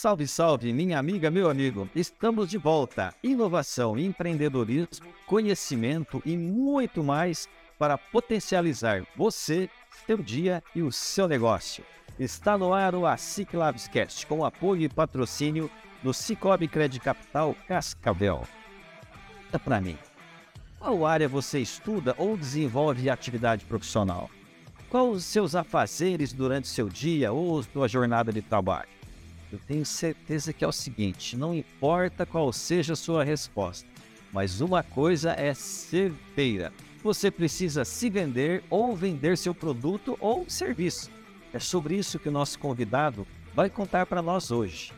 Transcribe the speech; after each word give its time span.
Salve, 0.00 0.26
salve, 0.26 0.72
minha 0.72 0.98
amiga, 0.98 1.30
meu 1.30 1.50
amigo. 1.50 1.86
Estamos 1.94 2.48
de 2.48 2.56
volta. 2.56 3.14
Inovação, 3.22 3.98
empreendedorismo, 3.98 5.12
conhecimento 5.26 6.22
e 6.24 6.38
muito 6.38 7.04
mais 7.04 7.46
para 7.78 7.98
potencializar 7.98 9.06
você, 9.14 9.68
seu 10.06 10.16
dia 10.16 10.64
e 10.74 10.80
o 10.80 10.90
seu 10.90 11.28
negócio. 11.28 11.84
Está 12.18 12.56
no 12.56 12.72
ar 12.72 12.94
o 12.94 13.04
ASIC 13.04 13.54
Labscast, 13.54 14.26
com 14.26 14.42
apoio 14.42 14.84
e 14.84 14.88
patrocínio 14.88 15.70
do 16.02 16.14
Cicobi 16.14 16.66
Crédito 16.66 17.02
Capital 17.02 17.54
Cascavel. 17.68 18.44
Conta 19.44 19.58
para 19.58 19.82
mim, 19.82 19.98
qual 20.78 21.04
área 21.04 21.28
você 21.28 21.58
estuda 21.58 22.14
ou 22.16 22.38
desenvolve 22.38 23.10
atividade 23.10 23.66
profissional? 23.66 24.30
Quais 24.88 25.16
os 25.16 25.24
seus 25.26 25.54
afazeres 25.54 26.32
durante 26.32 26.68
seu 26.68 26.88
dia 26.88 27.32
ou 27.32 27.62
sua 27.62 27.86
jornada 27.86 28.32
de 28.32 28.40
trabalho? 28.40 28.99
Eu 29.52 29.58
tenho 29.66 29.84
certeza 29.84 30.52
que 30.52 30.64
é 30.64 30.68
o 30.68 30.72
seguinte: 30.72 31.36
não 31.36 31.54
importa 31.54 32.24
qual 32.24 32.52
seja 32.52 32.92
a 32.92 32.96
sua 32.96 33.24
resposta, 33.24 33.88
mas 34.32 34.60
uma 34.60 34.82
coisa 34.82 35.32
é 35.32 35.52
certeira: 35.54 36.72
você 37.02 37.30
precisa 37.30 37.84
se 37.84 38.08
vender 38.08 38.62
ou 38.70 38.94
vender 38.94 39.36
seu 39.36 39.54
produto 39.54 40.16
ou 40.20 40.48
serviço. 40.48 41.10
É 41.52 41.58
sobre 41.58 41.96
isso 41.96 42.18
que 42.18 42.28
o 42.28 42.32
nosso 42.32 42.58
convidado 42.58 43.26
vai 43.54 43.68
contar 43.68 44.06
para 44.06 44.22
nós 44.22 44.50
hoje. 44.50 44.92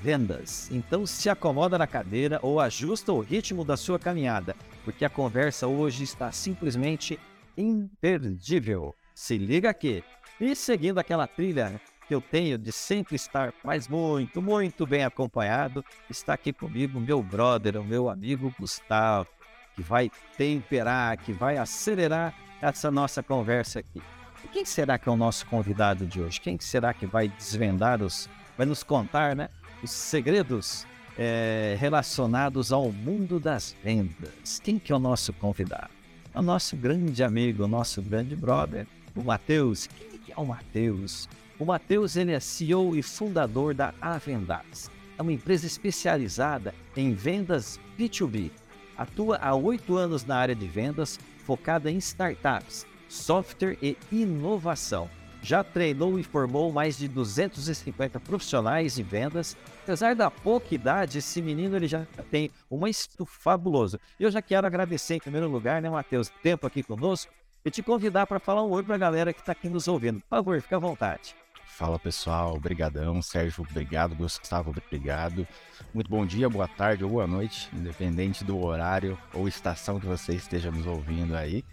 Vendas. 0.00 0.68
Então 0.72 1.06
se 1.06 1.30
acomoda 1.30 1.78
na 1.78 1.86
cadeira 1.86 2.40
ou 2.42 2.58
ajusta 2.58 3.12
o 3.12 3.20
ritmo 3.20 3.64
da 3.64 3.76
sua 3.76 4.00
caminhada, 4.00 4.56
porque 4.84 5.04
a 5.04 5.10
conversa 5.10 5.68
hoje 5.68 6.02
está 6.02 6.32
simplesmente 6.32 7.20
imperdível. 7.56 8.94
Se 9.14 9.38
liga 9.38 9.70
aqui. 9.70 10.02
E 10.40 10.56
seguindo 10.56 10.98
aquela 10.98 11.28
trilha 11.28 11.80
que 12.12 12.14
eu 12.14 12.20
tenho 12.20 12.58
de 12.58 12.70
sempre 12.70 13.16
estar 13.16 13.54
mais 13.64 13.88
muito, 13.88 14.42
muito 14.42 14.86
bem 14.86 15.02
acompanhado, 15.02 15.82
está 16.10 16.34
aqui 16.34 16.52
comigo 16.52 17.00
meu 17.00 17.22
brother, 17.22 17.80
o 17.80 17.84
meu 17.84 18.10
amigo 18.10 18.54
Gustavo, 18.60 19.26
que 19.74 19.80
vai 19.80 20.10
temperar, 20.36 21.16
que 21.16 21.32
vai 21.32 21.56
acelerar 21.56 22.34
essa 22.60 22.90
nossa 22.90 23.22
conversa 23.22 23.78
aqui. 23.78 24.02
E 24.44 24.48
quem 24.48 24.62
será 24.66 24.98
que 24.98 25.08
é 25.08 25.12
o 25.12 25.16
nosso 25.16 25.46
convidado 25.46 26.04
de 26.04 26.20
hoje? 26.20 26.38
Quem 26.38 26.58
será 26.60 26.92
que 26.92 27.06
vai 27.06 27.28
desvendar 27.28 28.02
os, 28.02 28.28
vai 28.58 28.66
nos 28.66 28.82
contar, 28.82 29.34
né, 29.34 29.48
os 29.82 29.90
segredos 29.90 30.86
é, 31.16 31.78
relacionados 31.80 32.72
ao 32.72 32.92
mundo 32.92 33.40
das 33.40 33.74
vendas? 33.82 34.60
Quem 34.62 34.78
que 34.78 34.92
é 34.92 34.94
o 34.94 34.98
nosso 34.98 35.32
convidado? 35.32 35.88
É 36.34 36.38
o 36.38 36.42
nosso 36.42 36.76
grande 36.76 37.24
amigo, 37.24 37.64
o 37.64 37.68
nosso 37.68 38.02
grande 38.02 38.36
brother, 38.36 38.86
o 39.16 39.22
Matheus. 39.22 39.86
Quem 39.86 40.18
que 40.18 40.30
é 40.30 40.36
o 40.36 40.44
Matheus? 40.44 41.26
O 41.62 41.64
Matheus 41.64 42.16
ele 42.16 42.32
é 42.32 42.40
CEO 42.40 42.96
e 42.96 43.04
fundador 43.04 43.72
da 43.72 43.94
Avendas. 44.00 44.90
É 45.16 45.22
uma 45.22 45.32
empresa 45.32 45.64
especializada 45.64 46.74
em 46.96 47.14
vendas 47.14 47.78
B2B. 47.96 48.50
Atua 48.98 49.36
há 49.36 49.54
oito 49.54 49.96
anos 49.96 50.24
na 50.24 50.34
área 50.34 50.56
de 50.56 50.66
vendas, 50.66 51.20
focada 51.46 51.88
em 51.88 51.98
startups, 51.98 52.84
software 53.08 53.78
e 53.80 53.96
inovação. 54.10 55.08
Já 55.40 55.62
treinou 55.62 56.18
e 56.18 56.24
formou 56.24 56.72
mais 56.72 56.98
de 56.98 57.06
250 57.06 58.18
profissionais 58.18 58.98
em 58.98 59.04
vendas. 59.04 59.56
Apesar 59.84 60.16
da 60.16 60.32
pouca 60.32 60.74
idade, 60.74 61.18
esse 61.18 61.40
menino 61.40 61.76
ele 61.76 61.86
já 61.86 62.04
tem 62.28 62.50
um 62.68 62.88
estudo 62.88 63.24
fabuloso. 63.24 64.00
Eu 64.18 64.32
já 64.32 64.42
quero 64.42 64.66
agradecer 64.66 65.14
em 65.14 65.20
primeiro 65.20 65.48
lugar, 65.48 65.80
né, 65.80 65.88
Matheus, 65.88 66.28
tempo 66.42 66.66
aqui 66.66 66.82
conosco 66.82 67.32
e 67.64 67.70
te 67.70 67.84
convidar 67.84 68.26
para 68.26 68.40
falar 68.40 68.64
um 68.64 68.70
oi 68.72 68.82
para 68.82 68.96
a 68.96 68.98
galera 68.98 69.32
que 69.32 69.38
está 69.38 69.52
aqui 69.52 69.68
nos 69.68 69.86
ouvindo. 69.86 70.20
Por 70.22 70.28
favor, 70.28 70.60
fica 70.60 70.74
à 70.74 70.80
vontade. 70.80 71.36
Fala 71.72 71.98
pessoal, 71.98 72.54
obrigadão, 72.54 73.22
Sérgio, 73.22 73.66
obrigado, 73.68 74.14
Gustavo, 74.14 74.70
obrigado. 74.70 75.48
Muito 75.92 76.10
bom 76.10 76.26
dia, 76.26 76.46
boa 76.46 76.68
tarde 76.68 77.02
ou 77.02 77.08
boa 77.08 77.26
noite, 77.26 77.70
independente 77.72 78.44
do 78.44 78.62
horário 78.62 79.18
ou 79.32 79.48
estação 79.48 79.98
que 79.98 80.04
você 80.04 80.34
esteja 80.34 80.70
nos 80.70 80.86
ouvindo 80.86 81.34
aí. 81.34 81.64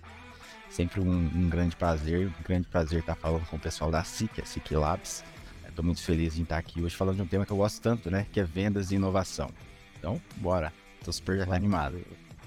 Sempre 0.69 1.01
um, 1.01 1.11
um 1.11 1.49
grande 1.49 1.75
prazer, 1.75 2.27
um 2.27 2.43
grande 2.43 2.65
prazer 2.69 3.01
estar 3.01 3.15
falando 3.15 3.45
com 3.47 3.57
o 3.57 3.59
pessoal 3.59 3.91
da 3.91 4.01
SIC, 4.01 4.41
a 4.41 4.45
SIC 4.45 4.71
Labs. 4.71 5.21
Estou 5.67 5.83
muito 5.83 6.01
feliz 6.01 6.39
em 6.39 6.43
estar 6.43 6.57
aqui 6.57 6.81
hoje 6.81 6.95
falando 6.95 7.17
de 7.17 7.21
um 7.21 7.27
tema 7.27 7.45
que 7.45 7.51
eu 7.51 7.57
gosto 7.57 7.81
tanto, 7.81 8.09
né, 8.09 8.25
que 8.31 8.39
é 8.39 8.43
vendas 8.43 8.91
e 8.91 8.95
inovação. 8.95 9.51
Então, 9.97 10.19
bora, 10.37 10.71
estou 10.97 11.11
super 11.11 11.41
animado. 11.51 11.99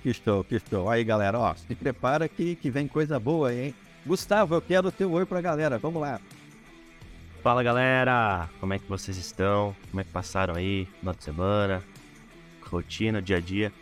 Que 0.02 0.08
estou, 0.08 0.42
que 0.42 0.54
estou. 0.54 0.88
Aí 0.88 1.04
galera, 1.04 1.38
ó, 1.38 1.54
se 1.54 1.74
prepara 1.74 2.30
que, 2.30 2.56
que 2.56 2.70
vem 2.70 2.88
coisa 2.88 3.20
boa, 3.20 3.52
hein? 3.52 3.74
Gustavo, 4.06 4.54
eu 4.54 4.62
quero 4.62 4.88
o 4.88 4.92
teu 4.92 5.12
oi 5.12 5.26
pra 5.26 5.42
galera, 5.42 5.78
vamos 5.78 6.00
lá. 6.00 6.19
Fala 7.42 7.60
galera, 7.60 8.48
como 8.60 8.72
é 8.72 8.78
que 8.78 8.88
vocês 8.88 9.16
estão? 9.16 9.75
Como 9.91 10.00
é 10.00 10.04
que 10.04 10.12
passaram 10.12 10.54
aí, 10.54 10.86
final 11.00 11.12
de 11.12 11.25
semana, 11.25 11.82
rotina, 12.70 13.20
dia 13.20 13.38
a 13.38 13.41
dia? 13.41 13.72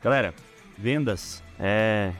Galera, 0.00 0.32
vendas 0.78 1.42
é. 1.58 2.12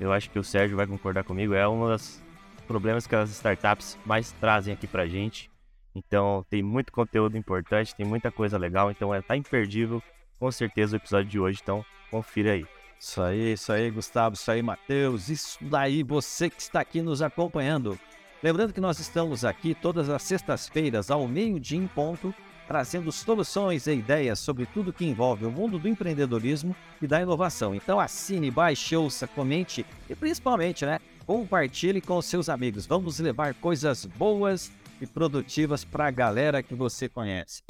Eu 0.00 0.10
acho 0.10 0.30
que 0.30 0.38
o 0.38 0.42
Sérgio 0.42 0.78
vai 0.78 0.86
concordar 0.86 1.24
comigo, 1.24 1.52
é 1.52 1.68
um 1.68 1.86
dos 1.86 2.22
problemas 2.66 3.06
que 3.06 3.14
as 3.14 3.28
startups 3.28 3.98
mais 4.06 4.32
trazem 4.32 4.72
aqui 4.72 4.86
pra 4.86 5.06
gente. 5.06 5.50
Então 5.94 6.42
tem 6.48 6.62
muito 6.62 6.90
conteúdo 6.90 7.36
importante, 7.36 7.94
tem 7.94 8.06
muita 8.06 8.30
coisa 8.30 8.56
legal, 8.56 8.90
então 8.90 9.14
é 9.14 9.20
tá 9.20 9.36
imperdível 9.36 10.02
com 10.38 10.50
certeza 10.50 10.96
o 10.96 10.98
episódio 10.98 11.28
de 11.28 11.38
hoje, 11.38 11.60
então 11.62 11.84
confira 12.10 12.52
aí. 12.52 12.66
Isso 12.98 13.20
aí, 13.20 13.52
isso 13.52 13.70
aí, 13.70 13.90
Gustavo, 13.90 14.36
isso 14.36 14.50
aí, 14.50 14.62
Matheus, 14.62 15.28
isso 15.28 15.58
daí, 15.60 16.02
você 16.02 16.48
que 16.48 16.62
está 16.62 16.80
aqui 16.80 17.02
nos 17.02 17.20
acompanhando. 17.20 17.98
Lembrando 18.42 18.72
que 18.72 18.80
nós 18.80 18.98
estamos 18.98 19.44
aqui 19.44 19.74
todas 19.74 20.08
as 20.08 20.22
sextas-feiras, 20.22 21.10
ao 21.10 21.28
meio-dia 21.28 21.78
em 21.78 21.86
ponto, 21.86 22.34
trazendo 22.66 23.12
soluções 23.12 23.86
e 23.86 23.92
ideias 23.92 24.38
sobre 24.38 24.64
tudo 24.64 24.94
que 24.94 25.04
envolve 25.04 25.44
o 25.44 25.50
mundo 25.50 25.78
do 25.78 25.86
empreendedorismo 25.86 26.74
e 27.02 27.06
da 27.06 27.20
inovação. 27.20 27.74
Então 27.74 28.00
assine, 28.00 28.50
baixe, 28.50 28.96
ouça, 28.96 29.26
comente 29.26 29.84
e 30.08 30.14
principalmente, 30.14 30.86
né, 30.86 31.00
compartilhe 31.26 32.00
com 32.00 32.22
seus 32.22 32.48
amigos. 32.48 32.86
Vamos 32.86 33.18
levar 33.18 33.52
coisas 33.54 34.06
boas 34.06 34.72
e 35.02 35.06
produtivas 35.06 35.84
para 35.84 36.06
a 36.06 36.10
galera 36.10 36.62
que 36.62 36.74
você 36.74 37.10
conhece. 37.10 37.62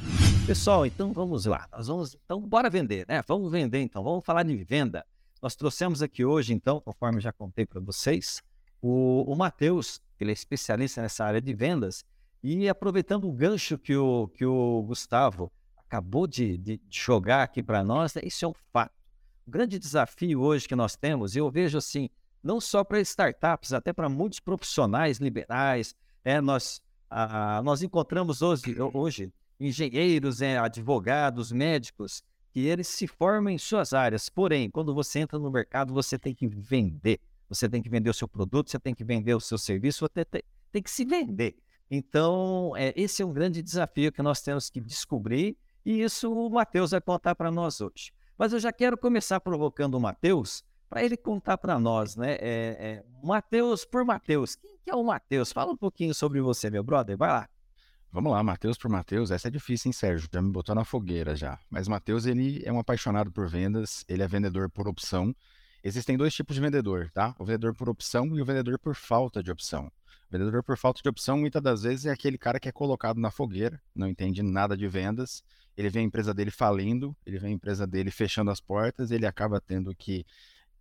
Pessoal, 0.47 0.85
então 0.85 1.11
vamos 1.11 1.45
lá. 1.45 1.67
Nós 1.73 1.87
vamos, 1.87 2.15
então 2.23 2.39
bora 2.39 2.69
vender, 2.69 3.05
né? 3.09 3.21
Vamos 3.27 3.51
vender 3.51 3.81
então. 3.81 4.03
Vamos 4.03 4.23
falar 4.23 4.43
de 4.43 4.55
venda. 4.63 5.05
Nós 5.41 5.53
trouxemos 5.53 6.01
aqui 6.01 6.23
hoje, 6.23 6.53
então, 6.53 6.79
conforme 6.79 7.19
já 7.19 7.33
contei 7.33 7.65
para 7.65 7.81
vocês, 7.81 8.41
o, 8.81 9.23
o 9.31 9.35
Matheus, 9.35 9.99
ele 10.23 10.31
é 10.31 10.33
especialista 10.33 11.01
nessa 11.01 11.25
área 11.25 11.41
de 11.41 11.53
vendas, 11.53 12.03
e 12.43 12.67
aproveitando 12.67 13.27
o 13.27 13.31
gancho 13.31 13.77
que 13.77 13.95
o, 13.95 14.27
que 14.29 14.45
o 14.45 14.83
Gustavo 14.83 15.51
acabou 15.77 16.25
de, 16.25 16.57
de 16.57 16.81
jogar 16.89 17.43
aqui 17.43 17.61
para 17.61 17.83
nós, 17.83 18.13
né, 18.15 18.21
isso 18.23 18.45
é 18.45 18.47
um 18.47 18.53
fato. 18.71 18.93
O 19.45 19.51
grande 19.51 19.77
desafio 19.77 20.41
hoje 20.41 20.67
que 20.67 20.75
nós 20.75 20.95
temos, 20.95 21.35
eu 21.35 21.49
vejo 21.51 21.77
assim, 21.77 22.09
não 22.43 22.59
só 22.59 22.83
para 22.83 22.99
startups, 23.01 23.73
até 23.73 23.93
para 23.93 24.09
muitos 24.09 24.39
profissionais 24.39 25.17
liberais, 25.17 25.95
é, 26.23 26.39
nós, 26.41 26.81
ah, 27.09 27.61
nós 27.63 27.83
encontramos 27.83 28.41
hoje, 28.41 28.75
hoje 28.93 29.31
engenheiros, 29.59 30.41
é, 30.41 30.57
advogados, 30.57 31.51
médicos, 31.51 32.23
que 32.51 32.61
eles 32.61 32.87
se 32.87 33.07
formam 33.07 33.53
em 33.53 33.57
suas 33.57 33.93
áreas. 33.93 34.27
Porém, 34.27 34.69
quando 34.69 34.93
você 34.93 35.19
entra 35.19 35.37
no 35.37 35.51
mercado, 35.51 35.93
você 35.93 36.17
tem 36.17 36.33
que 36.33 36.47
vender 36.47 37.19
você 37.51 37.67
tem 37.67 37.81
que 37.81 37.89
vender 37.89 38.09
o 38.09 38.13
seu 38.13 38.27
produto, 38.27 38.71
você 38.71 38.79
tem 38.79 38.95
que 38.95 39.03
vender 39.03 39.35
o 39.35 39.39
seu 39.41 39.57
serviço, 39.57 40.07
você 40.07 40.23
tem, 40.23 40.41
tem 40.71 40.81
que 40.81 40.89
se 40.89 41.03
vender. 41.03 41.57
Então, 41.89 42.71
é, 42.77 42.93
esse 42.95 43.21
é 43.21 43.25
um 43.25 43.33
grande 43.33 43.61
desafio 43.61 44.11
que 44.11 44.21
nós 44.21 44.41
temos 44.41 44.69
que 44.69 44.79
descobrir 44.79 45.57
e 45.85 46.01
isso 46.01 46.31
o 46.31 46.49
Matheus 46.49 46.91
vai 46.91 47.01
contar 47.01 47.35
para 47.35 47.51
nós 47.51 47.81
hoje. 47.81 48.13
Mas 48.37 48.53
eu 48.53 48.59
já 48.59 48.71
quero 48.71 48.97
começar 48.97 49.41
provocando 49.41 49.95
o 49.95 49.99
Matheus 49.99 50.63
para 50.89 51.03
ele 51.03 51.17
contar 51.17 51.57
para 51.57 51.77
nós, 51.77 52.15
né? 52.15 52.33
É, 52.35 52.77
é, 52.79 53.03
Matheus 53.21 53.83
por 53.83 54.05
Matheus. 54.05 54.55
Quem 54.55 54.77
que 54.83 54.89
é 54.89 54.95
o 54.95 55.03
Matheus? 55.03 55.51
Fala 55.51 55.73
um 55.73 55.77
pouquinho 55.77 56.13
sobre 56.13 56.39
você, 56.39 56.69
meu 56.69 56.83
brother. 56.83 57.17
Vai 57.17 57.29
lá. 57.29 57.49
Vamos 58.11 58.31
lá, 58.31 58.41
Matheus 58.41 58.77
por 58.77 58.89
Matheus. 58.89 59.29
Essa 59.29 59.49
é 59.49 59.51
difícil, 59.51 59.89
hein, 59.89 59.93
Sérgio? 59.93 60.29
Já 60.31 60.41
me 60.41 60.51
botou 60.51 60.73
na 60.73 60.85
fogueira 60.85 61.35
já. 61.35 61.59
Mas 61.69 61.87
Matheus, 61.87 62.25
ele 62.25 62.61
é 62.65 62.71
um 62.71 62.79
apaixonado 62.79 63.31
por 63.31 63.49
vendas, 63.49 64.05
ele 64.07 64.23
é 64.23 64.27
vendedor 64.27 64.69
por 64.69 64.87
opção 64.87 65.35
Existem 65.83 66.15
dois 66.15 66.33
tipos 66.33 66.55
de 66.55 66.61
vendedor, 66.61 67.09
tá? 67.11 67.35
O 67.39 67.45
vendedor 67.45 67.73
por 67.73 67.89
opção 67.89 68.27
e 68.37 68.41
o 68.41 68.45
vendedor 68.45 68.77
por 68.77 68.95
falta 68.95 69.41
de 69.41 69.51
opção. 69.51 69.91
Vendedor 70.29 70.63
por 70.63 70.77
falta 70.77 71.01
de 71.01 71.09
opção, 71.09 71.37
muitas 71.37 71.61
das 71.61 71.81
vezes, 71.81 72.05
é 72.05 72.11
aquele 72.11 72.37
cara 72.37 72.59
que 72.59 72.69
é 72.69 72.71
colocado 72.71 73.19
na 73.19 73.31
fogueira, 73.31 73.81
não 73.93 74.07
entende 74.07 74.43
nada 74.43 74.77
de 74.77 74.87
vendas, 74.87 75.43
ele 75.75 75.89
vê 75.89 75.99
a 75.99 76.03
empresa 76.03 76.33
dele 76.33 76.51
falindo, 76.51 77.15
ele 77.25 77.39
vê 77.39 77.47
a 77.47 77.49
empresa 77.51 77.87
dele 77.87 78.11
fechando 78.11 78.51
as 78.51 78.61
portas, 78.61 79.11
ele 79.11 79.25
acaba 79.25 79.59
tendo 79.59 79.93
que 79.95 80.25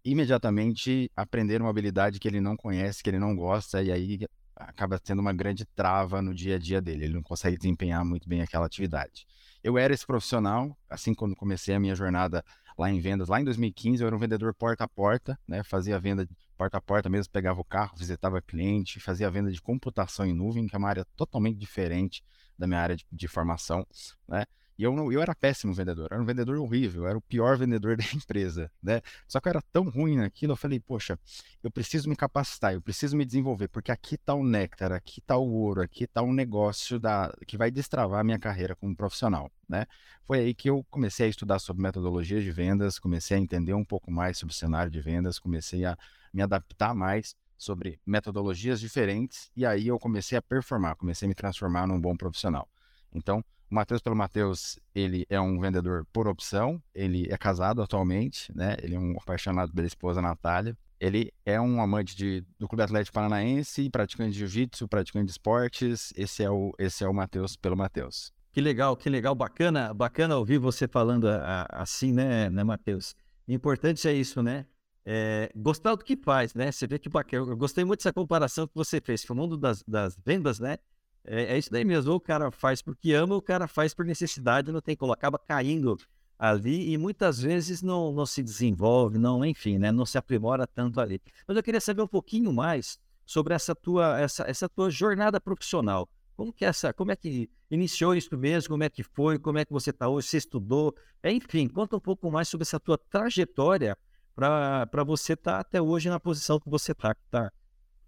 imediatamente 0.05 1.11
aprender 1.17 1.61
uma 1.61 1.71
habilidade 1.71 2.21
que 2.21 2.29
ele 2.29 2.41
não 2.41 2.57
conhece, 2.57 3.03
que 3.03 3.09
ele 3.11 3.19
não 3.19 3.35
gosta, 3.35 3.83
e 3.83 3.91
aí 3.91 4.21
acaba 4.55 4.99
tendo 4.99 5.21
uma 5.21 5.33
grande 5.33 5.65
trava 5.65 6.21
no 6.21 6.35
dia 6.35 6.57
a 6.57 6.59
dia 6.59 6.81
dele, 6.81 7.05
ele 7.05 7.15
não 7.15 7.23
consegue 7.23 7.57
desempenhar 7.57 8.05
muito 8.05 8.29
bem 8.29 8.43
aquela 8.43 8.67
atividade. 8.67 9.27
Eu 9.65 9.77
era 9.79 9.93
esse 9.93 10.07
profissional, 10.07 10.77
assim 10.89 11.15
quando 11.15 11.35
comecei 11.35 11.75
a 11.75 11.81
minha 11.81 11.95
jornada 11.95 12.45
lá 12.81 12.91
em 12.91 12.99
vendas, 12.99 13.29
lá 13.29 13.39
em 13.39 13.45
2015 13.45 14.03
eu 14.03 14.07
era 14.07 14.17
um 14.17 14.19
vendedor 14.19 14.55
porta 14.55 14.85
a 14.85 14.89
porta, 14.89 15.39
né? 15.47 15.63
Fazia 15.63 16.01
venda 16.01 16.27
porta 16.57 16.79
a 16.79 16.81
porta 16.81 17.11
mesmo, 17.11 17.31
pegava 17.31 17.61
o 17.61 17.65
carro, 17.65 17.95
visitava 17.95 18.41
cliente, 18.41 18.99
fazia 18.99 19.31
venda 19.31 19.53
de 19.53 19.61
computação 19.61 20.25
em 20.25 20.33
nuvem, 20.33 20.67
que 20.67 20.75
é 20.75 20.79
uma 20.79 20.89
área 20.89 21.05
totalmente 21.15 21.59
diferente 21.59 22.25
da 22.59 22.67
minha 22.67 22.81
área 22.81 22.97
de, 22.97 23.05
de 23.13 23.29
formação, 23.29 23.87
né? 24.27 24.47
E 24.81 24.83
eu, 24.83 25.13
eu 25.13 25.21
era 25.21 25.35
péssimo 25.35 25.75
vendedor, 25.75 26.09
era 26.11 26.23
um 26.23 26.25
vendedor 26.25 26.57
horrível, 26.57 27.07
era 27.07 27.19
o 27.19 27.21
pior 27.21 27.55
vendedor 27.59 27.99
da 28.01 28.05
empresa, 28.15 28.73
né? 28.83 29.03
Só 29.29 29.39
que 29.39 29.47
eu 29.47 29.51
era 29.51 29.61
tão 29.71 29.91
ruim 29.91 30.17
naquilo, 30.17 30.55
eu 30.55 30.57
falei, 30.57 30.81
poxa, 30.81 31.19
eu 31.63 31.71
preciso 31.71 32.09
me 32.09 32.17
capacitar, 32.17 32.73
eu 32.73 32.81
preciso 32.81 33.15
me 33.15 33.27
desenvolver, 33.27 33.69
porque 33.69 33.93
aqui 33.93 34.15
está 34.15 34.33
o 34.33 34.43
néctar, 34.43 34.91
aqui 34.91 35.21
está 35.21 35.37
o 35.37 35.47
ouro, 35.53 35.83
aqui 35.83 36.05
está 36.05 36.23
um 36.23 36.33
negócio 36.33 36.99
da, 36.99 37.31
que 37.47 37.59
vai 37.59 37.71
destravar 37.71 38.21
a 38.21 38.25
minha 38.25 38.39
carreira 38.39 38.75
como 38.75 38.97
profissional, 38.97 39.53
né? 39.69 39.85
Foi 40.25 40.39
aí 40.39 40.55
que 40.55 40.71
eu 40.71 40.83
comecei 40.91 41.27
a 41.27 41.29
estudar 41.29 41.59
sobre 41.59 41.83
metodologias 41.83 42.43
de 42.43 42.51
vendas, 42.51 42.99
comecei 42.99 43.37
a 43.37 43.41
entender 43.41 43.75
um 43.75 43.85
pouco 43.85 44.11
mais 44.11 44.39
sobre 44.39 44.55
o 44.55 44.57
cenário 44.57 44.91
de 44.91 45.03
vendas, 45.03 45.39
comecei 45.39 45.85
a 45.85 45.95
me 46.33 46.41
adaptar 46.41 46.95
mais 46.95 47.37
sobre 47.59 48.01
metodologias 48.07 48.81
diferentes, 48.81 49.51
e 49.55 49.67
aí 49.67 49.89
eu 49.89 49.99
comecei 49.99 50.39
a 50.39 50.43
performar, 50.43 50.97
comecei 50.97 51.27
a 51.27 51.29
me 51.29 51.35
transformar 51.35 51.87
num 51.87 52.01
bom 52.01 52.17
profissional. 52.17 52.67
Então, 53.13 53.45
o 53.71 53.75
Matheus 53.75 54.03
pelo 54.03 54.17
Matheus, 54.17 54.79
ele 54.95 55.25
é 55.31 55.41
um 55.41 55.61
vendedor 55.61 56.05
por 56.13 56.27
opção, 56.27 56.83
ele 56.93 57.29
é 57.31 57.39
casado 57.39 57.81
atualmente, 57.81 58.53
né? 58.55 58.77
Ele 58.83 58.97
é 58.97 58.99
um 58.99 59.17
apaixonado 59.17 59.73
pela 59.73 59.87
esposa 59.87 60.21
Natália. 60.21 60.77
Ele 60.99 61.33
é 61.47 61.59
um 61.59 61.81
amante 61.81 62.15
de, 62.15 62.45
do 62.59 62.69
Clube 62.69 62.83
Atlético 62.83 63.15
Paranaense, 63.15 63.89
praticante 63.89 64.33
de 64.33 64.39
jiu-jitsu, 64.41 64.87
praticante 64.87 65.27
de 65.27 65.31
esportes. 65.31 66.13
Esse 66.17 66.43
é 66.43 66.51
o, 66.51 66.75
esse 66.79 67.05
é 67.05 67.09
o 67.09 67.15
Matheus 67.15 67.57
pelo 67.57 67.77
Matheus. 67.77 68.33
Que 68.53 68.61
legal, 68.61 68.97
que 68.97 69.09
legal, 69.09 69.35
bacana, 69.35 69.95
bacana 69.95 70.37
ouvir 70.37 70.59
você 70.59 70.89
falando 70.89 71.29
a, 71.29 71.63
a, 71.63 71.83
assim, 71.83 72.13
né, 72.13 72.51
né, 72.51 72.65
Matheus? 72.65 73.15
Importante 73.47 74.07
é 74.09 74.13
isso, 74.13 74.43
né? 74.43 74.67
É, 75.07 75.51
gostar 75.57 75.95
do 75.95 76.05
que 76.05 76.17
faz, 76.17 76.55
né? 76.55 76.71
Você 76.71 76.87
vê 76.87 76.99
que 76.99 77.09
bacana. 77.09 77.47
Eu 77.51 77.57
gostei 77.57 77.85
muito 77.85 78.01
dessa 78.01 78.13
comparação 78.13 78.67
que 78.67 78.75
você 78.75 79.01
fez, 79.01 79.25
que 79.25 79.33
o 79.33 79.35
mundo 79.35 79.57
das, 79.57 79.83
das 79.85 80.19
vendas, 80.25 80.59
né? 80.59 80.77
É, 81.25 81.55
é, 81.55 81.59
isso 81.59 81.71
daí 81.71 81.85
mesmo. 81.85 82.11
Ou 82.11 82.17
o 82.17 82.21
cara 82.21 82.51
faz 82.51 82.83
porque 82.83 83.13
ama, 83.13 83.35
ou 83.35 83.39
o 83.39 83.43
cara 83.43 83.67
faz 83.69 83.95
por 83.95 84.05
necessidade, 84.05 84.73
não 84.73 84.81
tem 84.81 84.97
como. 84.97 85.13
Acaba 85.13 85.39
caindo 85.39 85.99
ali 86.39 86.91
e 86.91 86.97
muitas 86.97 87.41
vezes 87.41 87.83
não, 87.83 88.13
não 88.13 88.25
se 88.25 88.43
desenvolve, 88.43 89.19
não, 89.19 89.45
enfim, 89.45 89.79
né? 89.79 89.93
Não 89.93 90.07
se 90.07 90.17
aprimora 90.17 90.67
tanto 90.67 91.01
ali. 91.01 91.21
Mas 91.47 91.57
eu 91.57 91.63
queria 91.63 91.81
saber 91.81 92.03
um 92.03 92.09
pouquinho 92.09 92.53
mais 92.53 92.99
sobre 93.27 93.55
essa 93.55 93.75
tua, 93.75 94.19
essa, 94.19 94.45
essa 94.49 94.69
tua 94.69 94.91
jornada 94.91 95.41
profissional. 95.41 96.09
Como 96.37 96.53
que 96.53 96.65
essa, 96.65 96.95
como 96.95 97.13
é 97.13 97.17
que 97.17 97.51
iniciou 97.71 98.15
isso 98.15 98.35
mesmo? 98.39 98.71
Como 98.71 98.83
é 98.83 98.89
que 98.89 99.03
foi? 99.03 99.39
Como 99.39 99.59
é 99.59 99.65
que 99.67 99.73
você 99.73 99.91
está 99.91 100.09
hoje? 100.09 100.29
Você 100.29 100.39
estudou? 100.39 100.95
Enfim, 101.23 101.69
conta 101.69 101.97
um 101.97 102.01
pouco 102.01 102.31
mais 102.31 102.49
sobre 102.49 102.63
essa 102.63 102.81
tua 102.81 102.97
trajetória 102.97 103.97
para 104.35 105.05
você 105.05 105.35
estar 105.35 105.53
tá 105.53 105.61
até 105.61 105.83
hoje 105.83 106.09
na 106.09 106.19
posição 106.19 106.59
que 106.59 106.71
você 106.71 106.93
está, 106.93 107.53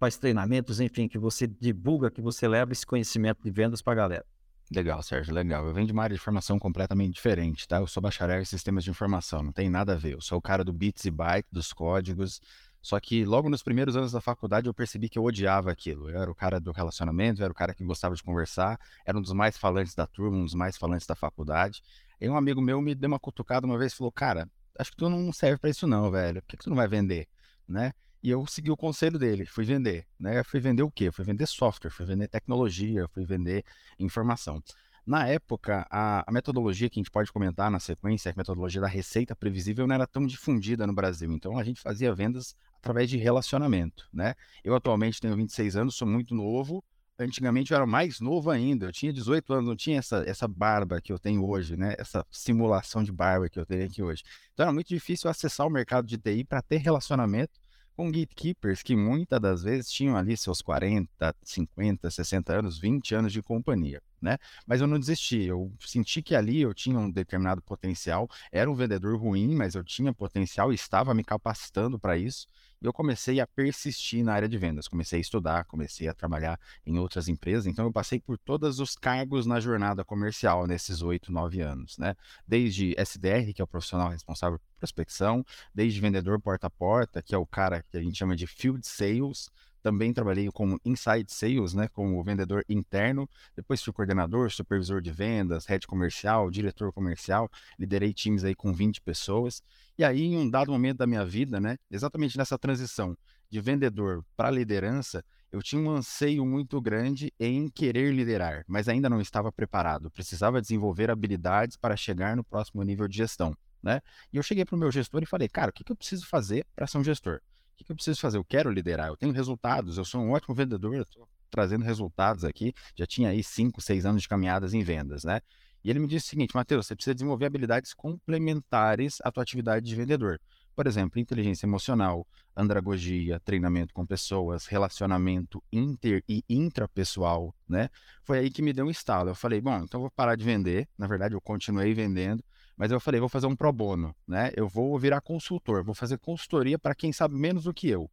faz 0.03 0.17
treinamentos, 0.17 0.81
enfim, 0.81 1.07
que 1.07 1.17
você 1.17 1.47
divulga, 1.47 2.11
que 2.11 2.21
você 2.21 2.45
leva 2.45 2.73
esse 2.73 2.85
conhecimento 2.85 3.41
de 3.41 3.49
vendas 3.49 3.81
para 3.81 3.93
a 3.93 3.95
galera. 3.95 4.25
Legal, 4.69 5.01
Sérgio, 5.01 5.33
legal. 5.33 5.65
Eu 5.65 5.73
venho 5.73 5.87
de 5.87 5.93
uma 5.93 6.03
área 6.03 6.13
de 6.13 6.21
formação 6.21 6.59
completamente 6.59 7.13
diferente, 7.13 7.65
tá? 7.65 7.77
Eu 7.77 7.87
sou 7.87 8.03
bacharel 8.03 8.41
em 8.41 8.43
sistemas 8.43 8.83
de 8.83 8.89
informação, 8.89 9.41
não 9.41 9.53
tem 9.53 9.69
nada 9.69 9.93
a 9.93 9.95
ver. 9.95 10.15
Eu 10.15 10.19
sou 10.19 10.39
o 10.39 10.41
cara 10.41 10.61
do 10.61 10.73
bits 10.73 11.05
e 11.05 11.11
bytes, 11.11 11.49
dos 11.49 11.71
códigos. 11.71 12.41
Só 12.81 12.99
que 12.99 13.23
logo 13.23 13.49
nos 13.49 13.63
primeiros 13.63 13.95
anos 13.95 14.11
da 14.11 14.19
faculdade 14.19 14.67
eu 14.67 14.73
percebi 14.73 15.07
que 15.07 15.17
eu 15.17 15.23
odiava 15.23 15.71
aquilo. 15.71 16.09
Eu 16.09 16.21
era 16.21 16.29
o 16.29 16.35
cara 16.35 16.59
do 16.59 16.73
relacionamento, 16.73 17.39
eu 17.39 17.45
era 17.45 17.53
o 17.53 17.55
cara 17.55 17.73
que 17.73 17.85
gostava 17.85 18.13
de 18.13 18.21
conversar, 18.21 18.77
era 19.05 19.17
um 19.17 19.21
dos 19.21 19.31
mais 19.31 19.57
falantes 19.57 19.95
da 19.95 20.05
turma, 20.05 20.35
um 20.35 20.43
dos 20.43 20.53
mais 20.53 20.75
falantes 20.75 21.07
da 21.07 21.15
faculdade. 21.15 21.81
E 22.19 22.27
um 22.27 22.35
amigo 22.35 22.61
meu 22.61 22.81
me 22.81 22.93
deu 22.93 23.07
uma 23.07 23.19
cutucada 23.19 23.65
uma 23.65 23.77
vez 23.77 23.93
e 23.93 23.95
falou: 23.95 24.11
Cara, 24.11 24.49
acho 24.77 24.91
que 24.91 24.97
tu 24.97 25.09
não 25.09 25.31
serve 25.31 25.59
para 25.59 25.69
isso, 25.69 25.87
não, 25.87 26.11
velho. 26.11 26.41
Por 26.41 26.49
que, 26.49 26.57
que 26.57 26.63
tu 26.65 26.69
não 26.69 26.75
vai 26.75 26.89
vender? 26.89 27.29
Né? 27.65 27.93
E 28.23 28.29
eu 28.29 28.47
segui 28.47 28.71
o 28.71 28.77
conselho 28.77 29.19
dele, 29.19 29.45
fui 29.45 29.65
vender, 29.65 30.07
né? 30.17 30.41
Fui 30.45 30.57
vender 30.57 30.81
o 30.81 30.89
quê? 30.89 31.11
Fui 31.11 31.25
vender 31.25 31.45
software, 31.45 31.91
fui 31.91 32.05
vender 32.05 32.29
tecnologia, 32.29 33.05
fui 33.09 33.25
vender 33.25 33.65
informação. 33.99 34.63
Na 35.05 35.27
época, 35.27 35.85
a, 35.91 36.23
a, 36.25 36.31
metodologia 36.31 36.89
que 36.89 36.97
a 36.97 37.01
gente 37.01 37.11
pode 37.11 37.29
comentar 37.33 37.69
na 37.69 37.81
sequência, 37.81 38.31
a 38.31 38.33
metodologia 38.37 38.79
da 38.79 38.87
receita 38.87 39.35
previsível 39.35 39.85
não 39.85 39.93
era 39.93 40.07
tão 40.07 40.25
difundida 40.25 40.87
no 40.87 40.93
Brasil. 40.93 41.29
Então, 41.33 41.57
a 41.57 41.63
gente 41.65 41.81
fazia 41.81 42.15
vendas 42.15 42.55
através 42.77 43.09
de 43.09 43.17
relacionamento, 43.17 44.07
né? 44.13 44.35
Eu 44.63 44.73
atualmente 44.73 45.19
tenho 45.19 45.35
26 45.35 45.75
anos, 45.75 45.95
sou 45.95 46.07
muito 46.07 46.33
novo. 46.33 46.81
Antigamente 47.19 47.71
eu 47.71 47.75
era 47.75 47.85
mais 47.85 48.21
novo 48.21 48.49
ainda, 48.49 48.85
eu 48.85 48.91
tinha 48.93 49.11
18 49.11 49.53
anos, 49.53 49.67
não 49.67 49.75
tinha 49.75 49.99
essa, 49.99 50.23
essa 50.25 50.47
barba 50.47 51.01
que 51.01 51.11
eu 51.11 51.19
tenho 51.19 51.45
hoje, 51.45 51.75
né? 51.75 51.93
Essa 51.99 52.25
simulação 52.31 53.03
de 53.03 53.11
barba 53.11 53.49
que 53.49 53.59
eu 53.59 53.65
tenho 53.65 53.85
aqui 53.85 54.01
hoje. 54.01 54.23
Então 54.53 54.63
era 54.63 54.73
muito 54.73 54.87
difícil 54.87 55.29
acessar 55.29 55.67
o 55.67 55.69
mercado 55.69 56.07
de 56.07 56.17
TI 56.17 56.45
para 56.45 56.61
ter 56.61 56.77
relacionamento 56.77 57.62
com 57.95 58.11
gatekeepers 58.11 58.81
que 58.81 58.95
muitas 58.95 59.39
das 59.39 59.63
vezes 59.63 59.91
tinham 59.91 60.17
ali 60.17 60.35
seus 60.35 60.61
40, 60.61 61.35
50, 61.43 62.09
60 62.09 62.53
anos, 62.59 62.79
20 62.79 63.15
anos 63.15 63.31
de 63.31 63.41
companhia, 63.41 64.01
né? 64.21 64.37
Mas 64.65 64.81
eu 64.81 64.87
não 64.87 64.99
desisti, 64.99 65.43
eu 65.43 65.71
senti 65.79 66.21
que 66.21 66.35
ali 66.35 66.61
eu 66.61 66.73
tinha 66.73 66.97
um 66.97 67.09
determinado 67.09 67.61
potencial, 67.61 68.29
era 68.51 68.69
um 68.69 68.75
vendedor 68.75 69.17
ruim, 69.19 69.55
mas 69.55 69.75
eu 69.75 69.83
tinha 69.83 70.13
potencial 70.13 70.71
e 70.71 70.75
estava 70.75 71.13
me 71.13 71.23
capacitando 71.23 71.99
para 71.99 72.17
isso 72.17 72.47
eu 72.83 72.93
comecei 72.93 73.39
a 73.39 73.47
persistir 73.47 74.23
na 74.23 74.33
área 74.33 74.47
de 74.47 74.57
vendas. 74.57 74.87
Comecei 74.87 75.19
a 75.19 75.21
estudar, 75.21 75.65
comecei 75.65 76.07
a 76.07 76.13
trabalhar 76.13 76.59
em 76.85 76.99
outras 76.99 77.27
empresas. 77.27 77.65
Então, 77.65 77.85
eu 77.85 77.91
passei 77.91 78.19
por 78.19 78.37
todos 78.37 78.79
os 78.79 78.95
cargos 78.95 79.45
na 79.45 79.59
jornada 79.59 80.03
comercial 80.03 80.67
nesses 80.67 81.01
oito, 81.01 81.31
nove 81.31 81.61
anos, 81.61 81.97
né? 81.97 82.15
Desde 82.47 82.93
SDR, 82.97 83.53
que 83.53 83.61
é 83.61 83.63
o 83.63 83.67
profissional 83.67 84.09
responsável 84.09 84.59
por 84.59 84.79
prospecção, 84.79 85.45
desde 85.73 86.01
vendedor 86.01 86.39
porta 86.41 86.67
a 86.67 86.69
porta, 86.69 87.21
que 87.21 87.33
é 87.33 87.37
o 87.37 87.45
cara 87.45 87.81
que 87.83 87.97
a 87.97 88.01
gente 88.01 88.17
chama 88.17 88.35
de 88.35 88.45
field 88.45 88.85
sales, 88.85 89.49
também 89.83 90.13
trabalhei 90.13 90.49
como 90.49 90.79
inside 90.85 91.25
sales, 91.27 91.73
né, 91.73 91.89
como 91.89 92.23
vendedor 92.23 92.63
interno. 92.69 93.29
Depois 93.53 93.83
fui 93.83 93.91
coordenador, 93.91 94.49
supervisor 94.49 95.01
de 95.01 95.11
vendas, 95.11 95.65
head 95.65 95.85
comercial, 95.85 96.49
diretor 96.49 96.93
comercial. 96.93 97.51
Liderei 97.77 98.13
times 98.13 98.45
aí 98.45 98.55
com 98.55 98.73
20 98.73 99.01
pessoas. 99.01 99.61
E 99.97 100.03
aí, 100.03 100.23
em 100.23 100.37
um 100.37 100.49
dado 100.49 100.71
momento 100.71 100.97
da 100.99 101.05
minha 101.05 101.25
vida, 101.25 101.59
né, 101.59 101.77
exatamente 101.91 102.37
nessa 102.37 102.57
transição 102.57 103.15
de 103.49 103.59
vendedor 103.59 104.25
para 104.37 104.49
liderança, 104.49 105.23
eu 105.51 105.61
tinha 105.61 105.79
um 105.79 105.91
anseio 105.91 106.45
muito 106.45 106.81
grande 106.81 107.31
em 107.37 107.69
querer 107.69 108.11
liderar, 108.11 108.63
mas 108.67 108.87
ainda 108.87 109.09
não 109.09 109.21
estava 109.21 109.51
preparado. 109.51 110.09
Precisava 110.09 110.61
desenvolver 110.61 111.11
habilidades 111.11 111.77
para 111.77 111.95
chegar 111.95 112.35
no 112.35 112.43
próximo 112.43 112.81
nível 112.81 113.07
de 113.07 113.17
gestão. 113.17 113.55
Né? 113.83 114.01
E 114.31 114.37
eu 114.37 114.41
cheguei 114.41 114.63
para 114.63 114.75
o 114.75 114.79
meu 114.79 114.89
gestor 114.89 115.21
e 115.21 115.25
falei, 115.25 115.49
cara, 115.49 115.69
o 115.69 115.73
que, 115.73 115.83
que 115.83 115.91
eu 115.91 115.95
preciso 115.95 116.25
fazer 116.25 116.65
para 116.73 116.87
ser 116.87 116.97
um 116.97 117.03
gestor? 117.03 117.41
O 117.79 117.83
que, 117.83 117.91
eu 117.91 117.95
preciso 117.95 118.19
fazer? 118.19 118.37
Eu 118.37 118.45
quero 118.45 118.69
liderar, 118.69 119.07
eu 119.07 119.17
tenho 119.17 119.33
resultados, 119.33 119.97
eu 119.97 120.05
sou 120.05 120.21
um 120.21 120.31
ótimo 120.31 120.55
vendedor, 120.55 120.95
estou 120.95 121.27
trazendo 121.49 121.83
resultados 121.83 122.43
aqui. 122.43 122.73
Já 122.95 123.05
tinha 123.05 123.29
aí 123.29 123.43
5, 123.43 123.81
6 123.81 124.05
anos 124.05 124.21
de 124.21 124.27
caminhadas 124.27 124.73
em 124.73 124.83
vendas, 124.83 125.23
né? 125.23 125.41
E 125.83 125.89
ele 125.89 125.99
me 125.99 126.07
disse 126.07 126.27
o 126.27 126.29
seguinte, 126.29 126.55
Matheus, 126.55 126.87
você 126.87 126.95
precisa 126.95 127.13
desenvolver 127.13 127.45
habilidades 127.45 127.93
complementares 127.93 129.17
à 129.23 129.31
tua 129.31 129.43
atividade 129.43 129.85
de 129.85 129.95
vendedor. 129.95 130.39
Por 130.75 130.87
exemplo, 130.87 131.19
inteligência 131.19 131.65
emocional, 131.65 132.25
andragogia, 132.55 133.39
treinamento 133.41 133.93
com 133.93 134.05
pessoas, 134.05 134.65
relacionamento 134.65 135.61
inter 135.71 136.23
e 136.27 136.43
intrapessoal, 136.49 137.53
né? 137.67 137.89
Foi 138.23 138.39
aí 138.39 138.49
que 138.49 138.61
me 138.61 138.71
deu 138.71 138.85
um 138.85 138.89
estalo. 138.89 139.29
Eu 139.29 139.35
falei, 139.35 139.59
bom, 139.59 139.83
então 139.83 139.99
vou 139.99 140.09
parar 140.09 140.35
de 140.35 140.43
vender. 140.43 140.87
Na 140.97 141.05
verdade, 141.05 141.35
eu 141.35 141.41
continuei 141.41 141.93
vendendo, 141.93 142.43
mas 142.77 142.91
eu 142.91 142.99
falei, 142.99 143.19
vou 143.19 143.29
fazer 143.29 143.47
um 143.47 143.55
pro 143.55 143.71
bono, 143.71 144.15
né? 144.27 144.51
Eu 144.55 144.67
vou 144.67 144.97
virar 144.97 145.21
consultor, 145.21 145.83
vou 145.83 145.95
fazer 145.95 146.17
consultoria 146.17 146.77
para 146.77 146.95
quem 146.95 147.13
sabe 147.13 147.35
menos 147.35 147.63
do 147.63 147.73
que 147.73 147.87
eu. 147.87 148.09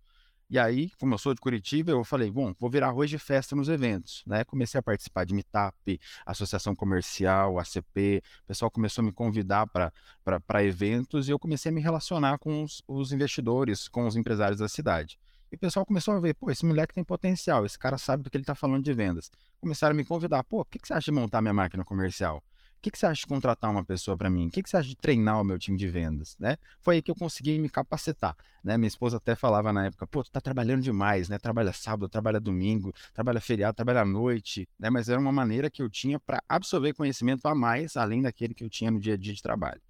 E 0.50 0.59
aí, 0.59 0.90
como 0.99 1.14
eu 1.14 1.19
sou 1.19 1.33
de 1.33 1.40
Curitiba, 1.40 1.93
eu 1.93 2.02
falei, 2.02 2.29
bom, 2.29 2.52
vou 2.59 2.69
virar 2.69 2.88
arroz 2.88 3.09
de 3.09 3.21
festa 3.21 3.55
nos 3.55 3.69
eventos, 3.69 4.25
né? 4.26 4.43
Comecei 4.43 4.81
a 4.81 4.83
participar 4.83 5.25
de 5.25 5.33
Meetup, 5.33 6.00
Associação 6.26 6.75
Comercial, 6.75 7.57
ACP, 7.61 8.21
o 8.43 8.47
pessoal 8.49 8.69
começou 8.69 9.02
a 9.02 9.05
me 9.05 9.12
convidar 9.12 9.69
para 9.69 10.64
eventos 10.64 11.29
e 11.29 11.31
eu 11.31 11.38
comecei 11.38 11.71
a 11.71 11.73
me 11.73 11.81
relacionar 11.81 12.37
com 12.38 12.64
os, 12.64 12.83
os 12.88 13.12
investidores, 13.12 13.87
com 13.87 14.09
os 14.09 14.17
empresários 14.17 14.59
da 14.59 14.69
cidade. 14.69 15.21
E 15.52 15.55
o 15.57 15.59
pessoal 15.59 15.87
começou 15.87 16.14
a 16.14 16.21
ver, 16.21 16.35
pô, 16.35 16.50
esse 16.50 16.67
moleque 16.67 16.95
tem 16.95 17.05
potencial, 17.05 17.64
esse 17.64 17.79
cara 17.79 17.97
sabe 17.97 18.25
do 18.25 18.31
que 18.31 18.37
ele 18.37 18.43
está 18.43 18.57
falando 18.57 18.83
de 18.83 18.93
vendas. 18.93 19.31
Começaram 19.61 19.93
a 19.93 19.97
me 19.97 20.05
convidar, 20.05 20.43
pô, 20.43 20.62
o 20.62 20.64
que, 20.64 20.81
que 20.81 20.88
você 20.88 20.95
acha 20.95 21.12
de 21.12 21.17
montar 21.17 21.40
minha 21.40 21.55
máquina 21.55 21.85
comercial? 21.85 22.43
O 22.81 22.83
que, 22.83 22.91
que 22.91 22.99
você 22.99 23.05
acha 23.05 23.21
de 23.21 23.27
contratar 23.27 23.71
uma 23.71 23.85
pessoa 23.85 24.17
para 24.17 24.31
mim? 24.31 24.47
O 24.47 24.51
que, 24.51 24.63
que 24.63 24.71
você 24.71 24.79
acha 24.79 24.89
de 24.89 24.97
treinar 24.97 25.39
o 25.39 25.45
meu 25.45 25.59
time 25.59 25.77
de 25.77 25.87
vendas? 25.87 26.35
Né? 26.41 26.57
Foi 26.81 26.95
aí 26.95 27.03
que 27.03 27.11
eu 27.11 27.15
consegui 27.15 27.59
me 27.59 27.69
capacitar. 27.69 28.35
Né? 28.65 28.79
Minha 28.79 28.89
esposa 28.89 29.19
até 29.19 29.35
falava 29.35 29.71
na 29.71 29.85
época, 29.85 30.07
pô, 30.07 30.25
tu 30.25 30.31
tá 30.31 30.41
trabalhando 30.41 30.81
demais, 30.81 31.29
né? 31.29 31.39
Trabalha 31.39 31.75
sábado, 31.75 32.09
trabalha 32.09 32.41
domingo, 32.41 32.91
trabalha 33.13 33.39
feriado, 33.39 33.77
trabalha 33.77 34.01
à 34.01 34.05
noite, 34.07 34.67
né? 34.79 34.89
Mas 34.89 35.11
era 35.11 35.21
uma 35.21 35.31
maneira 35.31 35.69
que 35.69 35.83
eu 35.83 35.91
tinha 35.91 36.19
para 36.19 36.43
absorver 36.49 36.95
conhecimento 36.95 37.47
a 37.47 37.55
mais, 37.55 37.99
além 37.99 38.23
daquele 38.23 38.55
que 38.55 38.65
eu 38.65 38.71
tinha 38.71 38.91
no 38.91 38.99
dia 38.99 39.13
a 39.13 39.17
dia 39.19 39.35
de 39.35 39.43
trabalho. 39.43 39.83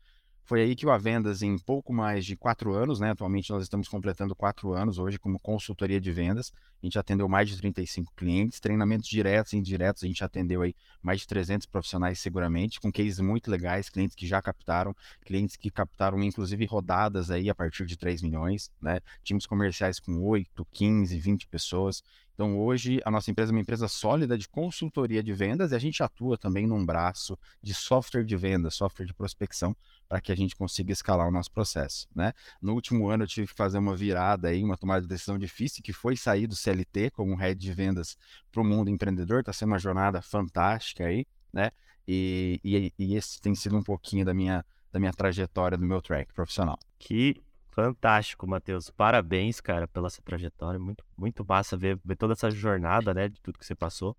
Foi 0.50 0.62
aí 0.62 0.74
que 0.74 0.84
o 0.84 0.90
Avendas, 0.90 1.42
em 1.42 1.56
pouco 1.56 1.92
mais 1.92 2.26
de 2.26 2.34
quatro 2.34 2.74
anos, 2.74 2.98
né? 2.98 3.12
Atualmente 3.12 3.52
nós 3.52 3.62
estamos 3.62 3.86
completando 3.86 4.34
quatro 4.34 4.72
anos 4.72 4.98
hoje 4.98 5.16
como 5.16 5.38
consultoria 5.38 6.00
de 6.00 6.10
vendas. 6.10 6.52
A 6.82 6.86
gente 6.86 6.98
atendeu 6.98 7.28
mais 7.28 7.48
de 7.48 7.56
35 7.56 8.12
clientes, 8.16 8.58
treinamentos 8.58 9.08
diretos 9.08 9.52
e 9.52 9.56
indiretos. 9.56 10.02
A 10.02 10.08
gente 10.08 10.24
atendeu 10.24 10.62
aí 10.62 10.74
mais 11.00 11.20
de 11.20 11.28
300 11.28 11.68
profissionais 11.68 12.18
seguramente, 12.18 12.80
com 12.80 12.90
cases 12.90 13.20
muito 13.20 13.48
legais, 13.48 13.88
clientes 13.88 14.16
que 14.16 14.26
já 14.26 14.42
captaram, 14.42 14.92
clientes 15.24 15.54
que 15.54 15.70
captaram 15.70 16.20
inclusive 16.20 16.64
rodadas 16.64 17.30
aí 17.30 17.48
a 17.48 17.54
partir 17.54 17.86
de 17.86 17.96
3 17.96 18.20
milhões, 18.20 18.72
né? 18.82 18.98
Times 19.22 19.46
comerciais 19.46 20.00
com 20.00 20.20
8, 20.20 20.66
15, 20.72 21.16
20 21.16 21.46
pessoas. 21.46 22.02
Então, 22.40 22.58
hoje, 22.58 23.02
a 23.04 23.10
nossa 23.10 23.30
empresa 23.30 23.52
é 23.52 23.54
uma 23.54 23.60
empresa 23.60 23.86
sólida 23.86 24.38
de 24.38 24.48
consultoria 24.48 25.22
de 25.22 25.30
vendas 25.30 25.72
e 25.72 25.74
a 25.74 25.78
gente 25.78 26.02
atua 26.02 26.38
também 26.38 26.66
num 26.66 26.86
braço 26.86 27.38
de 27.62 27.74
software 27.74 28.24
de 28.24 28.34
venda, 28.34 28.70
software 28.70 29.04
de 29.04 29.12
prospecção, 29.12 29.76
para 30.08 30.22
que 30.22 30.32
a 30.32 30.34
gente 30.34 30.56
consiga 30.56 30.90
escalar 30.90 31.28
o 31.28 31.30
nosso 31.30 31.52
processo, 31.52 32.08
né? 32.16 32.32
No 32.62 32.72
último 32.72 33.10
ano, 33.10 33.24
eu 33.24 33.28
tive 33.28 33.48
que 33.48 33.54
fazer 33.54 33.76
uma 33.76 33.94
virada 33.94 34.48
aí, 34.48 34.64
uma 34.64 34.78
tomada 34.78 35.02
de 35.02 35.06
decisão 35.06 35.38
difícil, 35.38 35.82
que 35.82 35.92
foi 35.92 36.16
sair 36.16 36.46
do 36.46 36.56
CLT 36.56 37.10
como 37.10 37.36
head 37.36 37.60
de 37.60 37.74
vendas 37.74 38.16
para 38.50 38.62
o 38.62 38.64
mundo 38.64 38.88
empreendedor. 38.88 39.40
Está 39.40 39.52
sendo 39.52 39.72
uma 39.72 39.78
jornada 39.78 40.22
fantástica 40.22 41.04
aí, 41.04 41.26
né? 41.52 41.70
E, 42.08 42.58
e, 42.64 42.90
e 42.98 43.16
esse 43.16 43.38
tem 43.38 43.54
sido 43.54 43.76
um 43.76 43.82
pouquinho 43.82 44.24
da 44.24 44.32
minha, 44.32 44.64
da 44.90 44.98
minha 44.98 45.12
trajetória, 45.12 45.76
do 45.76 45.84
meu 45.84 46.00
track 46.00 46.32
profissional. 46.32 46.78
Que 46.98 47.36
Fantástico, 47.72 48.46
Matheus. 48.46 48.90
Parabéns, 48.90 49.60
cara, 49.60 49.86
pela 49.86 50.08
essa 50.08 50.20
trajetória. 50.22 50.78
Muito, 50.78 51.04
muito 51.16 51.44
massa 51.46 51.76
ver, 51.76 51.98
ver 52.04 52.16
toda 52.16 52.32
essa 52.32 52.50
jornada, 52.50 53.14
né, 53.14 53.28
de 53.28 53.40
tudo 53.40 53.58
que 53.58 53.64
você 53.64 53.74
passou. 53.74 54.16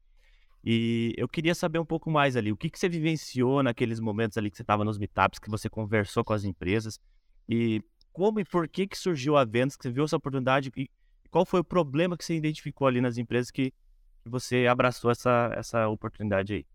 E 0.63 1.13
eu 1.17 1.27
queria 1.27 1.55
saber 1.55 1.79
um 1.79 1.85
pouco 1.85 2.09
mais 2.09 2.35
ali, 2.37 2.51
o 2.51 2.57
que, 2.57 2.69
que 2.69 2.77
você 2.77 2.87
vivenciou 2.87 3.63
naqueles 3.63 3.99
momentos 3.99 4.37
ali 4.37 4.49
que 4.49 4.55
você 4.55 4.61
estava 4.61 4.85
nos 4.85 4.97
meetups, 4.97 5.39
que 5.39 5.49
você 5.49 5.67
conversou 5.67 6.23
com 6.23 6.33
as 6.33 6.43
empresas, 6.43 6.99
e 7.49 7.83
como 8.13 8.39
e 8.39 8.45
por 8.45 8.67
que 8.67 8.85
que 8.85 8.97
surgiu 8.97 9.35
a 9.35 9.43
Vendas, 9.43 9.75
que 9.75 9.83
você 9.83 9.91
viu 9.91 10.03
essa 10.03 10.17
oportunidade, 10.17 10.71
e 10.77 10.87
qual 11.31 11.45
foi 11.45 11.61
o 11.61 11.63
problema 11.63 12.15
que 12.15 12.23
você 12.23 12.35
identificou 12.35 12.87
ali 12.87 13.01
nas 13.01 13.17
empresas 13.17 13.49
que, 13.49 13.73
você 14.23 14.67
abraçou 14.67 15.09
essa, 15.09 15.51
essa 15.55 15.87
oportunidade 15.87 16.53
aí? 16.53 16.65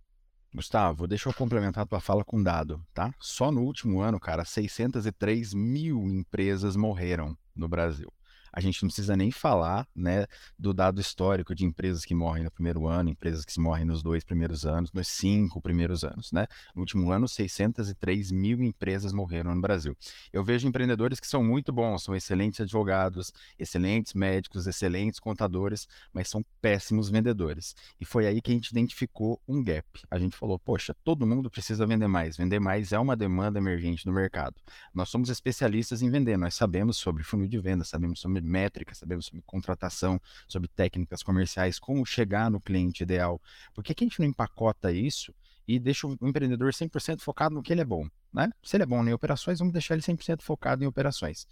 Gustavo, 0.56 1.06
deixa 1.06 1.28
eu 1.28 1.34
complementar 1.34 1.84
a 1.84 1.86
tua 1.86 2.00
fala 2.00 2.24
com 2.24 2.38
um 2.38 2.42
dado, 2.42 2.82
tá? 2.94 3.12
Só 3.20 3.52
no 3.52 3.60
último 3.60 4.00
ano, 4.00 4.18
cara, 4.18 4.42
603 4.42 5.52
mil 5.52 6.08
empresas 6.08 6.76
morreram 6.76 7.36
no 7.54 7.68
Brasil 7.68 8.10
a 8.56 8.60
gente 8.60 8.82
não 8.82 8.88
precisa 8.88 9.14
nem 9.14 9.30
falar 9.30 9.86
né, 9.94 10.24
do 10.58 10.72
dado 10.72 10.98
histórico 10.98 11.54
de 11.54 11.66
empresas 11.66 12.06
que 12.06 12.14
morrem 12.14 12.42
no 12.42 12.50
primeiro 12.50 12.86
ano, 12.86 13.10
empresas 13.10 13.44
que 13.44 13.60
morrem 13.60 13.84
nos 13.84 14.02
dois 14.02 14.24
primeiros 14.24 14.64
anos, 14.64 14.90
nos 14.94 15.08
cinco 15.08 15.60
primeiros 15.60 16.02
anos. 16.02 16.32
Né? 16.32 16.46
No 16.74 16.80
último 16.80 17.12
ano, 17.12 17.28
603 17.28 18.32
mil 18.32 18.62
empresas 18.62 19.12
morreram 19.12 19.54
no 19.54 19.60
Brasil. 19.60 19.94
Eu 20.32 20.42
vejo 20.42 20.66
empreendedores 20.66 21.20
que 21.20 21.26
são 21.26 21.44
muito 21.44 21.70
bons, 21.70 22.02
são 22.02 22.16
excelentes 22.16 22.58
advogados, 22.58 23.30
excelentes 23.58 24.14
médicos, 24.14 24.66
excelentes 24.66 25.20
contadores, 25.20 25.86
mas 26.10 26.30
são 26.30 26.42
péssimos 26.58 27.10
vendedores. 27.10 27.76
E 28.00 28.06
foi 28.06 28.26
aí 28.26 28.40
que 28.40 28.50
a 28.50 28.54
gente 28.54 28.70
identificou 28.70 29.38
um 29.46 29.62
gap. 29.62 29.86
A 30.10 30.18
gente 30.18 30.34
falou, 30.34 30.58
poxa, 30.58 30.96
todo 31.04 31.26
mundo 31.26 31.50
precisa 31.50 31.86
vender 31.86 32.08
mais. 32.08 32.38
Vender 32.38 32.58
mais 32.58 32.90
é 32.90 32.98
uma 32.98 33.14
demanda 33.14 33.58
emergente 33.58 34.06
no 34.06 34.14
mercado. 34.14 34.56
Nós 34.94 35.10
somos 35.10 35.28
especialistas 35.28 36.00
em 36.00 36.08
vender, 36.08 36.38
nós 36.38 36.54
sabemos 36.54 36.96
sobre 36.96 37.22
funil 37.22 37.48
de 37.48 37.58
venda, 37.58 37.84
sabemos 37.84 38.18
sobre 38.18 38.45
métricas, 38.46 38.98
sabemos 38.98 39.26
sobre 39.26 39.42
contratação, 39.44 40.20
sobre 40.48 40.68
técnicas 40.68 41.22
comerciais, 41.22 41.78
como 41.78 42.04
chegar 42.06 42.50
no 42.50 42.60
cliente 42.60 43.02
ideal. 43.02 43.40
Por 43.74 43.82
que, 43.82 43.94
que 43.94 44.04
a 44.04 44.06
gente 44.06 44.20
não 44.20 44.26
empacota 44.26 44.92
isso 44.92 45.34
e 45.66 45.78
deixa 45.78 46.06
o 46.06 46.16
empreendedor 46.22 46.72
100% 46.72 47.20
focado 47.20 47.54
no 47.54 47.62
que 47.62 47.72
ele 47.72 47.80
é 47.80 47.84
bom? 47.84 48.08
Né? 48.32 48.50
Se 48.62 48.76
ele 48.76 48.84
é 48.84 48.86
bom 48.86 49.04
em 49.04 49.12
operações, 49.12 49.58
vamos 49.58 49.72
deixar 49.72 49.94
ele 49.94 50.02
100% 50.02 50.42
focado 50.42 50.84
em 50.84 50.86
operações. 50.86 51.46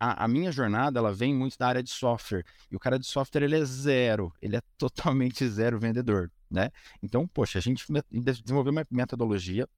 A, 0.00 0.24
a, 0.24 0.28
minha 0.28 0.52
jornada 0.52 1.00
ela 1.00 1.12
vem 1.12 1.34
muito 1.34 1.58
da 1.58 1.66
área 1.66 1.82
de 1.82 1.90
software 1.90 2.44
e 2.70 2.76
o 2.76 2.78
cara 2.78 2.98
de 2.98 3.06
software 3.06 3.42
ele 3.42 3.56
é 3.56 3.64
zero, 3.64 4.32
ele 4.40 4.56
é 4.56 4.60
totalmente 4.78 5.46
zero 5.48 5.78
vendedor, 5.78 6.30
né? 6.48 6.70
Então, 7.02 7.26
poxa, 7.26 7.58
a 7.58 7.62
gente 7.62 7.84
desenvolveu 8.10 8.70
uma 8.70 8.86
metodologia 8.90 9.68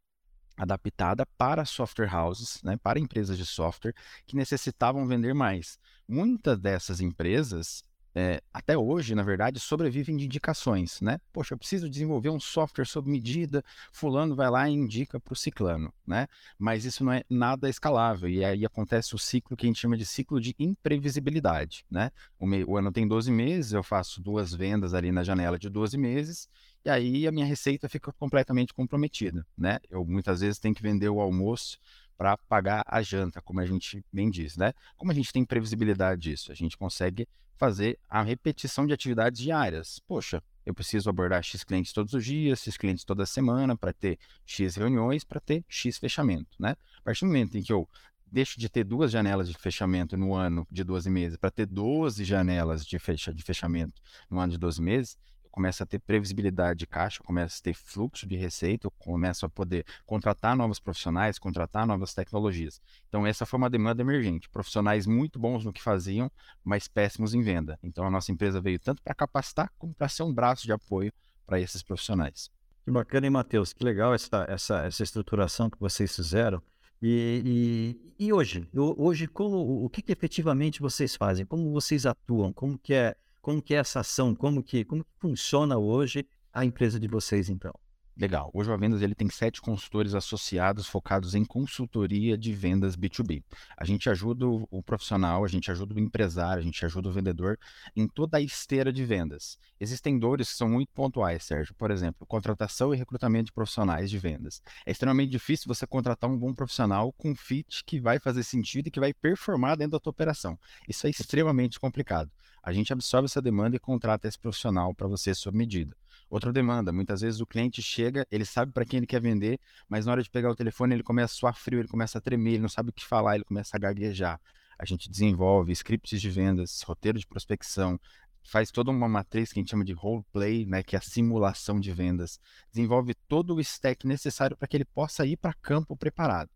adaptada 0.61 1.25
para 1.38 1.64
software 1.64 2.14
houses, 2.14 2.62
né, 2.62 2.76
para 2.76 3.00
empresas 3.00 3.38
de 3.38 3.47
software 3.47 3.95
que 4.26 4.37
necessitavam 4.37 5.07
vender 5.07 5.35
mais. 5.35 5.79
Muitas 6.07 6.59
dessas 6.59 7.00
empresas, 7.00 7.83
é, 8.14 8.43
até 8.52 8.76
hoje, 8.76 9.14
na 9.14 9.23
verdade, 9.23 9.59
sobrevivem 9.59 10.17
de 10.17 10.26
indicações, 10.26 11.00
né? 11.00 11.19
Poxa, 11.33 11.55
eu 11.55 11.59
preciso 11.59 11.88
desenvolver 11.88 12.29
um 12.29 12.40
software 12.40 12.85
sob 12.85 13.09
medida, 13.09 13.64
fulano 13.93 14.35
vai 14.35 14.50
lá 14.50 14.69
e 14.69 14.73
indica 14.73 15.19
para 15.19 15.33
o 15.33 15.37
ciclano, 15.37 15.95
né? 16.07 16.26
Mas 16.59 16.85
isso 16.85 17.05
não 17.05 17.12
é 17.12 17.23
nada 17.31 17.69
escalável, 17.69 18.29
e 18.29 18.45
aí 18.45 18.67
acontece 18.67 19.14
o 19.14 19.19
ciclo 19.19 19.57
que 19.57 19.64
a 19.64 19.69
gente 19.69 19.81
chama 19.81 19.97
de 19.97 20.05
ciclo 20.05 20.40
de 20.40 20.55
imprevisibilidade, 20.59 21.87
né? 21.90 22.11
O, 22.38 22.47
o 22.73 22.76
ano 22.76 22.93
tem 22.93 23.07
12 23.07 23.31
meses, 23.31 23.73
eu 23.73 23.83
faço 23.83 24.21
duas 24.21 24.52
vendas 24.52 24.93
ali 24.93 25.11
na 25.12 25.23
janela 25.23 25.59
de 25.59 25.71
12 25.71 25.97
meses, 25.97 26.49
e 26.84 26.90
aí 26.90 27.26
a 27.26 27.32
minha 27.32 27.44
receita 27.44 27.88
fica 27.88 28.12
completamente 28.12 28.72
comprometida, 28.72 29.46
né? 29.56 29.78
Eu 29.88 30.04
muitas 30.04 30.40
vezes 30.40 30.58
tenho 30.58 30.75
que 30.75 30.82
vender 30.82 31.08
o 31.08 31.20
almoço 31.20 31.78
para 32.16 32.37
pagar 32.37 32.82
a 32.87 33.02
janta, 33.02 33.40
como 33.40 33.60
a 33.60 33.66
gente 33.66 34.04
bem 34.12 34.30
diz, 34.30 34.56
né? 34.56 34.72
Como 34.96 35.10
a 35.10 35.14
gente 35.14 35.32
tem 35.32 35.44
previsibilidade 35.44 36.20
disso? 36.20 36.52
A 36.52 36.54
gente 36.54 36.76
consegue 36.76 37.26
fazer 37.56 37.99
a 38.08 38.22
repetição 38.22 38.87
de 38.87 38.94
atividades 38.94 39.40
diárias. 39.40 40.00
Poxa, 40.06 40.42
eu 40.64 40.75
preciso 40.75 41.10
abordar 41.10 41.42
X 41.42 41.62
clientes 41.62 41.92
todos 41.92 42.14
os 42.14 42.25
dias, 42.25 42.62
X 42.62 42.76
clientes 42.76 43.04
toda 43.04 43.26
semana, 43.26 43.76
para 43.76 43.92
ter 43.92 44.18
X 44.46 44.76
reuniões, 44.76 45.25
para 45.25 45.40
ter 45.40 45.64
X 45.68 45.99
fechamento, 45.99 46.56
né? 46.58 46.76
A 46.99 47.02
partir 47.02 47.20
do 47.20 47.26
momento 47.26 47.56
em 47.56 47.62
que 47.62 47.72
eu 47.72 47.88
deixo 48.30 48.58
de 48.58 48.68
ter 48.68 48.84
duas 48.84 49.10
janelas 49.10 49.49
de 49.49 49.58
fechamento 49.58 50.16
no 50.16 50.34
ano 50.34 50.66
de 50.70 50.84
12 50.84 51.10
meses 51.10 51.37
para 51.37 51.50
ter 51.50 51.66
12 51.66 52.25
janelas 52.25 52.87
de, 52.87 52.96
de 53.34 53.42
fechamento 53.42 54.00
no 54.30 54.38
ano 54.38 54.52
de 54.52 54.58
12 54.58 54.80
meses, 54.80 55.18
começa 55.50 55.85
a 55.85 55.87
ter 55.87 55.99
previsibilidade 55.99 56.80
de 56.80 56.87
caixa, 56.87 57.23
começa 57.23 57.59
a 57.59 57.62
ter 57.62 57.75
fluxo 57.75 58.26
de 58.26 58.37
receita, 58.37 58.90
começa 58.99 59.47
a 59.47 59.49
poder 59.49 59.85
contratar 60.07 60.57
novos 60.57 60.78
profissionais, 60.78 61.38
contratar 61.38 61.87
novas 61.87 62.14
tecnologias. 62.14 62.80
Então, 63.09 63.26
essa 63.26 63.45
foi 63.45 63.59
uma 63.59 63.71
demanda 63.71 64.02
emergente. 64.02 64.49
Profissionais 64.49 65.07
muito 65.07 65.38
bons 65.38 65.64
no 65.64 65.73
que 65.73 65.83
faziam, 65.83 66.30
mas 66.64 66.88
péssimos 66.88 67.35
em 67.35 67.42
venda. 67.42 67.78
Então, 67.83 68.04
a 68.04 68.11
nossa 68.11 68.33
empresa 68.33 68.61
veio 68.61 68.78
tanto 68.78 69.02
para 69.02 69.14
capacitar 69.14 69.71
como 69.78 69.92
para 69.92 70.09
ser 70.09 70.23
um 70.23 70.33
braço 70.33 70.64
de 70.64 70.73
apoio 70.73 71.12
para 71.47 71.61
esses 71.61 71.83
profissionais. 71.83 72.50
Que 72.85 72.90
bacana, 72.90 73.26
hein, 73.26 73.30
Matheus? 73.30 73.73
Que 73.73 73.85
legal 73.85 74.14
essa, 74.14 74.47
essa, 74.49 74.85
essa 74.87 75.02
estruturação 75.02 75.69
que 75.69 75.78
vocês 75.78 76.14
fizeram. 76.14 76.62
E, 77.02 77.97
e, 78.19 78.26
e 78.26 78.33
hoje? 78.33 78.69
Hoje, 78.75 79.26
como, 79.26 79.85
o 79.85 79.88
que, 79.88 80.02
que 80.02 80.12
efetivamente 80.12 80.80
vocês 80.80 81.16
fazem? 81.16 81.47
Como 81.47 81.73
vocês 81.73 82.04
atuam? 82.04 82.52
Como 82.52 82.78
que 82.78 82.92
é 82.92 83.16
como 83.40 83.62
que 83.62 83.75
é 83.75 83.78
essa 83.78 84.00
ação? 84.00 84.35
Como 84.35 84.62
que, 84.62 84.85
como 84.85 85.04
que 85.04 85.11
funciona 85.18 85.78
hoje 85.78 86.28
a 86.52 86.64
empresa 86.64 86.99
de 86.99 87.09
vocês, 87.09 87.49
então? 87.49 87.73
Legal. 88.17 88.50
Hoje 88.52 88.71
o 88.71 88.76
Vendas 88.76 89.00
ele 89.00 89.14
tem 89.14 89.31
sete 89.31 89.61
consultores 89.61 90.14
associados 90.14 90.87
focados 90.87 91.35
em 91.35 91.45
consultoria 91.45 92.37
de 92.37 92.52
vendas 92.52 92.97
B2B. 92.97 93.43
A 93.76 93.85
gente 93.85 94.11
ajuda 94.11 94.47
o 94.47 94.83
profissional, 94.83 95.45
a 95.45 95.49
gente 95.49 95.71
ajuda 95.71 95.95
o 95.95 95.99
empresário, 95.99 96.61
a 96.61 96.64
gente 96.64 96.85
ajuda 96.85 97.09
o 97.09 97.12
vendedor 97.12 97.59
em 97.97 98.07
toda 98.07 98.37
a 98.37 98.40
esteira 98.40 98.93
de 98.93 99.05
vendas. 99.05 99.59
Existem 99.81 100.19
dores 100.19 100.50
que 100.50 100.57
são 100.57 100.69
muito 100.69 100.93
pontuais, 100.93 101.45
Sérgio. 101.45 101.75
Por 101.75 101.90
exemplo, 101.90 102.26
contratação 102.26 102.93
e 102.93 102.97
recrutamento 102.97 103.47
de 103.47 103.52
profissionais 103.52 104.11
de 104.11 104.19
vendas. 104.19 104.61
É 104.85 104.90
extremamente 104.90 105.31
difícil 105.31 105.67
você 105.67 105.87
contratar 105.87 106.29
um 106.29 106.37
bom 106.37 106.52
profissional 106.52 107.12
com 107.12 107.35
fit 107.35 107.83
que 107.85 108.00
vai 108.00 108.19
fazer 108.19 108.43
sentido 108.43 108.88
e 108.88 108.90
que 108.90 109.00
vai 109.00 109.14
performar 109.14 109.76
dentro 109.79 109.93
da 109.93 110.00
tua 110.00 110.11
operação. 110.11 110.59
Isso 110.87 111.07
é 111.07 111.11
extremamente 111.11 111.81
complicado. 111.81 112.31
A 112.62 112.73
gente 112.73 112.93
absorve 112.93 113.25
essa 113.25 113.40
demanda 113.40 113.76
e 113.76 113.81
contrata 113.81 114.29
esse 114.29 114.38
profissional 114.38 114.95
para 114.95 115.09
você 115.09 115.35
sob 115.35 115.57
medida. 115.57 115.97
Outra 116.30 116.52
demanda, 116.52 116.92
muitas 116.92 117.22
vezes 117.22 117.40
o 117.40 117.46
cliente 117.46 117.82
chega, 117.82 118.25
ele 118.30 118.44
sabe 118.44 118.70
para 118.70 118.84
quem 118.84 118.99
ele 118.99 119.06
quer 119.06 119.20
vender, 119.20 119.58
mas 119.88 120.06
na 120.06 120.12
hora 120.12 120.22
de 120.22 120.30
pegar 120.30 120.49
o 120.49 120.54
telefone 120.54 120.94
ele 120.94 121.02
começa 121.02 121.34
a 121.34 121.37
suar 121.37 121.56
frio, 121.56 121.80
ele 121.80 121.88
começa 121.88 122.18
a 122.18 122.20
tremer, 122.20 122.52
ele 122.52 122.62
não 122.62 122.68
sabe 122.68 122.90
o 122.90 122.92
que 122.92 123.04
falar, 123.04 123.34
ele 123.34 123.44
começa 123.44 123.76
a 123.76 123.80
gaguejar. 123.80 124.40
A 124.78 124.84
gente 124.84 125.10
desenvolve 125.10 125.72
scripts 125.72 126.20
de 126.20 126.30
vendas, 126.30 126.82
roteiro 126.82 127.18
de 127.18 127.26
prospecção, 127.26 127.99
faz 128.44 128.70
toda 128.70 128.92
uma 128.92 129.08
matriz 129.08 129.52
que 129.52 129.58
a 129.58 129.60
gente 129.60 129.70
chama 129.70 129.84
de 129.84 129.92
role 129.92 130.25
play, 130.32 130.64
né, 130.64 130.84
que 130.84 130.94
é 130.94 131.00
a 131.00 131.02
simulação 131.02 131.80
de 131.80 131.92
vendas. 131.92 132.38
Desenvolve 132.72 133.12
todo 133.26 133.56
o 133.56 133.60
stack 133.60 134.06
necessário 134.06 134.56
para 134.56 134.68
que 134.68 134.76
ele 134.76 134.84
possa 134.84 135.26
ir 135.26 135.37
para 135.37 135.52
campo 135.54 135.96
preparado. 135.96 136.49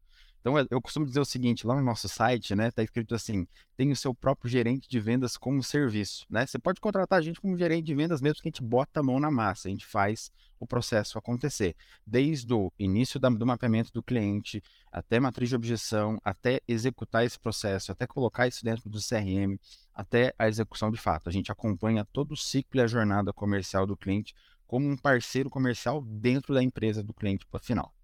Então, 0.47 0.59
eu 0.71 0.79
costumo 0.79 1.07
dizer 1.07 1.21
o 1.21 1.25
seguinte, 1.25 1.67
lá 1.67 1.75
no 1.75 1.81
nosso 1.81 2.07
site, 2.07 2.55
né, 2.55 2.71
tá 2.71 2.83
escrito 2.83 3.15
assim, 3.15 3.47
tem 3.79 3.91
o 3.91 3.97
seu 3.97 4.15
próprio 4.15 4.51
gerente 4.51 4.87
de 4.87 5.01
vendas 5.01 5.39
como 5.39 5.63
serviço, 5.63 6.27
né? 6.29 6.45
Você 6.47 6.59
pode 6.59 6.83
contratar 6.83 7.19
a 7.19 7.23
gente 7.23 7.41
como 7.41 7.57
gerente 7.57 7.87
de 7.87 7.95
vendas 7.95 8.21
mesmo 8.21 8.43
que 8.43 8.49
a 8.49 8.51
gente 8.51 8.63
bota 8.63 9.01
a 9.01 9.03
mão 9.03 9.19
na 9.19 9.31
massa, 9.31 9.69
a 9.69 9.71
gente 9.71 9.87
faz 9.87 10.31
o 10.61 10.67
processo 10.67 11.17
acontecer, 11.17 11.75
desde 12.07 12.53
o 12.53 12.71
início 12.79 13.19
do 13.19 13.47
mapeamento 13.47 13.91
do 13.91 14.03
cliente, 14.03 14.63
até 14.93 15.19
matriz 15.19 15.49
de 15.49 15.57
objeção, 15.57 16.21
até 16.23 16.61
executar 16.69 17.25
esse 17.25 17.41
processo, 17.41 17.91
até 17.91 18.07
colocar 18.07 18.47
isso 18.47 18.63
dentro 18.63 18.91
do 18.91 18.99
CRM, 18.99 19.59
até 19.95 20.35
a 20.39 20.47
execução 20.47 20.91
de 20.91 20.99
fato. 20.99 21.27
A 21.27 21.33
gente 21.33 21.51
acompanha 21.51 22.05
todo 22.13 22.33
o 22.33 22.37
ciclo 22.37 22.81
e 22.81 22.83
a 22.83 22.87
jornada 22.87 23.33
comercial 23.33 23.87
do 23.87 23.97
cliente 23.97 24.35
como 24.67 24.87
um 24.87 24.97
parceiro 24.97 25.49
comercial 25.49 26.03
dentro 26.03 26.53
da 26.53 26.63
empresa 26.63 27.03
do 27.03 27.15
cliente 27.15 27.47
final 27.63 27.95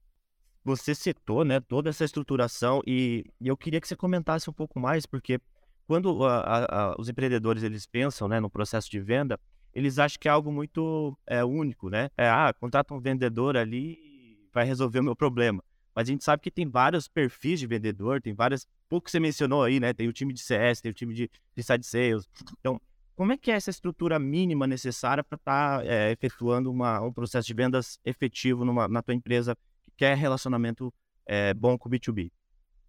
você 0.65 0.95
citou, 0.95 1.45
né, 1.45 1.61
toda 1.61 1.91
essa 1.91 2.05
estruturação 2.05 2.83
e, 2.87 3.25
e, 3.41 3.49
eu 3.49 3.57
queria 3.57 3.81
que 3.81 3.89
você 3.89 3.97
comentasse 3.97 4.49
um 4.49 4.53
pouco 4.53 4.79
mais, 4.79 5.07
porque 5.07 5.41
quando 5.87 6.25
a, 6.25 6.41
a, 6.41 6.83
a, 6.83 6.97
os 6.99 7.09
empreendedores 7.09 7.63
eles 7.63 7.87
pensam, 7.87 8.29
né, 8.29 8.39
no 8.39 8.51
processo 8.51 8.91
de 8.91 9.01
venda, 9.01 9.39
eles 9.75 9.99
acham 9.99 10.19
que 10.21 10.29
é 10.29 10.31
algo 10.31 10.53
muito 10.53 11.17
é, 11.27 11.45
único, 11.45 11.89
né? 11.89 12.11
É, 12.17 12.29
ah, 12.29 12.53
contrata 12.59 12.93
um 12.93 13.01
vendedor 13.01 13.57
ali 13.57 13.99
vai 14.53 14.65
resolver 14.65 14.99
o 15.01 15.05
meu 15.05 15.17
problema. 15.17 15.63
Mas 15.95 16.09
a 16.09 16.13
gente 16.13 16.25
sabe 16.25 16.43
que 16.43 16.51
tem 16.51 16.69
vários 16.69 17.09
perfis 17.09 17.61
de 17.61 17.67
vendedor, 17.67 18.21
tem 18.21 18.35
várias, 18.35 18.67
pouco 18.89 19.05
que 19.05 19.11
você 19.11 19.21
mencionou 19.21 19.63
aí, 19.63 19.81
né? 19.81 19.93
Tem 19.93 20.09
o 20.09 20.13
time 20.13 20.33
de 20.33 20.41
CS, 20.41 20.81
tem 20.81 20.91
o 20.91 20.95
time 20.95 21.15
de, 21.15 21.31
de 21.55 21.63
side 21.63 21.87
sales. 21.87 22.29
Então, 22.59 22.81
como 23.17 23.33
é 23.33 23.37
que 23.37 23.51
é 23.51 23.55
essa 23.55 23.71
estrutura 23.71 24.19
mínima 24.19 24.67
necessária 24.67 25.23
para 25.23 25.37
estar 25.37 25.79
tá, 25.81 25.85
é, 25.85 26.11
efetuando 26.13 26.71
uma, 26.71 27.01
um 27.01 27.13
processo 27.13 27.47
de 27.47 27.55
vendas 27.55 27.99
efetivo 28.05 28.65
numa, 28.65 28.89
na 28.89 29.03
tua 29.03 29.15
empresa 29.15 29.57
quer 30.01 30.17
relacionamento 30.17 30.91
é, 31.27 31.53
bom 31.53 31.77
com 31.77 31.87
o 31.87 31.93
B2B. 31.93 32.33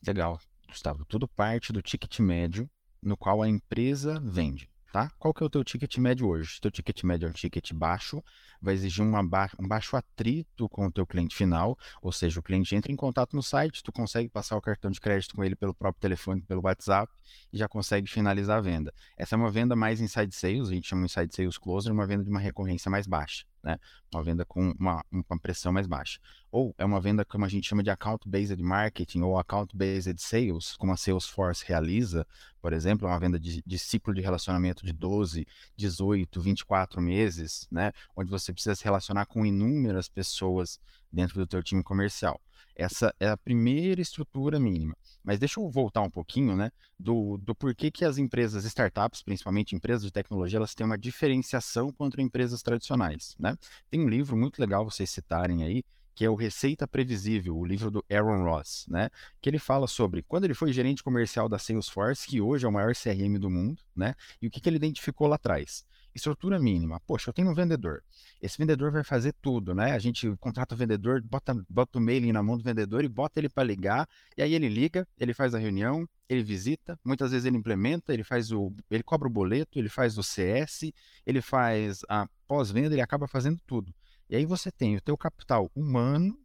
Legal, 0.07 0.39
Gustavo. 0.65 1.03
Tudo 1.03 1.27
parte 1.27 1.73
do 1.73 1.81
ticket 1.81 2.21
médio 2.21 2.69
no 3.03 3.17
qual 3.17 3.41
a 3.41 3.49
empresa 3.49 4.17
vende. 4.23 4.69
Tá? 4.93 5.09
Qual 5.19 5.33
que 5.33 5.43
é 5.43 5.45
o 5.45 5.49
teu 5.49 5.61
ticket 5.61 5.97
médio 5.97 6.27
hoje? 6.27 6.53
Se 6.53 6.61
teu 6.61 6.71
ticket 6.71 7.03
médio 7.03 7.27
é 7.27 7.29
um 7.29 7.33
ticket 7.33 7.73
baixo, 7.73 8.23
vai 8.61 8.73
exigir 8.75 9.05
ba 9.25 9.49
um 9.59 9.67
baixo 9.67 9.97
atrito 9.97 10.69
com 10.69 10.87
o 10.87 10.91
teu 10.91 11.05
cliente 11.05 11.35
final, 11.35 11.77
ou 12.01 12.13
seja, 12.13 12.39
o 12.39 12.43
cliente 12.43 12.75
entra 12.75 12.91
em 12.91 12.95
contato 12.95 13.35
no 13.35 13.43
site, 13.43 13.83
tu 13.83 13.91
consegue 13.91 14.29
passar 14.29 14.55
o 14.55 14.61
cartão 14.61 14.89
de 14.89 14.99
crédito 14.99 15.35
com 15.35 15.43
ele 15.43 15.55
pelo 15.55 15.73
próprio 15.73 15.99
telefone, 15.99 16.41
pelo 16.41 16.61
WhatsApp 16.63 17.11
e 17.51 17.57
já 17.57 17.67
consegue 17.67 18.09
finalizar 18.09 18.57
a 18.57 18.61
venda. 18.61 18.93
Essa 19.17 19.35
é 19.35 19.37
uma 19.37 19.51
venda 19.51 19.75
mais 19.75 19.99
inside 19.99 20.33
sales, 20.33 20.69
a 20.69 20.73
gente 20.73 20.87
chama 20.87 21.05
inside 21.05 21.33
sales 21.35 21.57
closer, 21.57 21.91
uma 21.91 22.07
venda 22.07 22.23
de 22.23 22.29
uma 22.29 22.39
recorrência 22.39 22.89
mais 22.89 23.05
baixa 23.05 23.45
né? 23.63 23.77
Uma 24.13 24.23
venda 24.23 24.45
com 24.45 24.71
uma, 24.79 25.03
uma 25.11 25.39
pressão 25.39 25.71
mais 25.71 25.87
baixa. 25.87 26.19
Ou 26.51 26.73
é 26.77 26.85
uma 26.85 26.99
venda 26.99 27.23
como 27.23 27.45
a 27.45 27.47
gente 27.47 27.67
chama 27.67 27.83
de 27.83 27.89
account-based 27.89 28.61
marketing 28.61 29.21
ou 29.21 29.37
account-based 29.37 30.21
sales, 30.21 30.75
como 30.77 30.91
a 30.91 30.97
Salesforce 30.97 31.65
realiza, 31.65 32.25
por 32.61 32.73
exemplo, 32.73 33.07
uma 33.07 33.19
venda 33.19 33.39
de, 33.39 33.63
de, 33.65 33.79
ciclo 33.79 34.13
de 34.13 34.21
relacionamento 34.21 34.85
de 34.85 34.91
12, 34.93 35.47
18, 35.75 36.41
24 36.41 37.01
meses, 37.01 37.67
né? 37.71 37.91
Onde 38.15 38.29
você 38.29 38.51
precisa 38.51 38.75
se 38.75 38.83
relacionar 38.83 39.25
com 39.25 39.45
inúmeras 39.45 40.09
pessoas 40.09 40.79
dentro 41.11 41.35
do 41.35 41.47
teu 41.47 41.63
time 41.63 41.83
comercial. 41.83 42.39
Essa 42.75 43.13
é 43.19 43.27
a 43.29 43.37
primeira 43.37 44.01
estrutura 44.01 44.59
mínima. 44.59 44.95
Mas 45.23 45.39
deixa 45.39 45.59
eu 45.59 45.69
voltar 45.69 46.01
um 46.01 46.09
pouquinho, 46.09 46.55
né, 46.55 46.71
do, 46.97 47.37
do 47.37 47.53
porquê 47.53 47.91
que 47.91 48.03
as 48.03 48.17
empresas 48.17 48.65
startups, 48.65 49.21
principalmente 49.21 49.75
empresas 49.75 50.03
de 50.03 50.11
tecnologia, 50.11 50.57
elas 50.57 50.73
têm 50.73 50.85
uma 50.85 50.97
diferenciação 50.97 51.91
contra 51.91 52.21
empresas 52.21 52.61
tradicionais, 52.61 53.35
né? 53.39 53.55
Tem 53.89 54.01
um 54.01 54.09
livro 54.09 54.35
muito 54.35 54.59
legal 54.59 54.83
vocês 54.83 55.09
citarem 55.09 55.63
aí, 55.63 55.83
que 56.13 56.25
é 56.25 56.29
o 56.29 56.35
Receita 56.35 56.87
Previsível, 56.87 57.57
o 57.57 57.65
livro 57.65 57.89
do 57.89 58.05
Aaron 58.09 58.43
Ross, 58.43 58.85
né? 58.87 59.09
Que 59.41 59.49
ele 59.49 59.59
fala 59.59 59.87
sobre 59.87 60.21
quando 60.21 60.43
ele 60.45 60.53
foi 60.53 60.73
gerente 60.73 61.03
comercial 61.03 61.47
da 61.47 61.57
Salesforce, 61.57 62.27
que 62.27 62.41
hoje 62.41 62.65
é 62.65 62.69
o 62.69 62.71
maior 62.71 62.93
CRM 62.93 63.39
do 63.39 63.49
mundo, 63.49 63.81
né? 63.95 64.15
E 64.41 64.47
o 64.47 64.51
que, 64.51 64.59
que 64.59 64.69
ele 64.69 64.75
identificou 64.75 65.27
lá 65.27 65.35
atrás? 65.35 65.85
Estrutura 66.13 66.59
mínima. 66.59 66.99
Poxa, 67.07 67.29
eu 67.29 67.33
tenho 67.33 67.49
um 67.49 67.53
vendedor. 67.53 68.03
Esse 68.41 68.57
vendedor 68.57 68.91
vai 68.91 69.03
fazer 69.03 69.33
tudo, 69.41 69.73
né? 69.73 69.93
A 69.93 69.99
gente 69.99 70.35
contrata 70.37 70.75
o 70.75 70.77
vendedor, 70.77 71.21
bota, 71.21 71.55
bota 71.69 71.97
o 71.97 72.01
mailing 72.01 72.31
na 72.33 72.43
mão 72.43 72.57
do 72.57 72.63
vendedor 72.63 73.03
e 73.03 73.07
bota 73.07 73.39
ele 73.39 73.47
para 73.47 73.63
ligar. 73.63 74.07
E 74.37 74.41
aí 74.41 74.53
ele 74.53 74.67
liga, 74.67 75.07
ele 75.17 75.33
faz 75.33 75.55
a 75.55 75.59
reunião, 75.59 76.07
ele 76.27 76.43
visita, 76.43 76.99
muitas 77.03 77.31
vezes 77.31 77.45
ele 77.45 77.57
implementa, 77.57 78.13
ele 78.13 78.23
faz 78.23 78.51
o. 78.51 78.73
ele 78.89 79.03
cobra 79.03 79.27
o 79.27 79.31
boleto, 79.31 79.79
ele 79.79 79.89
faz 79.89 80.17
o 80.17 80.23
CS, 80.23 80.91
ele 81.25 81.41
faz 81.41 82.01
a 82.09 82.27
pós-venda, 82.47 82.93
ele 82.93 83.01
acaba 83.01 83.27
fazendo 83.27 83.59
tudo. 83.65 83.93
E 84.29 84.35
aí 84.35 84.45
você 84.45 84.71
tem 84.71 84.95
o 84.95 85.01
teu 85.01 85.17
capital 85.17 85.71
humano 85.75 86.37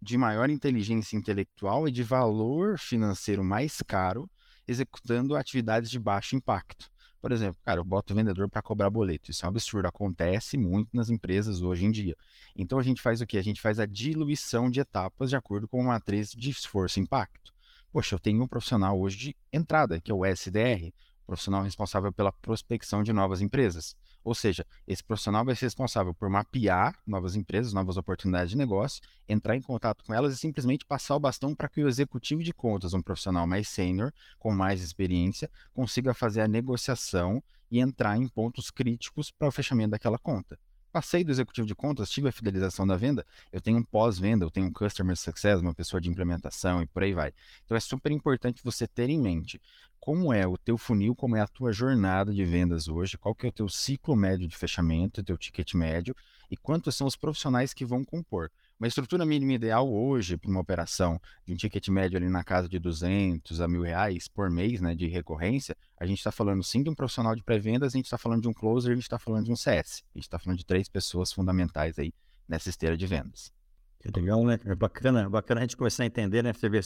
de 0.00 0.18
maior 0.18 0.50
inteligência 0.50 1.16
intelectual 1.16 1.86
e 1.86 1.92
de 1.92 2.02
valor 2.02 2.76
financeiro 2.76 3.44
mais 3.44 3.80
caro, 3.82 4.28
executando 4.66 5.36
atividades 5.36 5.88
de 5.88 5.98
baixo 5.98 6.34
impacto. 6.34 6.91
Por 7.22 7.30
exemplo, 7.30 7.56
cara, 7.64 7.78
eu 7.78 7.84
boto 7.84 8.12
o 8.12 8.16
vendedor 8.16 8.48
para 8.50 8.60
cobrar 8.60 8.90
boleto. 8.90 9.30
Isso 9.30 9.44
é 9.44 9.48
um 9.48 9.50
absurdo, 9.50 9.86
acontece 9.86 10.58
muito 10.58 10.88
nas 10.92 11.08
empresas 11.08 11.62
hoje 11.62 11.86
em 11.86 11.90
dia. 11.92 12.16
Então 12.56 12.80
a 12.80 12.82
gente 12.82 13.00
faz 13.00 13.20
o 13.20 13.26
quê? 13.26 13.38
A 13.38 13.42
gente 13.42 13.60
faz 13.60 13.78
a 13.78 13.86
diluição 13.86 14.68
de 14.68 14.80
etapas 14.80 15.30
de 15.30 15.36
acordo 15.36 15.68
com 15.68 15.78
uma 15.78 15.92
matriz 15.92 16.32
de 16.32 16.50
esforço 16.50 16.98
e 16.98 17.02
impacto. 17.02 17.54
Poxa, 17.92 18.16
eu 18.16 18.18
tenho 18.18 18.42
um 18.42 18.48
profissional 18.48 19.00
hoje 19.00 19.16
de 19.16 19.36
entrada, 19.52 20.00
que 20.00 20.10
é 20.10 20.14
o 20.14 20.26
SDR, 20.26 20.92
profissional 21.24 21.62
responsável 21.62 22.12
pela 22.12 22.32
prospecção 22.32 23.04
de 23.04 23.12
novas 23.12 23.40
empresas. 23.40 23.94
Ou 24.24 24.34
seja, 24.34 24.64
esse 24.86 25.02
profissional 25.02 25.44
vai 25.44 25.54
ser 25.56 25.66
responsável 25.66 26.14
por 26.14 26.28
mapear 26.28 26.96
novas 27.06 27.34
empresas, 27.34 27.72
novas 27.72 27.96
oportunidades 27.96 28.50
de 28.50 28.56
negócio, 28.56 29.02
entrar 29.28 29.56
em 29.56 29.62
contato 29.62 30.04
com 30.04 30.14
elas 30.14 30.34
e 30.34 30.36
simplesmente 30.36 30.84
passar 30.84 31.16
o 31.16 31.20
bastão 31.20 31.54
para 31.54 31.68
que 31.68 31.82
o 31.82 31.88
executivo 31.88 32.42
de 32.42 32.52
contas, 32.52 32.94
um 32.94 33.02
profissional 33.02 33.46
mais 33.46 33.68
sênior, 33.68 34.12
com 34.38 34.52
mais 34.52 34.82
experiência, 34.82 35.50
consiga 35.74 36.14
fazer 36.14 36.40
a 36.42 36.48
negociação 36.48 37.42
e 37.70 37.80
entrar 37.80 38.16
em 38.16 38.28
pontos 38.28 38.70
críticos 38.70 39.30
para 39.30 39.48
o 39.48 39.52
fechamento 39.52 39.90
daquela 39.90 40.18
conta. 40.18 40.58
Passei 40.92 41.24
do 41.24 41.30
executivo 41.30 41.66
de 41.66 41.74
contas, 41.74 42.10
tive 42.10 42.28
a 42.28 42.32
fidelização 42.32 42.86
da 42.86 42.98
venda, 42.98 43.24
eu 43.50 43.62
tenho 43.62 43.78
um 43.78 43.82
pós-venda, 43.82 44.44
eu 44.44 44.50
tenho 44.50 44.66
um 44.66 44.72
customer 44.72 45.16
success, 45.16 45.62
uma 45.62 45.72
pessoa 45.72 45.98
de 45.98 46.10
implementação 46.10 46.82
e 46.82 46.86
por 46.86 47.02
aí 47.02 47.14
vai. 47.14 47.32
Então 47.64 47.74
é 47.74 47.80
super 47.80 48.12
importante 48.12 48.62
você 48.62 48.86
ter 48.86 49.08
em 49.08 49.18
mente 49.18 49.58
como 49.98 50.34
é 50.34 50.46
o 50.46 50.58
teu 50.58 50.76
funil, 50.76 51.14
como 51.14 51.34
é 51.34 51.40
a 51.40 51.46
tua 51.46 51.72
jornada 51.72 52.30
de 52.30 52.44
vendas 52.44 52.88
hoje, 52.88 53.16
qual 53.16 53.34
que 53.34 53.46
é 53.46 53.48
o 53.48 53.52
teu 53.52 53.70
ciclo 53.70 54.14
médio 54.14 54.46
de 54.46 54.54
fechamento, 54.54 55.22
teu 55.22 55.38
ticket 55.38 55.72
médio 55.72 56.14
e 56.50 56.58
quantos 56.58 56.94
são 56.94 57.06
os 57.06 57.16
profissionais 57.16 57.72
que 57.72 57.86
vão 57.86 58.04
compor. 58.04 58.50
Uma 58.82 58.88
estrutura 58.88 59.24
mínima 59.24 59.52
ideal 59.52 59.88
hoje 59.88 60.36
para 60.36 60.50
uma 60.50 60.58
operação 60.58 61.20
de 61.46 61.52
um 61.52 61.56
ticket 61.56 61.86
médio 61.86 62.16
ali 62.16 62.28
na 62.28 62.42
casa 62.42 62.68
de 62.68 62.80
200 62.80 63.60
a 63.60 63.68
mil 63.68 63.82
reais 63.82 64.26
por 64.26 64.50
mês 64.50 64.80
né, 64.80 64.92
de 64.92 65.06
recorrência, 65.06 65.76
a 65.96 66.04
gente 66.04 66.18
está 66.18 66.32
falando 66.32 66.64
sim 66.64 66.82
de 66.82 66.90
um 66.90 66.94
profissional 66.96 67.36
de 67.36 67.44
pré-vendas, 67.44 67.94
a 67.94 67.96
gente 67.96 68.06
está 68.06 68.18
falando 68.18 68.42
de 68.42 68.48
um 68.48 68.52
closer, 68.52 68.90
a 68.90 68.94
gente 68.96 69.04
está 69.04 69.20
falando 69.20 69.44
de 69.44 69.52
um 69.52 69.54
CS. 69.54 70.02
A 70.12 70.18
gente 70.18 70.24
está 70.24 70.36
falando 70.36 70.58
de 70.58 70.66
três 70.66 70.88
pessoas 70.88 71.32
fundamentais 71.32 71.96
aí 71.96 72.12
nessa 72.48 72.70
esteira 72.70 72.96
de 72.96 73.06
vendas. 73.06 73.52
Que 74.00 74.08
legal, 74.18 74.44
né? 74.44 74.58
É 74.64 74.74
bacana, 74.74 75.30
bacana 75.30 75.60
a 75.60 75.62
gente 75.62 75.76
começar 75.76 76.02
a 76.02 76.06
entender, 76.06 76.42
né? 76.42 76.52
Você 76.52 76.68
vê, 76.68 76.80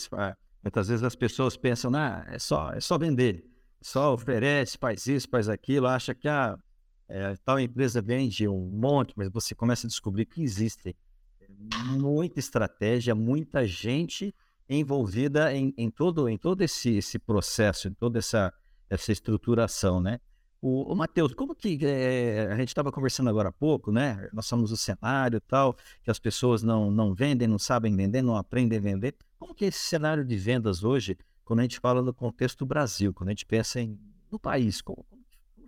muitas 0.63 0.89
vezes 0.89 1.03
as 1.03 1.17
pessoas 1.17 1.57
pensam, 1.57 1.91
ah, 1.95 2.27
é 2.29 2.39
só, 2.39 2.75
é 2.75 2.81
só 2.81 2.99
vender, 2.99 3.43
só 3.81 4.13
oferece, 4.13 4.77
faz 4.77 5.07
isso, 5.07 5.27
faz 5.31 5.49
aquilo, 5.49 5.87
acha 5.87 6.15
que 6.15 6.29
a 6.29 6.53
ah, 6.53 6.59
é, 7.09 7.35
tal 7.43 7.59
empresa 7.59 8.03
vende 8.03 8.47
um 8.47 8.69
monte, 8.71 9.15
mas 9.17 9.31
você 9.31 9.55
começa 9.55 9.87
a 9.87 9.89
descobrir 9.89 10.27
que 10.27 10.43
existem 10.43 10.95
muita 11.97 12.39
estratégia, 12.39 13.15
muita 13.15 13.67
gente 13.67 14.35
envolvida 14.69 15.55
em, 15.55 15.73
em 15.77 15.91
todo, 15.91 16.29
em 16.29 16.37
todo 16.37 16.63
esse, 16.63 16.97
esse 16.97 17.19
processo, 17.19 17.89
em 17.89 17.95
toda 17.95 18.19
essa, 18.19 18.53
essa 18.91 19.13
estruturação, 19.13 20.01
né? 20.01 20.21
O, 20.61 20.93
o 20.93 20.97
Matheus, 20.97 21.35
como 21.35 21.55
que 21.55 21.79
é, 21.83 22.49
a 22.51 22.57
gente 22.57 22.69
estava 22.69 22.91
conversando 22.91 23.31
agora 23.31 23.51
há 23.51 23.53
pouco, 23.53 23.93
né? 23.93 24.29
Nós 24.33 24.47
somos 24.47 24.73
o 24.73 24.77
cenário 24.77 25.41
tal, 25.41 25.77
que 26.03 26.11
as 26.11 26.19
pessoas 26.19 26.63
não, 26.63 26.91
não 26.91 27.15
vendem, 27.15 27.47
não 27.47 27.59
sabem 27.59 27.95
vender, 27.95 28.23
não 28.23 28.37
aprendem 28.37 28.79
a 28.79 28.83
vender. 28.83 29.15
Como 29.39 29.55
que 29.55 29.65
é 29.65 29.69
esse 29.69 29.79
cenário 29.79 30.25
de 30.25 30.37
vendas 30.37 30.83
hoje, 30.83 31.17
quando 31.45 31.61
a 31.61 31.63
gente 31.63 31.79
fala 31.79 32.03
no 32.03 32.13
contexto 32.13 32.67
Brasil, 32.67 33.13
quando 33.15 33.29
a 33.29 33.33
gente 33.33 33.47
pensa 33.47 33.81
em, 33.81 33.99
no 34.31 34.39
país, 34.39 34.81
como 34.81 35.07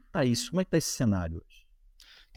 está 0.07 0.25
isso? 0.25 0.51
Como 0.51 0.61
é 0.61 0.65
que 0.65 0.69
está 0.69 0.79
esse 0.79 0.91
cenário 0.91 1.43
hoje? 1.47 1.58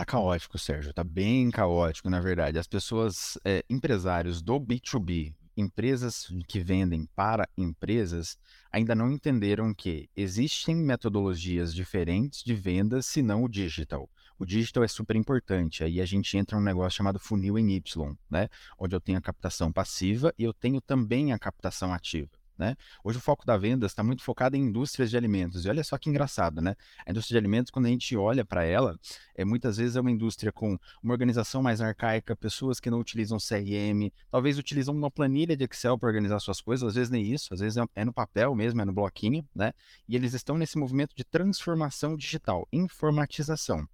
Tá 0.01 0.05
caótico, 0.05 0.57
Sérgio. 0.57 0.91
Tá 0.91 1.03
bem 1.03 1.51
caótico, 1.51 2.09
na 2.09 2.19
verdade. 2.19 2.57
As 2.57 2.65
pessoas, 2.65 3.37
é, 3.45 3.63
empresários 3.69 4.41
do 4.41 4.59
B2B, 4.59 5.31
empresas 5.55 6.25
que 6.47 6.59
vendem 6.59 7.07
para 7.15 7.47
empresas, 7.55 8.35
ainda 8.71 8.95
não 8.95 9.11
entenderam 9.11 9.71
que 9.75 10.09
existem 10.17 10.75
metodologias 10.75 11.71
diferentes 11.71 12.43
de 12.43 12.55
vendas, 12.55 13.05
se 13.05 13.21
não 13.21 13.43
o 13.43 13.47
digital. 13.47 14.09
O 14.39 14.43
digital 14.43 14.83
é 14.83 14.87
super 14.87 15.15
importante. 15.15 15.83
Aí 15.83 16.01
a 16.01 16.05
gente 16.05 16.35
entra 16.35 16.57
num 16.57 16.65
negócio 16.65 16.97
chamado 16.97 17.19
funil 17.19 17.59
em 17.59 17.75
Y, 17.75 18.17
né? 18.27 18.49
Onde 18.79 18.95
eu 18.95 18.99
tenho 18.99 19.19
a 19.19 19.21
captação 19.21 19.71
passiva 19.71 20.33
e 20.35 20.43
eu 20.43 20.51
tenho 20.51 20.81
também 20.81 21.31
a 21.31 21.37
captação 21.37 21.93
ativa. 21.93 22.40
Né? 22.57 22.75
Hoje 23.03 23.17
o 23.17 23.21
foco 23.21 23.45
da 23.45 23.57
venda 23.57 23.87
está 23.87 24.03
muito 24.03 24.23
focado 24.23 24.55
em 24.55 24.61
indústrias 24.61 25.09
de 25.09 25.17
alimentos. 25.17 25.65
E 25.65 25.69
olha 25.69 25.83
só 25.83 25.97
que 25.97 26.09
engraçado, 26.09 26.61
né? 26.61 26.75
A 27.05 27.11
indústria 27.11 27.35
de 27.35 27.37
alimentos, 27.39 27.71
quando 27.71 27.87
a 27.87 27.89
gente 27.89 28.15
olha 28.15 28.45
para 28.45 28.63
ela, 28.63 28.99
é 29.35 29.43
muitas 29.43 29.77
vezes 29.77 29.95
é 29.95 30.01
uma 30.01 30.11
indústria 30.11 30.51
com 30.51 30.77
uma 31.01 31.13
organização 31.13 31.63
mais 31.63 31.81
arcaica, 31.81 32.35
pessoas 32.35 32.79
que 32.79 32.89
não 32.89 32.99
utilizam 32.99 33.37
CRM, 33.37 34.11
talvez 34.29 34.57
utilizam 34.57 34.95
uma 34.95 35.09
planilha 35.09 35.57
de 35.57 35.63
Excel 35.63 35.97
para 35.97 36.07
organizar 36.07 36.39
suas 36.39 36.61
coisas, 36.61 36.87
às 36.87 36.95
vezes 36.95 37.09
nem 37.09 37.25
isso, 37.25 37.53
às 37.53 37.59
vezes 37.59 37.77
é, 37.77 37.83
é 37.95 38.05
no 38.05 38.13
papel 38.13 38.53
mesmo, 38.53 38.81
é 38.81 38.85
no 38.85 38.93
bloquinho, 38.93 39.47
né? 39.55 39.73
E 40.07 40.15
eles 40.15 40.33
estão 40.33 40.57
nesse 40.57 40.77
movimento 40.77 41.15
de 41.15 41.23
transformação 41.23 42.15
digital, 42.15 42.67
informatização. 42.71 43.87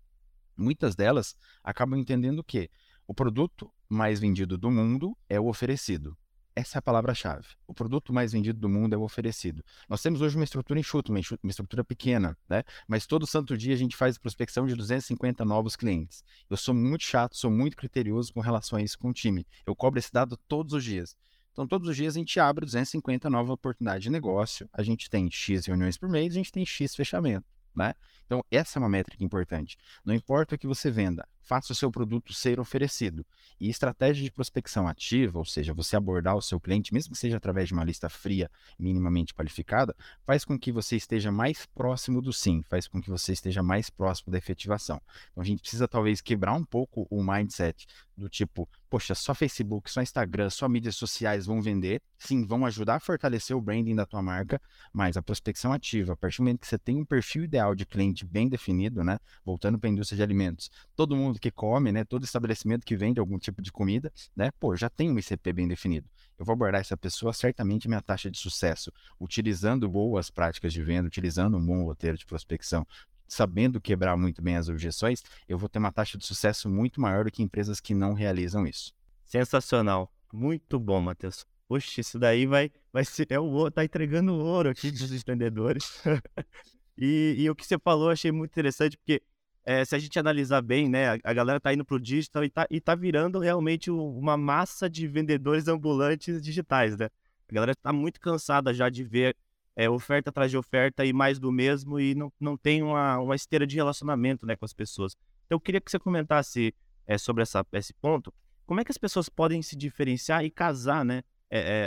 Muitas 0.58 0.96
delas 0.96 1.36
acabam 1.64 1.98
entendendo 2.00 2.44
que 2.44 2.70
o 3.08 3.14
produto 3.14 3.72
mais 3.88 4.20
vendido 4.20 4.58
do 4.58 4.70
mundo 4.70 5.16
é 5.30 5.40
o 5.40 5.48
oferecido. 5.48 6.18
Essa 6.58 6.80
é 6.80 6.80
a 6.80 6.82
palavra-chave. 6.82 7.46
O 7.68 7.74
produto 7.74 8.12
mais 8.12 8.32
vendido 8.32 8.60
do 8.60 8.68
mundo 8.68 8.92
é 8.92 8.98
o 8.98 9.04
oferecido. 9.04 9.64
Nós 9.88 10.02
temos 10.02 10.22
hoje 10.22 10.36
uma 10.36 10.44
estrutura 10.44 10.80
enxuta, 10.80 11.12
uma, 11.12 11.20
uma 11.44 11.52
estrutura 11.52 11.84
pequena, 11.84 12.36
né? 12.50 12.64
Mas 12.88 13.06
todo 13.06 13.28
santo 13.28 13.56
dia 13.56 13.76
a 13.76 13.78
gente 13.78 13.96
faz 13.96 14.18
prospecção 14.18 14.66
de 14.66 14.74
250 14.74 15.46
novos 15.46 15.76
clientes. 15.76 16.24
Eu 16.50 16.58
sou 16.58 16.74
muito 16.74 17.04
chato, 17.04 17.38
sou 17.38 17.52
muito 17.52 17.78
criterioso 17.78 18.34
com 18.34 18.40
relação 18.40 18.80
a 18.80 18.82
isso 18.82 18.98
com 18.98 19.10
o 19.10 19.14
time. 19.14 19.46
Eu 19.68 19.76
cobro 19.76 20.00
esse 20.00 20.12
dado 20.12 20.36
todos 20.48 20.74
os 20.74 20.84
dias. 20.84 21.16
Então, 21.52 21.68
todos 21.68 21.88
os 21.88 21.96
dias 21.96 22.16
a 22.16 22.18
gente 22.18 22.40
abre 22.40 22.66
250 22.66 23.30
novas 23.30 23.52
oportunidades 23.52 24.02
de 24.02 24.10
negócio. 24.10 24.68
A 24.74 24.82
gente 24.82 25.12
tem 25.12 25.30
X 25.30 25.68
reuniões 25.68 25.96
por 25.96 26.10
mês, 26.10 26.34
a 26.34 26.38
gente 26.38 26.52
tem 26.52 26.66
X 26.66 26.96
fechamento, 26.96 27.46
né? 27.76 27.94
Então, 28.26 28.44
essa 28.50 28.80
é 28.80 28.80
uma 28.80 28.90
métrica 28.90 29.24
importante. 29.24 29.78
Não 30.04 30.16
importa 30.16 30.56
o 30.56 30.58
que 30.58 30.66
você 30.66 30.90
venda, 30.90 31.24
faça 31.48 31.72
o 31.72 31.76
seu 31.76 31.90
produto 31.90 32.34
ser 32.34 32.60
oferecido. 32.60 33.26
E 33.60 33.70
estratégia 33.70 34.24
de 34.24 34.32
prospecção 34.32 34.86
ativa, 34.86 35.40
ou 35.40 35.46
seja, 35.46 35.74
você 35.74 35.96
abordar 35.96 36.36
o 36.36 36.42
seu 36.42 36.60
cliente, 36.60 36.94
mesmo 36.94 37.14
que 37.14 37.18
seja 37.18 37.38
através 37.38 37.70
de 37.70 37.74
uma 37.74 37.86
lista 37.86 38.10
fria, 38.10 38.52
minimamente 38.78 39.34
qualificada, 39.34 39.96
faz 40.26 40.44
com 40.44 40.60
que 40.60 40.72
você 40.72 40.98
esteja 40.98 41.32
mais 41.32 41.66
próximo 41.66 42.22
do 42.22 42.34
sim, 42.34 42.62
faz 42.64 42.88
com 42.88 43.02
que 43.02 43.10
você 43.10 43.32
esteja 43.32 43.64
mais 43.64 43.90
próximo 43.90 44.32
da 44.32 44.38
efetivação. 44.38 45.02
Então, 45.32 45.42
a 45.42 45.46
gente 45.46 45.62
precisa 45.62 45.88
talvez 45.88 46.20
quebrar 46.20 46.54
um 46.54 46.66
pouco 46.66 47.08
o 47.10 47.24
mindset 47.24 47.88
do 48.18 48.28
tipo, 48.28 48.68
poxa, 48.90 49.14
só 49.14 49.34
Facebook, 49.34 49.92
só 49.92 50.02
Instagram, 50.02 50.50
só 50.50 50.68
mídias 50.68 50.96
sociais 50.96 51.46
vão 51.46 51.62
vender, 51.62 52.02
sim, 52.18 52.46
vão 52.46 52.66
ajudar 52.66 52.96
a 52.96 53.00
fortalecer 53.00 53.56
o 53.56 53.62
branding 53.62 53.96
da 53.96 54.08
tua 54.08 54.24
marca, 54.24 54.60
mas 54.92 55.16
a 55.16 55.22
prospecção 55.22 55.72
ativa, 55.72 56.14
a 56.14 56.16
partir 56.18 56.38
do 56.38 56.44
momento 56.44 56.60
que 56.60 56.68
você 56.68 56.80
tem 56.80 56.98
um 56.98 57.06
perfil 57.06 57.44
ideal 57.44 57.76
de 57.76 57.86
cliente 57.86 58.26
bem 58.26 58.50
definido, 58.50 59.04
né? 59.04 59.20
Voltando 59.46 59.78
para 59.78 59.88
a 59.88 59.94
indústria 59.94 60.18
de 60.18 60.24
alimentos, 60.24 60.72
todo 60.96 61.16
mundo 61.16 61.37
que 61.40 61.52
come, 61.52 61.92
né? 61.92 62.04
Todo 62.04 62.24
estabelecimento 62.24 62.86
que 62.86 62.96
vende 62.96 63.20
algum 63.20 63.38
tipo 63.38 63.62
de 63.62 63.72
comida, 63.72 64.12
né? 64.36 64.52
Pô, 64.60 64.76
já 64.76 64.90
tem 64.90 65.12
um 65.12 65.18
ICP 65.18 65.54
bem 65.54 65.68
definido. 65.68 66.10
Eu 66.38 66.46
vou 66.46 66.54
abordar 66.54 66.82
essa 66.82 66.96
pessoa, 66.96 67.34
certamente 67.34 67.88
minha 67.88 68.02
taxa 68.02 68.30
de 68.30 68.38
sucesso, 68.38 68.92
utilizando 69.20 69.90
boas 69.90 70.30
práticas 70.30 70.72
de 70.72 70.84
venda, 70.84 71.08
utilizando 71.08 71.58
um 71.58 71.66
bom 71.66 71.84
roteiro 71.84 72.18
de 72.18 72.26
prospecção, 72.26 72.86
sabendo 73.28 73.82
quebrar 73.82 74.16
muito 74.16 74.42
bem 74.42 74.56
as 74.56 74.70
objeções, 74.70 75.24
eu 75.48 75.58
vou 75.58 75.68
ter 75.68 75.80
uma 75.80 75.92
taxa 75.92 76.18
de 76.18 76.26
sucesso 76.26 76.70
muito 76.70 77.02
maior 77.02 77.26
do 77.26 77.32
que 77.32 77.44
empresas 77.44 77.80
que 77.80 77.94
não 77.94 78.14
realizam 78.14 78.66
isso. 78.66 78.94
Sensacional. 79.26 80.12
Muito 80.32 80.80
bom, 80.80 81.02
Matheus. 81.02 81.46
Poxa, 81.68 82.00
isso 82.00 82.18
daí 82.18 82.46
vai, 82.46 82.72
vai 82.94 83.04
ser. 83.04 83.28
É 83.30 83.40
o 83.40 83.44
ouro, 83.44 83.72
tá 83.72 83.84
entregando 83.84 84.34
ouro 84.34 84.70
aqui 84.70 84.90
dos 84.90 85.12
empreendedores. 85.12 86.02
e, 86.98 87.36
e, 87.38 87.50
o 87.50 87.56
que 87.56 87.66
você 87.66 87.78
falou, 87.78 88.08
eu 88.08 88.14
achei 88.14 88.32
muito 88.32 88.52
interessante, 88.52 88.98
porque 88.98 89.22
é, 89.68 89.84
se 89.84 89.94
a 89.94 90.00
gente 90.00 90.18
analisar 90.18 90.62
bem, 90.62 90.88
né, 90.88 91.20
a, 91.22 91.34
galera 91.34 91.60
tá 91.60 91.74
indo 91.74 91.84
pro 91.84 92.00
digital 92.00 92.42
e 92.42 92.50
tá, 92.50 92.66
e 92.72 92.80
tá 92.80 92.96
virando 92.96 93.38
realmente 93.38 93.92
uma 93.92 94.38
massa 94.38 94.90
de 94.90 95.06
vendedores 95.10 95.68
ambulantes 95.68 96.42
digitais, 96.42 96.98
né? 96.98 97.10
A 97.50 97.54
galera 97.54 97.76
tá 97.76 97.92
muito 97.92 98.18
cansada 98.22 98.74
já 98.74 98.88
de 98.88 99.04
ver 99.04 99.36
é, 99.76 99.90
oferta 99.90 100.30
atrás 100.30 100.50
de 100.50 100.58
oferta 100.58 101.04
e 101.04 101.12
mais 101.12 101.38
do 101.38 101.52
mesmo 101.52 102.00
e 102.00 102.16
não, 102.16 102.32
não 102.40 102.56
tem 102.56 102.82
uma, 102.82 103.20
uma 103.20 103.36
esteira 103.36 103.68
de 103.68 103.76
relacionamento 103.76 104.46
né, 104.46 104.56
com 104.56 104.64
as 104.64 104.72
pessoas. 104.72 105.18
Então, 105.46 105.58
eu 105.58 105.60
queria 105.60 105.82
que 105.82 105.92
você 105.92 106.00
comentasse 106.00 106.74
é, 107.06 107.18
sobre 107.18 107.44
essa, 107.44 107.66
esse 107.74 107.94
ponto. 107.94 108.34
Como 108.66 108.80
é 108.80 108.86
que 108.86 108.92
as 108.92 108.98
pessoas 108.98 109.28
podem 109.28 109.62
se 109.62 109.76
diferenciar 109.76 110.46
e 110.46 110.50
casar 110.50 111.04
né, 111.04 111.24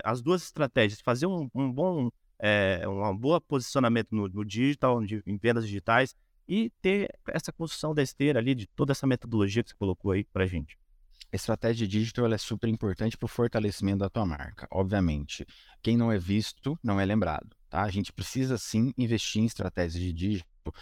as 0.04 0.20
duas 0.20 0.42
estratégias? 0.42 1.00
Fazer 1.00 1.26
um, 1.26 1.48
um 1.54 1.72
bom, 1.72 2.10
um 2.86 3.16
bom 3.16 3.40
posicionamento 3.40 4.08
no, 4.14 4.28
no 4.28 4.44
digital, 4.44 5.02
em 5.02 5.36
vendas 5.38 5.64
digitais, 5.66 6.14
e 6.50 6.68
ter 6.82 7.16
essa 7.28 7.52
construção 7.52 7.94
da 7.94 8.02
esteira 8.02 8.40
ali, 8.40 8.56
de 8.56 8.66
toda 8.66 8.90
essa 8.90 9.06
metodologia 9.06 9.62
que 9.62 9.70
você 9.70 9.76
colocou 9.76 10.10
aí 10.10 10.24
para 10.24 10.46
gente. 10.46 10.76
A 11.32 11.36
estratégia 11.36 11.86
digital 11.86 12.26
é 12.32 12.36
super 12.36 12.68
importante 12.68 13.16
para 13.16 13.26
o 13.26 13.28
fortalecimento 13.28 13.98
da 13.98 14.10
tua 14.10 14.26
marca. 14.26 14.66
Obviamente, 14.68 15.46
quem 15.80 15.96
não 15.96 16.10
é 16.10 16.18
visto 16.18 16.76
não 16.82 16.98
é 16.98 17.04
lembrado. 17.04 17.56
Tá? 17.68 17.82
A 17.82 17.88
gente 17.88 18.12
precisa 18.12 18.58
sim 18.58 18.92
investir 18.98 19.40
em 19.40 19.44
estratégias 19.44 20.02
de 20.02 20.12
digital, 20.12 20.74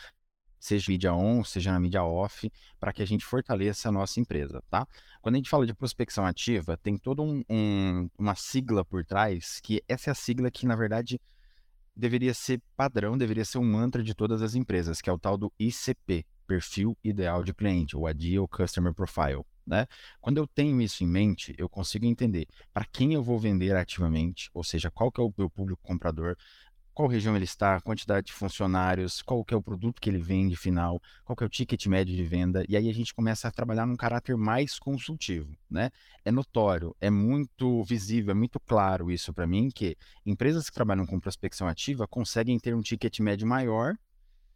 seja 0.58 0.90
mídia 0.90 1.12
on, 1.12 1.44
seja 1.44 1.70
na 1.70 1.78
mídia 1.78 2.02
off, 2.02 2.50
para 2.80 2.90
que 2.90 3.02
a 3.02 3.06
gente 3.06 3.26
fortaleça 3.26 3.90
a 3.90 3.92
nossa 3.92 4.18
empresa, 4.18 4.62
tá? 4.70 4.88
Quando 5.20 5.34
a 5.34 5.38
gente 5.38 5.50
fala 5.50 5.66
de 5.66 5.74
prospecção 5.74 6.24
ativa, 6.24 6.78
tem 6.78 6.96
toda 6.96 7.20
um, 7.20 7.44
um, 7.46 8.08
uma 8.18 8.34
sigla 8.34 8.86
por 8.86 9.04
trás, 9.04 9.60
que 9.62 9.84
essa 9.86 10.08
é 10.08 10.12
a 10.12 10.14
sigla 10.14 10.50
que, 10.50 10.66
na 10.66 10.74
verdade, 10.74 11.20
deveria 11.98 12.32
ser 12.32 12.62
padrão, 12.76 13.18
deveria 13.18 13.44
ser 13.44 13.58
um 13.58 13.64
mantra 13.64 14.02
de 14.02 14.14
todas 14.14 14.40
as 14.40 14.54
empresas, 14.54 15.00
que 15.00 15.10
é 15.10 15.12
o 15.12 15.18
tal 15.18 15.36
do 15.36 15.52
ICP, 15.58 16.24
Perfil 16.46 16.96
Ideal 17.02 17.42
de 17.42 17.52
Cliente, 17.52 17.96
ou 17.96 18.08
Ideal 18.08 18.46
Customer 18.46 18.94
Profile. 18.94 19.44
Né? 19.66 19.86
Quando 20.18 20.38
eu 20.38 20.46
tenho 20.46 20.80
isso 20.80 21.04
em 21.04 21.06
mente, 21.06 21.54
eu 21.58 21.68
consigo 21.68 22.06
entender 22.06 22.46
para 22.72 22.86
quem 22.86 23.12
eu 23.12 23.22
vou 23.22 23.38
vender 23.38 23.76
ativamente, 23.76 24.48
ou 24.54 24.64
seja, 24.64 24.90
qual 24.90 25.12
que 25.12 25.20
é 25.20 25.24
o 25.24 25.34
meu 25.36 25.50
público 25.50 25.82
comprador, 25.82 26.36
qual 26.98 27.06
região 27.06 27.36
ele 27.36 27.44
está, 27.44 27.80
quantidade 27.80 28.26
de 28.26 28.32
funcionários, 28.32 29.22
qual 29.22 29.44
que 29.44 29.54
é 29.54 29.56
o 29.56 29.62
produto 29.62 30.00
que 30.00 30.10
ele 30.10 30.18
vende 30.18 30.56
final, 30.56 31.00
qual 31.24 31.36
que 31.36 31.44
é 31.44 31.46
o 31.46 31.48
ticket 31.48 31.86
médio 31.86 32.16
de 32.16 32.24
venda, 32.24 32.64
e 32.68 32.76
aí 32.76 32.90
a 32.90 32.92
gente 32.92 33.14
começa 33.14 33.46
a 33.46 33.52
trabalhar 33.52 33.86
num 33.86 33.94
caráter 33.94 34.36
mais 34.36 34.80
consultivo, 34.80 35.56
né? 35.70 35.90
É 36.24 36.32
notório, 36.32 36.96
é 37.00 37.08
muito 37.08 37.84
visível, 37.84 38.32
é 38.32 38.34
muito 38.34 38.58
claro 38.58 39.12
isso 39.12 39.32
para 39.32 39.46
mim 39.46 39.70
que 39.72 39.96
empresas 40.26 40.68
que 40.68 40.74
trabalham 40.74 41.06
com 41.06 41.20
prospecção 41.20 41.68
ativa 41.68 42.04
conseguem 42.08 42.58
ter 42.58 42.74
um 42.74 42.80
ticket 42.80 43.20
médio 43.20 43.46
maior 43.46 43.94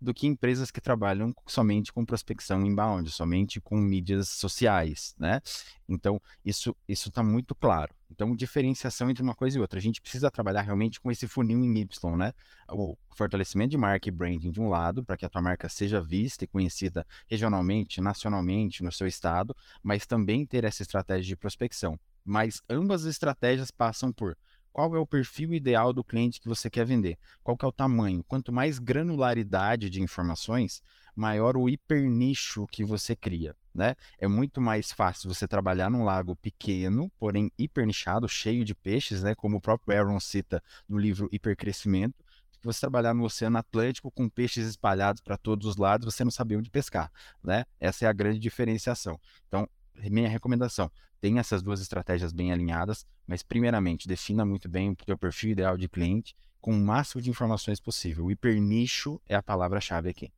do 0.03 0.13
que 0.13 0.27
empresas 0.27 0.71
que 0.71 0.81
trabalham 0.81 1.33
somente 1.47 1.93
com 1.93 2.05
prospecção 2.05 2.65
inbound, 2.67 3.09
somente 3.11 3.61
com 3.61 3.77
mídias 3.77 4.29
sociais, 4.29 5.15
né? 5.19 5.41
Então, 5.89 6.21
isso 6.45 6.77
isso 6.89 7.09
está 7.09 7.23
muito 7.23 7.55
claro. 7.55 7.95
Então, 8.11 8.37
diferenciação 8.37 9.09
entre 9.09 9.23
uma 9.23 9.35
coisa 9.35 9.57
e 9.57 9.61
outra. 9.61 9.79
A 9.79 9.83
gente 9.83 10.01
precisa 10.03 10.31
trabalhar 10.31 10.63
realmente 10.63 11.01
com 11.01 11.11
esse 11.11 11.27
funil 11.27 11.59
em 11.65 11.79
Y, 11.79 12.17
né? 12.17 12.33
O 12.69 12.97
fortalecimento 13.15 13.71
de 13.71 13.79
marca 13.79 14.09
e 14.09 14.13
branding 14.13 14.51
de 14.51 14.61
um 14.61 14.69
lado, 14.69 15.05
para 15.05 15.17
que 15.17 15.25
a 15.25 15.29
tua 15.29 15.41
marca 15.41 15.69
seja 15.69 16.01
vista 16.01 16.45
e 16.45 16.49
conhecida 16.49 17.07
regionalmente, 17.27 18.01
nacionalmente, 18.01 18.83
no 18.83 18.93
seu 18.93 19.07
estado, 19.07 19.57
mas 19.83 20.07
também 20.07 20.45
ter 20.45 20.65
essa 20.65 20.83
estratégia 20.83 21.29
de 21.29 21.37
prospecção. 21.37 21.99
Mas 22.25 22.61
ambas 22.69 23.03
as 23.03 23.13
estratégias 23.13 23.71
passam 23.71 24.13
por 24.13 24.37
qual 24.73 24.95
é 24.97 24.99
o 24.99 25.07
perfil 25.07 25.53
ideal 25.53 25.93
do 25.93 26.03
cliente 26.03 26.41
que 26.41 26.49
você 26.49 26.71
quer 26.71 26.87
vender? 26.87 27.19
Qual 27.43 27.57
que 27.57 27.65
é 27.65 27.69
o 27.69 27.73
tamanho? 27.73 28.25
Quanto 28.25 28.53
mais 28.53 28.79
granularidade 28.79 29.91
de 29.91 30.01
informações, 30.01 30.83
maior 31.15 31.57
o 31.57 31.69
hipernicho 31.69 32.67
que 32.67 32.85
você 32.85 33.15
cria, 33.15 33.55
né? 33.75 33.95
É 34.19 34.27
muito 34.27 34.61
mais 34.61 34.91
fácil 34.93 35.33
você 35.33 35.47
trabalhar 35.47 35.91
num 35.91 36.05
lago 36.05 36.35
pequeno, 36.37 37.11
porém 37.19 37.51
hipernichado, 37.59 38.29
cheio 38.29 38.65
de 38.65 38.75
peixes, 38.75 39.23
né? 39.23 39.35
Como 39.35 39.59
o 39.59 39.61
próprio 39.61 39.97
Aaron 39.97 40.19
cita 40.19 40.63
no 40.89 40.99
livro 40.99 41.29
Hipercrescimento, 41.31 42.25
que 42.63 42.67
você 42.67 42.81
trabalhar 42.81 43.13
no 43.13 43.25
Oceano 43.25 43.59
Atlântico 43.59 44.11
com 44.11 44.29
peixes 44.29 44.67
espalhados 44.67 45.21
para 45.21 45.37
todos 45.37 45.67
os 45.67 45.77
lados, 45.77 46.15
você 46.15 46.25
não 46.25 46.31
sabia 46.31 46.57
onde 46.57 46.71
pescar, 46.71 47.11
né? 47.43 47.65
Essa 47.79 48.07
é 48.07 48.09
a 48.09 48.13
grande 48.13 48.39
diferenciação. 48.39 49.21
Então, 49.49 49.69
minha 50.11 50.29
recomendação, 50.29 50.91
tenha 51.21 51.41
essas 51.41 51.63
duas 51.63 51.81
estratégias 51.81 52.33
bem 52.33 52.53
alinhadas, 52.53 53.07
mas 53.27 53.43
primeiramente, 53.43 54.09
defina 54.09 54.45
muito 54.45 54.69
bem 54.69 54.91
o 54.91 54.97
teu 54.97 55.17
perfil 55.17 55.51
ideal 55.51 55.77
de 55.77 55.89
cliente 55.89 56.35
com 56.61 56.73
o 56.73 56.81
máximo 56.81 57.21
de 57.21 57.31
informações 57.31 57.81
possível. 57.81 58.27
O 58.27 58.31
hipernicho 58.31 59.21
é 59.29 59.35
a 59.35 59.43
palavra-chave 59.43 60.09
aqui. 60.09 60.33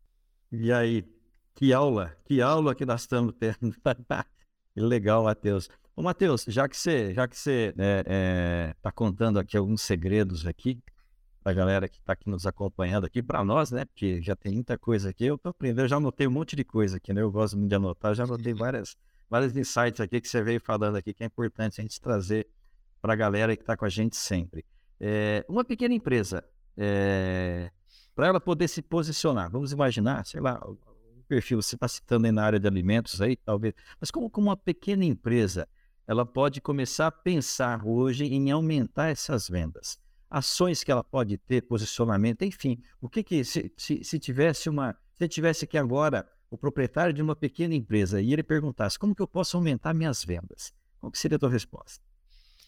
E 0.52 0.72
aí, 0.72 1.04
que 1.54 1.72
aula, 1.72 2.16
que 2.24 2.40
aula 2.40 2.74
que 2.74 2.84
nós 2.84 3.02
estamos 3.02 3.34
tendo. 3.38 3.74
que 4.74 4.80
legal, 4.80 5.24
Matheus. 5.24 5.68
Ô, 5.96 6.02
Matheus, 6.02 6.44
já 6.48 6.68
que 6.68 6.76
você 6.76 7.14
já 7.14 7.28
que 7.28 7.38
você 7.38 7.68
está 7.68 7.82
é, 7.84 8.04
é, 8.06 8.74
tá 8.82 8.90
contando 8.90 9.38
aqui 9.38 9.56
alguns 9.56 9.82
segredos 9.82 10.46
aqui, 10.46 10.82
para 11.42 11.52
a 11.52 11.54
galera 11.54 11.88
que 11.88 11.98
está 11.98 12.14
aqui 12.14 12.28
nos 12.28 12.46
acompanhando 12.46 13.04
aqui, 13.04 13.22
para 13.22 13.44
nós, 13.44 13.70
né? 13.70 13.84
Porque 13.84 14.20
já 14.22 14.34
tem 14.34 14.54
muita 14.54 14.78
coisa 14.78 15.10
aqui. 15.10 15.26
Eu 15.26 15.36
estou 15.36 15.50
aprendendo, 15.50 15.82
eu 15.82 15.88
já 15.88 15.96
anotei 15.96 16.26
um 16.26 16.30
monte 16.30 16.56
de 16.56 16.64
coisa 16.64 16.96
aqui, 16.96 17.12
né? 17.12 17.20
Eu 17.20 17.30
gosto 17.30 17.56
muito 17.56 17.68
de 17.68 17.74
anotar, 17.74 18.14
já 18.14 18.24
anotei 18.24 18.52
várias 18.54 18.96
vários 19.34 19.56
insights 19.56 20.00
aqui 20.00 20.20
que 20.20 20.28
você 20.28 20.40
veio 20.40 20.60
falando 20.60 20.94
aqui, 20.94 21.12
que 21.12 21.24
é 21.24 21.26
importante 21.26 21.80
a 21.80 21.82
gente 21.82 22.00
trazer 22.00 22.46
para 23.02 23.14
a 23.14 23.16
galera 23.16 23.56
que 23.56 23.64
está 23.64 23.76
com 23.76 23.84
a 23.84 23.88
gente 23.88 24.16
sempre. 24.16 24.64
É, 25.00 25.44
uma 25.48 25.64
pequena 25.64 25.92
empresa, 25.92 26.44
é, 26.76 27.68
para 28.14 28.28
ela 28.28 28.40
poder 28.40 28.68
se 28.68 28.80
posicionar, 28.80 29.50
vamos 29.50 29.72
imaginar, 29.72 30.24
sei 30.24 30.40
lá, 30.40 30.60
o 30.64 30.78
perfil, 31.26 31.60
você 31.60 31.74
está 31.74 31.88
citando 31.88 32.26
aí 32.26 32.32
na 32.32 32.44
área 32.44 32.60
de 32.60 32.68
alimentos 32.68 33.20
aí, 33.20 33.34
talvez, 33.34 33.74
mas 34.00 34.08
como, 34.08 34.30
como 34.30 34.50
uma 34.50 34.56
pequena 34.56 35.04
empresa, 35.04 35.66
ela 36.06 36.24
pode 36.24 36.60
começar 36.60 37.08
a 37.08 37.10
pensar 37.10 37.84
hoje 37.84 38.26
em 38.26 38.52
aumentar 38.52 39.08
essas 39.08 39.48
vendas. 39.48 39.98
ações 40.30 40.84
que 40.84 40.92
ela 40.92 41.02
pode 41.02 41.38
ter, 41.38 41.62
posicionamento, 41.62 42.42
enfim. 42.42 42.80
O 43.00 43.08
que 43.08 43.24
que, 43.24 43.44
se, 43.44 43.72
se, 43.76 44.04
se 44.04 44.18
tivesse 44.20 44.68
uma, 44.68 44.96
se 45.18 45.26
tivesse 45.26 45.64
aqui 45.64 45.76
agora 45.76 46.24
o 46.50 46.58
proprietário 46.58 47.12
de 47.12 47.22
uma 47.22 47.34
pequena 47.34 47.74
empresa 47.74 48.20
e 48.20 48.32
ele 48.32 48.42
perguntasse 48.42 48.98
como 48.98 49.14
que 49.14 49.22
eu 49.22 49.28
posso 49.28 49.56
aumentar 49.56 49.94
minhas 49.94 50.24
vendas, 50.24 50.72
qual 50.98 51.12
seria 51.14 51.36
a 51.36 51.38
tua 51.38 51.50
resposta? 51.50 52.02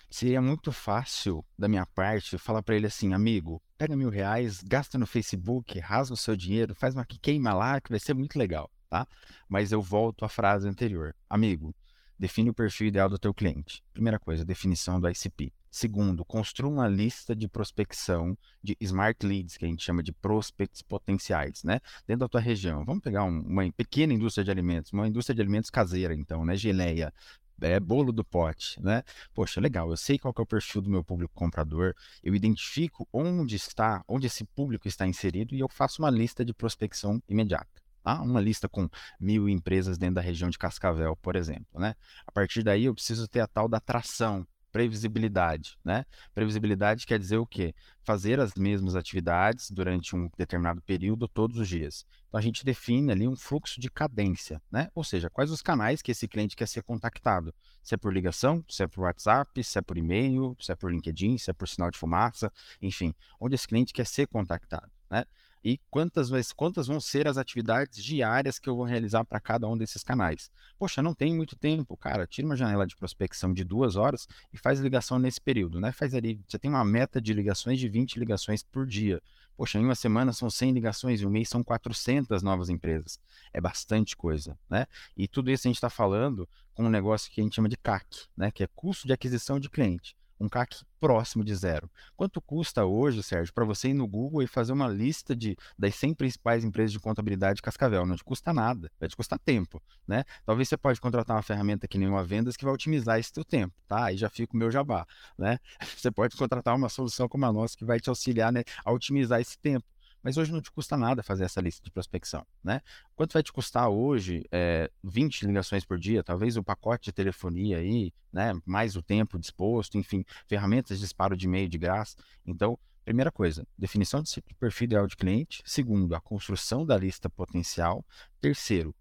Seria 0.08 0.40
muito 0.40 0.70
fácil 0.70 1.44
da 1.58 1.68
minha 1.68 1.84
parte 1.84 2.38
falar 2.38 2.62
para 2.62 2.76
ele 2.76 2.86
assim, 2.86 3.12
amigo, 3.12 3.60
pega 3.76 3.96
mil 3.96 4.08
reais, 4.08 4.62
gasta 4.62 4.96
no 4.96 5.06
Facebook, 5.06 5.78
rasga 5.80 6.14
o 6.14 6.16
seu 6.16 6.36
dinheiro, 6.36 6.74
faz 6.74 6.94
uma 6.94 7.04
queima 7.04 7.52
lá 7.52 7.80
que 7.80 7.90
vai 7.90 7.98
ser 7.98 8.14
muito 8.14 8.38
legal, 8.38 8.70
tá? 8.88 9.06
Mas 9.48 9.72
eu 9.72 9.82
volto 9.82 10.24
à 10.24 10.28
frase 10.28 10.68
anterior. 10.68 11.14
Amigo, 11.28 11.74
define 12.18 12.50
o 12.50 12.54
perfil 12.54 12.86
ideal 12.86 13.08
do 13.08 13.18
teu 13.18 13.34
cliente. 13.34 13.82
Primeira 13.92 14.18
coisa, 14.18 14.44
definição 14.44 15.00
do 15.00 15.08
ICP. 15.08 15.52
Segundo, 15.76 16.24
construa 16.24 16.72
uma 16.72 16.88
lista 16.88 17.36
de 17.36 17.46
prospecção 17.46 18.34
de 18.62 18.74
smart 18.80 19.26
leads, 19.26 19.58
que 19.58 19.66
a 19.66 19.68
gente 19.68 19.84
chama 19.84 20.02
de 20.02 20.10
prospects 20.10 20.80
potenciais, 20.80 21.62
né? 21.62 21.80
Dentro 22.06 22.20
da 22.20 22.28
tua 22.30 22.40
região. 22.40 22.82
Vamos 22.82 23.02
pegar 23.02 23.24
um, 23.24 23.40
uma 23.40 23.70
pequena 23.72 24.14
indústria 24.14 24.42
de 24.42 24.50
alimentos, 24.50 24.90
uma 24.94 25.06
indústria 25.06 25.34
de 25.34 25.42
alimentos 25.42 25.68
caseira, 25.68 26.14
então, 26.14 26.46
né? 26.46 26.56
Geleia, 26.56 27.12
é, 27.60 27.78
bolo 27.78 28.10
do 28.10 28.24
pote, 28.24 28.82
né? 28.82 29.02
Poxa, 29.34 29.60
legal, 29.60 29.90
eu 29.90 29.98
sei 29.98 30.18
qual 30.18 30.32
é 30.38 30.40
o 30.40 30.46
perfil 30.46 30.80
do 30.80 30.88
meu 30.88 31.04
público 31.04 31.34
comprador, 31.34 31.94
eu 32.24 32.34
identifico 32.34 33.06
onde 33.12 33.54
está, 33.54 34.02
onde 34.08 34.28
esse 34.28 34.46
público 34.46 34.88
está 34.88 35.06
inserido 35.06 35.54
e 35.54 35.60
eu 35.60 35.68
faço 35.68 36.00
uma 36.00 36.08
lista 36.08 36.42
de 36.42 36.54
prospecção 36.54 37.22
imediata. 37.28 37.82
Tá? 38.02 38.22
Uma 38.22 38.40
lista 38.40 38.66
com 38.66 38.88
mil 39.20 39.46
empresas 39.46 39.98
dentro 39.98 40.14
da 40.14 40.20
região 40.22 40.48
de 40.48 40.56
Cascavel, 40.56 41.14
por 41.16 41.36
exemplo, 41.36 41.78
né? 41.78 41.94
A 42.26 42.32
partir 42.32 42.62
daí 42.62 42.86
eu 42.86 42.94
preciso 42.94 43.28
ter 43.28 43.40
a 43.40 43.46
tal 43.46 43.68
da 43.68 43.76
atração, 43.76 44.46
previsibilidade, 44.76 45.78
né? 45.82 46.04
Previsibilidade 46.34 47.06
quer 47.06 47.18
dizer 47.18 47.38
o 47.38 47.46
quê? 47.46 47.74
Fazer 48.02 48.38
as 48.38 48.52
mesmas 48.54 48.94
atividades 48.94 49.70
durante 49.70 50.14
um 50.14 50.28
determinado 50.36 50.82
período 50.82 51.26
todos 51.26 51.58
os 51.58 51.66
dias. 51.66 52.04
Então 52.28 52.38
a 52.38 52.42
gente 52.42 52.62
define 52.62 53.10
ali 53.10 53.26
um 53.26 53.34
fluxo 53.34 53.80
de 53.80 53.90
cadência, 53.90 54.60
né? 54.70 54.88
Ou 54.94 55.02
seja, 55.02 55.30
quais 55.30 55.50
os 55.50 55.62
canais 55.62 56.02
que 56.02 56.10
esse 56.10 56.28
cliente 56.28 56.54
quer 56.54 56.68
ser 56.68 56.82
contactado? 56.82 57.54
Se 57.82 57.94
é 57.94 57.96
por 57.96 58.12
ligação, 58.12 58.62
se 58.68 58.82
é 58.82 58.86
por 58.86 59.04
WhatsApp, 59.04 59.64
se 59.64 59.78
é 59.78 59.80
por 59.80 59.96
e-mail, 59.96 60.54
se 60.60 60.70
é 60.70 60.76
por 60.76 60.92
LinkedIn, 60.92 61.38
se 61.38 61.50
é 61.50 61.54
por 61.54 61.66
sinal 61.66 61.90
de 61.90 61.96
fumaça, 61.96 62.52
enfim, 62.82 63.14
onde 63.40 63.54
esse 63.54 63.66
cliente 63.66 63.94
quer 63.94 64.04
ser 64.04 64.26
contactado, 64.26 64.92
né? 65.10 65.24
E 65.66 65.80
quantas, 65.90 66.30
quantas 66.52 66.86
vão 66.86 67.00
ser 67.00 67.26
as 67.26 67.36
atividades 67.36 68.00
diárias 68.04 68.56
que 68.56 68.68
eu 68.68 68.76
vou 68.76 68.84
realizar 68.84 69.24
para 69.24 69.40
cada 69.40 69.66
um 69.66 69.76
desses 69.76 70.04
canais. 70.04 70.48
Poxa, 70.78 71.02
não 71.02 71.12
tem 71.12 71.34
muito 71.34 71.56
tempo, 71.56 71.96
cara. 71.96 72.24
Tira 72.24 72.46
uma 72.46 72.54
janela 72.54 72.86
de 72.86 72.94
prospecção 72.94 73.52
de 73.52 73.64
duas 73.64 73.96
horas 73.96 74.28
e 74.52 74.56
faz 74.56 74.78
ligação 74.78 75.18
nesse 75.18 75.40
período, 75.40 75.80
né? 75.80 75.90
Faz 75.90 76.14
ali, 76.14 76.40
você 76.46 76.56
tem 76.56 76.70
uma 76.70 76.84
meta 76.84 77.20
de 77.20 77.32
ligações 77.32 77.80
de 77.80 77.88
20 77.88 78.16
ligações 78.16 78.62
por 78.62 78.86
dia. 78.86 79.20
Poxa, 79.56 79.76
em 79.80 79.84
uma 79.84 79.96
semana 79.96 80.32
são 80.32 80.48
100 80.48 80.70
ligações, 80.70 81.20
em 81.20 81.26
um 81.26 81.30
mês 81.30 81.48
são 81.48 81.64
400 81.64 82.44
novas 82.44 82.68
empresas. 82.68 83.18
É 83.52 83.60
bastante 83.60 84.16
coisa, 84.16 84.56
né? 84.70 84.86
E 85.16 85.26
tudo 85.26 85.50
isso 85.50 85.66
a 85.66 85.68
gente 85.68 85.78
está 85.78 85.90
falando 85.90 86.48
com 86.74 86.84
um 86.84 86.90
negócio 86.90 87.28
que 87.28 87.40
a 87.40 87.42
gente 87.44 87.56
chama 87.56 87.68
de 87.68 87.76
CAC, 87.76 88.06
né? 88.36 88.52
Que 88.52 88.62
é 88.62 88.68
custo 88.72 89.08
de 89.08 89.12
aquisição 89.12 89.58
de 89.58 89.68
cliente 89.68 90.14
um 90.38 90.48
CAC 90.48 90.84
próximo 91.00 91.44
de 91.44 91.54
zero. 91.54 91.90
Quanto 92.16 92.40
custa 92.40 92.84
hoje, 92.84 93.22
Sérgio, 93.22 93.52
para 93.52 93.64
você 93.64 93.88
ir 93.88 93.94
no 93.94 94.06
Google 94.06 94.42
e 94.42 94.46
fazer 94.46 94.72
uma 94.72 94.88
lista 94.88 95.34
de, 95.34 95.56
das 95.78 95.94
100 95.94 96.14
principais 96.14 96.64
empresas 96.64 96.92
de 96.92 96.98
contabilidade 96.98 97.56
de 97.56 97.62
Cascavel? 97.62 98.06
Não 98.06 98.16
te 98.16 98.24
custa 98.24 98.52
nada, 98.52 98.90
vai 98.98 99.08
te 99.08 99.16
custar 99.16 99.38
tempo, 99.38 99.82
né? 100.06 100.24
Talvez 100.44 100.68
você 100.68 100.76
pode 100.76 101.00
contratar 101.00 101.36
uma 101.36 101.42
ferramenta 101.42 101.86
que 101.86 101.98
nem 101.98 102.08
uma 102.08 102.24
Vendas 102.24 102.56
que 102.56 102.64
vai 102.64 102.74
otimizar 102.74 103.18
esse 103.18 103.32
teu 103.32 103.44
tempo, 103.44 103.74
tá? 103.86 104.06
Aí 104.06 104.16
já 104.16 104.28
fica 104.28 104.54
o 104.54 104.56
meu 104.56 104.70
jabá, 104.70 105.06
né? 105.38 105.58
Você 105.96 106.10
pode 106.10 106.36
contratar 106.36 106.74
uma 106.74 106.88
solução 106.88 107.28
como 107.28 107.46
a 107.46 107.52
nossa 107.52 107.76
que 107.76 107.84
vai 107.84 107.98
te 108.00 108.08
auxiliar 108.08 108.52
né, 108.52 108.62
a 108.84 108.92
otimizar 108.92 109.40
esse 109.40 109.58
tempo. 109.58 109.86
Mas 110.26 110.36
hoje 110.36 110.50
não 110.50 110.60
te 110.60 110.72
custa 110.72 110.96
nada 110.96 111.22
fazer 111.22 111.44
essa 111.44 111.60
lista 111.60 111.84
de 111.84 111.88
prospecção, 111.88 112.44
né? 112.64 112.82
Quanto 113.14 113.32
vai 113.32 113.44
te 113.44 113.52
custar 113.52 113.88
hoje 113.88 114.44
é, 114.50 114.90
20 115.04 115.46
ligações 115.46 115.84
por 115.84 116.00
dia, 116.00 116.24
talvez 116.24 116.56
o 116.56 116.64
pacote 116.64 117.04
de 117.04 117.12
telefonia 117.12 117.78
aí, 117.78 118.12
né? 118.32 118.52
Mais 118.64 118.96
o 118.96 119.02
tempo 119.02 119.38
disposto, 119.38 119.96
enfim, 119.96 120.24
ferramentas 120.48 120.98
de 120.98 121.04
disparo 121.04 121.36
de 121.36 121.46
e-mail 121.46 121.68
de 121.68 121.78
graça. 121.78 122.16
Então, 122.44 122.76
primeira 123.04 123.30
coisa, 123.30 123.64
definição 123.78 124.20
de 124.20 124.42
perfil 124.58 124.86
ideal 124.86 125.06
de 125.06 125.16
cliente. 125.16 125.62
Segundo, 125.64 126.12
a 126.12 126.20
construção 126.20 126.84
da 126.84 126.98
lista 126.98 127.30
potencial. 127.30 128.04
Terceiro, 128.40 128.92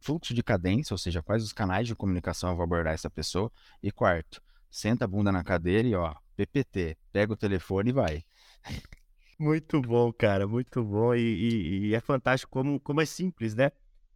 fluxo 0.00 0.34
de 0.34 0.42
cadência, 0.42 0.92
ou 0.94 0.98
seja, 0.98 1.22
quais 1.22 1.44
os 1.44 1.52
canais 1.52 1.86
de 1.86 1.94
comunicação 1.94 2.50
eu 2.50 2.56
vou 2.56 2.64
abordar 2.64 2.92
essa 2.92 3.08
pessoa. 3.08 3.52
E 3.80 3.92
quarto, 3.92 4.42
senta 4.68 5.04
a 5.04 5.08
bunda 5.08 5.30
na 5.30 5.44
cadeira 5.44 5.86
e 5.86 5.94
ó, 5.94 6.12
PPT, 6.34 6.98
pega 7.12 7.32
o 7.32 7.36
telefone 7.36 7.90
e 7.90 7.92
vai. 7.92 8.24
Muito 9.38 9.80
bom, 9.80 10.12
cara, 10.12 10.46
muito 10.46 10.82
bom. 10.84 11.14
E, 11.14 11.20
e, 11.20 11.86
e, 11.88 11.94
é 11.94 12.00
fantástico 12.00 12.50
como, 12.50 12.78
como 12.80 13.00
é 13.00 13.04
simples, 13.06 13.54
né? 13.54 13.70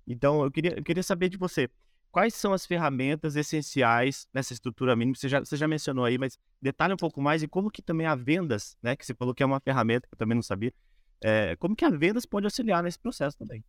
Então, 0.07 0.44
eu 0.44 0.50
queria, 0.50 0.79
eu 0.79 0.83
queria 0.85 1.02
saber 1.02 1.29
de 1.29 1.37
você, 1.37 1.68
quais 2.12 2.35
são 2.35 2.52
as 2.52 2.64
ferramentas 2.64 3.35
essenciais 3.35 4.29
nessa 4.33 4.52
estrutura 4.52 4.94
mínima? 4.94 5.16
Você 5.16 5.29
já, 5.29 5.40
você 5.40 5.57
já 5.57 5.66
mencionou 5.66 6.05
aí, 6.05 6.16
mas 6.16 6.38
detalhe 6.62 6.94
um 6.94 6.96
pouco 6.96 7.20
mais 7.20 7.42
e 7.42 7.48
como 7.48 7.70
que 7.70 7.83
também 7.83 8.07
a 8.07 8.14
vendas, 8.14 8.76
né? 8.83 8.94
Que 8.94 9.05
você 9.05 9.14
falou 9.14 9.35
que 9.35 9.42
é 9.42 9.46
uma 9.46 9.61
ferramenta 9.61 10.07
que 10.07 10.14
eu 10.14 10.18
também 10.18 10.37
não 10.37 10.42
sabia. 10.42 10.72
É, 11.20 11.57
como 11.57 11.74
que 11.74 11.85
a 11.85 11.90
vendas 11.90 12.24
pode 12.24 12.46
auxiliar 12.46 12.83
nesse 12.83 12.98
processo 12.98 13.37
também? 13.37 13.64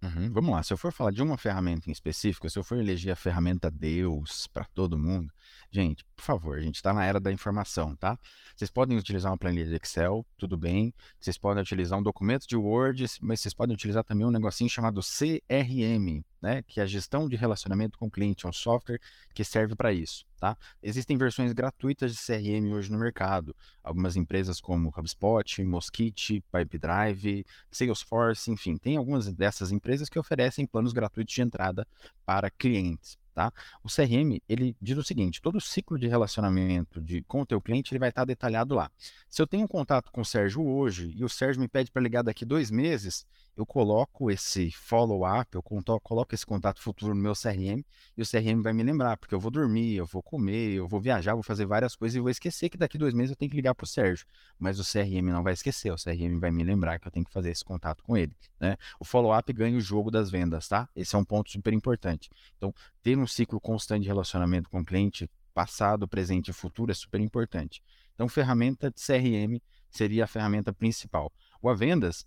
Uhum, 0.00 0.32
vamos 0.32 0.50
lá, 0.52 0.62
se 0.62 0.72
eu 0.72 0.76
for 0.76 0.92
falar 0.92 1.10
de 1.10 1.20
uma 1.20 1.36
ferramenta 1.36 1.88
em 1.88 1.92
específico, 1.92 2.48
se 2.48 2.56
eu 2.56 2.62
for 2.62 2.78
eleger 2.78 3.12
a 3.12 3.16
ferramenta 3.16 3.68
Deus 3.68 4.46
para 4.46 4.64
todo 4.66 4.96
mundo, 4.96 5.32
gente, 5.72 6.04
por 6.14 6.22
favor, 6.22 6.56
a 6.56 6.60
gente 6.60 6.76
está 6.76 6.92
na 6.94 7.04
era 7.04 7.18
da 7.18 7.32
informação, 7.32 7.96
tá? 7.96 8.16
Vocês 8.54 8.70
podem 8.70 8.96
utilizar 8.96 9.32
uma 9.32 9.38
planilha 9.38 9.66
de 9.66 9.74
Excel, 9.74 10.24
tudo 10.36 10.56
bem. 10.56 10.94
Vocês 11.18 11.36
podem 11.36 11.60
utilizar 11.62 11.98
um 11.98 12.02
documento 12.02 12.46
de 12.46 12.56
Word, 12.56 13.06
mas 13.20 13.40
vocês 13.40 13.52
podem 13.52 13.74
utilizar 13.74 14.04
também 14.04 14.24
um 14.24 14.30
negocinho 14.30 14.70
chamado 14.70 15.00
CRM, 15.00 16.24
né? 16.40 16.62
Que 16.62 16.80
é 16.80 16.82
a 16.82 16.86
gestão 16.86 17.28
de 17.28 17.36
relacionamento 17.36 17.98
com 17.98 18.06
o 18.06 18.10
cliente, 18.10 18.46
é 18.46 18.48
um 18.48 18.52
software 18.52 19.00
que 19.34 19.44
serve 19.44 19.74
para 19.74 19.92
isso. 19.92 20.26
Tá? 20.38 20.56
Existem 20.80 21.16
versões 21.16 21.52
gratuitas 21.52 22.14
de 22.14 22.18
CRM 22.18 22.72
hoje 22.72 22.92
no 22.92 22.98
mercado. 22.98 23.56
Algumas 23.82 24.14
empresas 24.14 24.60
como 24.60 24.92
HubSpot, 24.96 25.64
Mosquite, 25.64 26.44
Pipedrive, 26.52 27.44
Salesforce, 27.70 28.50
enfim, 28.50 28.76
tem 28.76 28.96
algumas 28.96 29.32
dessas 29.32 29.72
empresas 29.72 30.08
que 30.08 30.18
oferecem 30.18 30.64
planos 30.64 30.92
gratuitos 30.92 31.34
de 31.34 31.42
entrada 31.42 31.86
para 32.24 32.50
clientes. 32.50 33.18
Tá? 33.34 33.52
O 33.84 33.88
CRM, 33.88 34.40
ele 34.48 34.76
diz 34.82 34.98
o 34.98 35.04
seguinte, 35.04 35.40
todo 35.40 35.58
o 35.58 35.60
ciclo 35.60 35.96
de 35.96 36.08
relacionamento 36.08 37.00
de, 37.00 37.22
com 37.22 37.42
o 37.42 37.46
teu 37.46 37.60
cliente, 37.60 37.92
ele 37.92 38.00
vai 38.00 38.08
estar 38.08 38.24
detalhado 38.24 38.74
lá. 38.74 38.90
Se 39.28 39.40
eu 39.40 39.46
tenho 39.46 39.64
um 39.64 39.68
contato 39.68 40.10
com 40.10 40.22
o 40.22 40.24
Sérgio 40.24 40.66
hoje 40.66 41.12
e 41.16 41.24
o 41.24 41.28
Sérgio 41.28 41.60
me 41.60 41.68
pede 41.68 41.88
para 41.92 42.02
ligar 42.02 42.22
daqui 42.22 42.44
dois 42.44 42.68
meses, 42.68 43.24
eu 43.58 43.66
coloco 43.66 44.30
esse 44.30 44.70
follow-up, 44.70 45.52
eu 45.52 45.62
coloco 46.00 46.32
esse 46.32 46.46
contato 46.46 46.80
futuro 46.80 47.12
no 47.12 47.20
meu 47.20 47.32
CRM 47.32 47.84
e 48.16 48.22
o 48.22 48.24
CRM 48.24 48.62
vai 48.62 48.72
me 48.72 48.84
lembrar, 48.84 49.16
porque 49.16 49.34
eu 49.34 49.40
vou 49.40 49.50
dormir, 49.50 49.96
eu 49.96 50.06
vou 50.06 50.22
comer, 50.22 50.74
eu 50.74 50.86
vou 50.86 51.00
viajar, 51.00 51.34
vou 51.34 51.42
fazer 51.42 51.66
várias 51.66 51.96
coisas 51.96 52.14
e 52.14 52.20
vou 52.20 52.30
esquecer 52.30 52.68
que 52.68 52.78
daqui 52.78 52.96
dois 52.96 53.12
meses 53.12 53.30
eu 53.30 53.36
tenho 53.36 53.50
que 53.50 53.56
ligar 53.56 53.74
para 53.74 53.82
o 53.82 53.86
Sérgio. 53.86 54.24
Mas 54.60 54.78
o 54.78 54.84
CRM 54.84 55.32
não 55.32 55.42
vai 55.42 55.54
esquecer, 55.54 55.90
o 55.90 55.96
CRM 55.96 56.38
vai 56.38 56.52
me 56.52 56.62
lembrar 56.62 57.00
que 57.00 57.08
eu 57.08 57.10
tenho 57.10 57.26
que 57.26 57.32
fazer 57.32 57.50
esse 57.50 57.64
contato 57.64 58.00
com 58.04 58.16
ele. 58.16 58.32
Né? 58.60 58.76
O 59.00 59.04
follow-up 59.04 59.52
ganha 59.52 59.76
o 59.76 59.80
jogo 59.80 60.08
das 60.08 60.30
vendas, 60.30 60.68
tá? 60.68 60.88
Esse 60.94 61.16
é 61.16 61.18
um 61.18 61.24
ponto 61.24 61.50
super 61.50 61.72
importante. 61.72 62.30
Então, 62.56 62.72
ter 63.02 63.18
um 63.18 63.26
ciclo 63.26 63.60
constante 63.60 64.02
de 64.02 64.06
relacionamento 64.06 64.70
com 64.70 64.82
o 64.82 64.84
cliente, 64.84 65.28
passado, 65.52 66.06
presente 66.06 66.52
e 66.52 66.54
futuro, 66.54 66.92
é 66.92 66.94
super 66.94 67.20
importante. 67.20 67.82
Então, 68.14 68.28
ferramenta 68.28 68.88
de 68.88 69.04
CRM 69.04 69.60
seria 69.90 70.22
a 70.22 70.26
ferramenta 70.28 70.72
principal. 70.72 71.32
O 71.60 71.68
Avendas, 71.68 72.24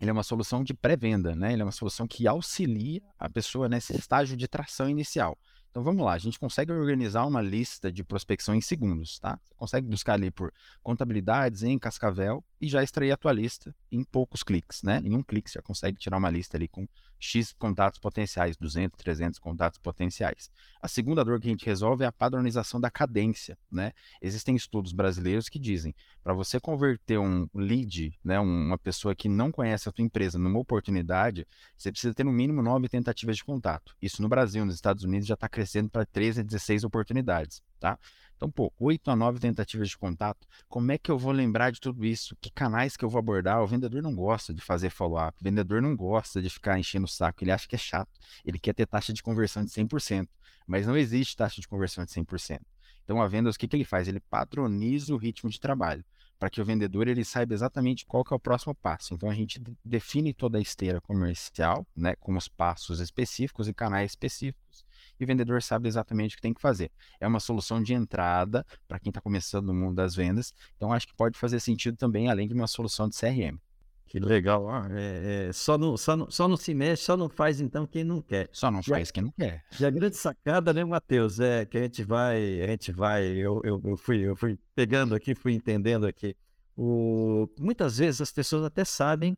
ele 0.00 0.10
é 0.10 0.12
uma 0.12 0.22
solução 0.22 0.62
de 0.62 0.74
pré-venda, 0.74 1.34
né? 1.34 1.52
Ele 1.52 1.62
é 1.62 1.64
uma 1.64 1.72
solução 1.72 2.06
que 2.06 2.26
auxilia 2.26 3.00
a 3.18 3.28
pessoa 3.28 3.68
nesse 3.68 3.96
estágio 3.96 4.36
de 4.36 4.48
tração 4.48 4.88
inicial. 4.88 5.38
Então 5.74 5.82
vamos 5.82 6.04
lá, 6.04 6.12
a 6.12 6.18
gente 6.18 6.38
consegue 6.38 6.70
organizar 6.70 7.26
uma 7.26 7.42
lista 7.42 7.90
de 7.90 8.04
prospecção 8.04 8.54
em 8.54 8.60
segundos, 8.60 9.18
tá? 9.18 9.40
Você 9.42 9.54
consegue 9.56 9.88
buscar 9.88 10.12
ali 10.12 10.30
por 10.30 10.52
contabilidades 10.84 11.64
em 11.64 11.76
Cascavel 11.80 12.44
e 12.60 12.68
já 12.68 12.80
extrair 12.80 13.10
a 13.10 13.16
tua 13.16 13.32
lista 13.32 13.74
em 13.90 14.04
poucos 14.04 14.44
cliques, 14.44 14.84
né? 14.84 15.00
Em 15.04 15.16
um 15.16 15.22
clique 15.22 15.50
você 15.50 15.58
já 15.58 15.62
consegue 15.62 15.98
tirar 15.98 16.18
uma 16.18 16.30
lista 16.30 16.56
ali 16.56 16.68
com 16.68 16.86
X 17.24 17.54
contatos 17.58 17.98
potenciais, 17.98 18.54
200, 18.56 18.98
300 18.98 19.38
contatos 19.38 19.78
potenciais. 19.78 20.50
A 20.80 20.86
segunda 20.86 21.24
dor 21.24 21.40
que 21.40 21.48
a 21.48 21.50
gente 21.50 21.64
resolve 21.64 22.04
é 22.04 22.06
a 22.06 22.12
padronização 22.12 22.78
da 22.78 22.90
cadência, 22.90 23.56
né? 23.72 23.92
Existem 24.20 24.54
estudos 24.54 24.92
brasileiros 24.92 25.48
que 25.48 25.58
dizem, 25.58 25.94
para 26.22 26.34
você 26.34 26.60
converter 26.60 27.18
um 27.18 27.48
lead, 27.54 28.18
né, 28.22 28.38
uma 28.38 28.76
pessoa 28.76 29.14
que 29.14 29.28
não 29.28 29.50
conhece 29.50 29.88
a 29.88 29.92
tua 29.92 30.04
empresa 30.04 30.38
numa 30.38 30.58
oportunidade, 30.58 31.46
você 31.76 31.90
precisa 31.90 32.12
ter 32.12 32.24
no 32.24 32.32
mínimo 32.32 32.62
nove 32.62 32.88
tentativas 32.88 33.36
de 33.36 33.44
contato. 33.44 33.96
Isso 34.02 34.20
no 34.20 34.28
Brasil, 34.28 34.64
nos 34.66 34.74
Estados 34.74 35.02
Unidos 35.02 35.26
já 35.26 35.34
está 35.34 35.48
crescendo 35.48 35.88
para 35.88 36.04
13 36.04 36.40
a 36.40 36.44
16 36.44 36.84
oportunidades, 36.84 37.62
tá? 37.80 37.98
Então, 38.36 38.50
pô, 38.50 38.72
8 38.78 39.10
a 39.10 39.16
9 39.16 39.38
tentativas 39.38 39.88
de 39.88 39.96
contato, 39.96 40.46
como 40.68 40.92
é 40.92 40.98
que 40.98 41.10
eu 41.10 41.18
vou 41.18 41.32
lembrar 41.32 41.70
de 41.70 41.80
tudo 41.80 42.04
isso? 42.04 42.36
Que 42.40 42.50
canais 42.50 42.96
que 42.96 43.04
eu 43.04 43.08
vou 43.08 43.18
abordar? 43.18 43.62
O 43.62 43.66
vendedor 43.66 44.02
não 44.02 44.14
gosta 44.14 44.52
de 44.52 44.60
fazer 44.60 44.90
follow-up, 44.90 45.36
o 45.40 45.44
vendedor 45.44 45.80
não 45.80 45.96
gosta 45.96 46.42
de 46.42 46.50
ficar 46.50 46.78
enchendo 46.78 47.06
o 47.06 47.08
saco, 47.08 47.42
ele 47.44 47.52
acha 47.52 47.68
que 47.68 47.74
é 47.74 47.78
chato, 47.78 48.10
ele 48.44 48.58
quer 48.58 48.74
ter 48.74 48.86
taxa 48.86 49.12
de 49.12 49.22
conversão 49.22 49.64
de 49.64 49.70
100%, 49.70 50.28
mas 50.66 50.86
não 50.86 50.96
existe 50.96 51.36
taxa 51.36 51.60
de 51.60 51.68
conversão 51.68 52.04
de 52.04 52.10
100%. 52.10 52.60
Então, 53.04 53.20
a 53.20 53.28
vendas, 53.28 53.54
o 53.54 53.58
que, 53.58 53.68
que 53.68 53.76
ele 53.76 53.84
faz? 53.84 54.08
Ele 54.08 54.20
padroniza 54.20 55.14
o 55.14 55.18
ritmo 55.18 55.50
de 55.50 55.60
trabalho 55.60 56.04
para 56.38 56.50
que 56.50 56.60
o 56.60 56.64
vendedor 56.64 57.08
ele 57.08 57.24
saiba 57.24 57.54
exatamente 57.54 58.04
qual 58.04 58.24
que 58.24 58.32
é 58.32 58.36
o 58.36 58.40
próximo 58.40 58.74
passo. 58.74 59.14
Então 59.14 59.30
a 59.30 59.34
gente 59.34 59.60
define 59.84 60.34
toda 60.34 60.58
a 60.58 60.60
esteira 60.60 61.00
comercial, 61.00 61.86
né, 61.96 62.14
com 62.16 62.36
os 62.36 62.48
passos 62.48 63.00
específicos 63.00 63.68
e 63.68 63.74
canais 63.74 64.12
específicos, 64.12 64.84
e 65.24 65.26
o 65.26 65.28
vendedor 65.28 65.62
sabe 65.62 65.88
exatamente 65.88 66.34
o 66.34 66.36
que 66.36 66.42
tem 66.42 66.54
que 66.54 66.60
fazer. 66.60 66.90
É 67.18 67.26
uma 67.26 67.40
solução 67.40 67.82
de 67.82 67.94
entrada 67.94 68.64
para 68.86 68.98
quem 68.98 69.10
está 69.10 69.20
começando 69.20 69.66
no 69.66 69.74
mundo 69.74 69.96
das 69.96 70.14
vendas, 70.14 70.52
então 70.76 70.92
acho 70.92 71.06
que 71.06 71.14
pode 71.14 71.38
fazer 71.38 71.60
sentido 71.60 71.96
também, 71.96 72.30
além 72.30 72.46
de 72.46 72.54
uma 72.54 72.66
solução 72.66 73.08
de 73.08 73.16
CRM. 73.16 73.58
Que 74.06 74.20
legal. 74.20 74.68
Ah, 74.68 74.86
é, 74.92 75.48
é, 75.48 75.52
só, 75.52 75.76
não, 75.76 75.96
só, 75.96 76.14
não, 76.14 76.30
só 76.30 76.46
não 76.46 76.56
se 76.56 76.72
mexe, 76.72 77.02
só 77.02 77.16
não 77.16 77.28
faz 77.28 77.60
então 77.60 77.84
quem 77.84 78.04
não 78.04 78.22
quer. 78.22 78.48
Só 78.52 78.70
não 78.70 78.80
faz 78.80 79.10
quem 79.10 79.24
não 79.24 79.32
quer. 79.32 79.64
E 79.80 79.84
a 79.84 79.90
grande 79.90 80.16
sacada, 80.16 80.72
né, 80.72 80.84
Matheus, 80.84 81.40
é 81.40 81.64
que 81.64 81.78
a 81.78 81.82
gente 81.82 82.04
vai, 82.04 82.62
a 82.62 82.66
gente 82.68 82.92
vai, 82.92 83.24
eu, 83.24 83.60
eu, 83.64 83.80
eu, 83.84 83.96
fui, 83.96 84.18
eu 84.18 84.36
fui 84.36 84.56
pegando 84.72 85.16
aqui, 85.16 85.34
fui 85.34 85.52
entendendo 85.54 86.06
aqui. 86.06 86.36
O, 86.76 87.48
muitas 87.58 87.98
vezes 87.98 88.20
as 88.20 88.30
pessoas 88.30 88.64
até 88.64 88.84
sabem 88.84 89.36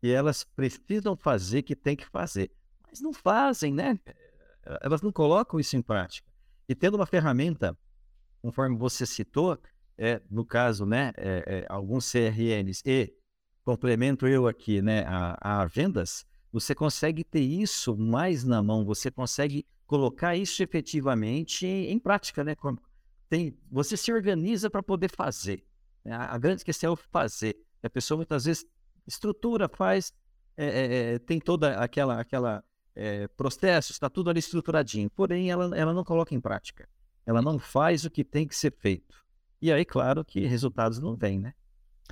que 0.00 0.10
elas 0.10 0.44
precisam 0.44 1.16
fazer 1.16 1.62
que 1.62 1.76
tem 1.76 1.94
que 1.94 2.06
fazer, 2.06 2.50
mas 2.88 3.00
não 3.00 3.12
fazem, 3.12 3.72
né? 3.72 3.98
Elas 4.82 5.02
não 5.02 5.12
colocam 5.12 5.58
isso 5.60 5.76
em 5.76 5.82
prática. 5.82 6.30
E 6.68 6.74
tendo 6.74 6.94
uma 6.96 7.06
ferramenta, 7.06 7.76
conforme 8.42 8.76
você 8.76 9.06
citou, 9.06 9.58
é, 9.96 10.20
no 10.30 10.44
caso, 10.44 10.84
né, 10.84 11.12
é, 11.16 11.44
é, 11.46 11.66
alguns 11.68 12.10
CRNs 12.10 12.82
e 12.84 13.14
complemento 13.64 14.26
eu 14.26 14.46
aqui, 14.46 14.82
né, 14.82 15.04
a, 15.06 15.62
a 15.62 15.64
vendas, 15.66 16.26
você 16.52 16.74
consegue 16.74 17.24
ter 17.24 17.40
isso 17.40 17.96
mais 17.96 18.44
na 18.44 18.62
mão, 18.62 18.84
você 18.84 19.10
consegue 19.10 19.66
colocar 19.86 20.36
isso 20.36 20.62
efetivamente 20.62 21.66
em, 21.66 21.98
prática, 21.98 22.42
né? 22.42 22.56
Tem, 23.28 23.56
você 23.70 23.96
se 23.96 24.12
organiza 24.12 24.70
para 24.70 24.82
poder 24.82 25.10
fazer. 25.10 25.64
Né? 26.04 26.12
A, 26.12 26.34
a, 26.34 26.38
grande 26.38 26.64
questão 26.64 26.90
é 26.90 26.92
o 26.92 26.96
fazer. 26.96 27.56
A 27.82 27.90
pessoa 27.90 28.16
muitas 28.16 28.44
vezes 28.44 28.66
estrutura, 29.06 29.68
faz, 29.68 30.12
é, 30.56 31.14
é 31.14 31.18
tem 31.18 31.38
toda 31.38 31.78
aquela 31.78 32.20
aquela 32.20 32.64
é, 32.96 33.28
processo, 33.28 33.92
está 33.92 34.08
tudo 34.08 34.30
ali 34.30 34.40
estruturadinho. 34.40 35.10
Porém, 35.10 35.50
ela, 35.50 35.76
ela 35.76 35.92
não 35.92 36.02
coloca 36.02 36.34
em 36.34 36.40
prática. 36.40 36.88
Ela 37.24 37.42
não 37.42 37.58
faz 37.58 38.04
o 38.04 38.10
que 38.10 38.24
tem 38.24 38.46
que 38.46 38.56
ser 38.56 38.72
feito. 38.72 39.24
E 39.60 39.70
aí, 39.70 39.84
claro 39.84 40.24
que 40.24 40.46
resultados 40.46 40.98
não 40.98 41.14
vêm, 41.14 41.38
né? 41.38 41.52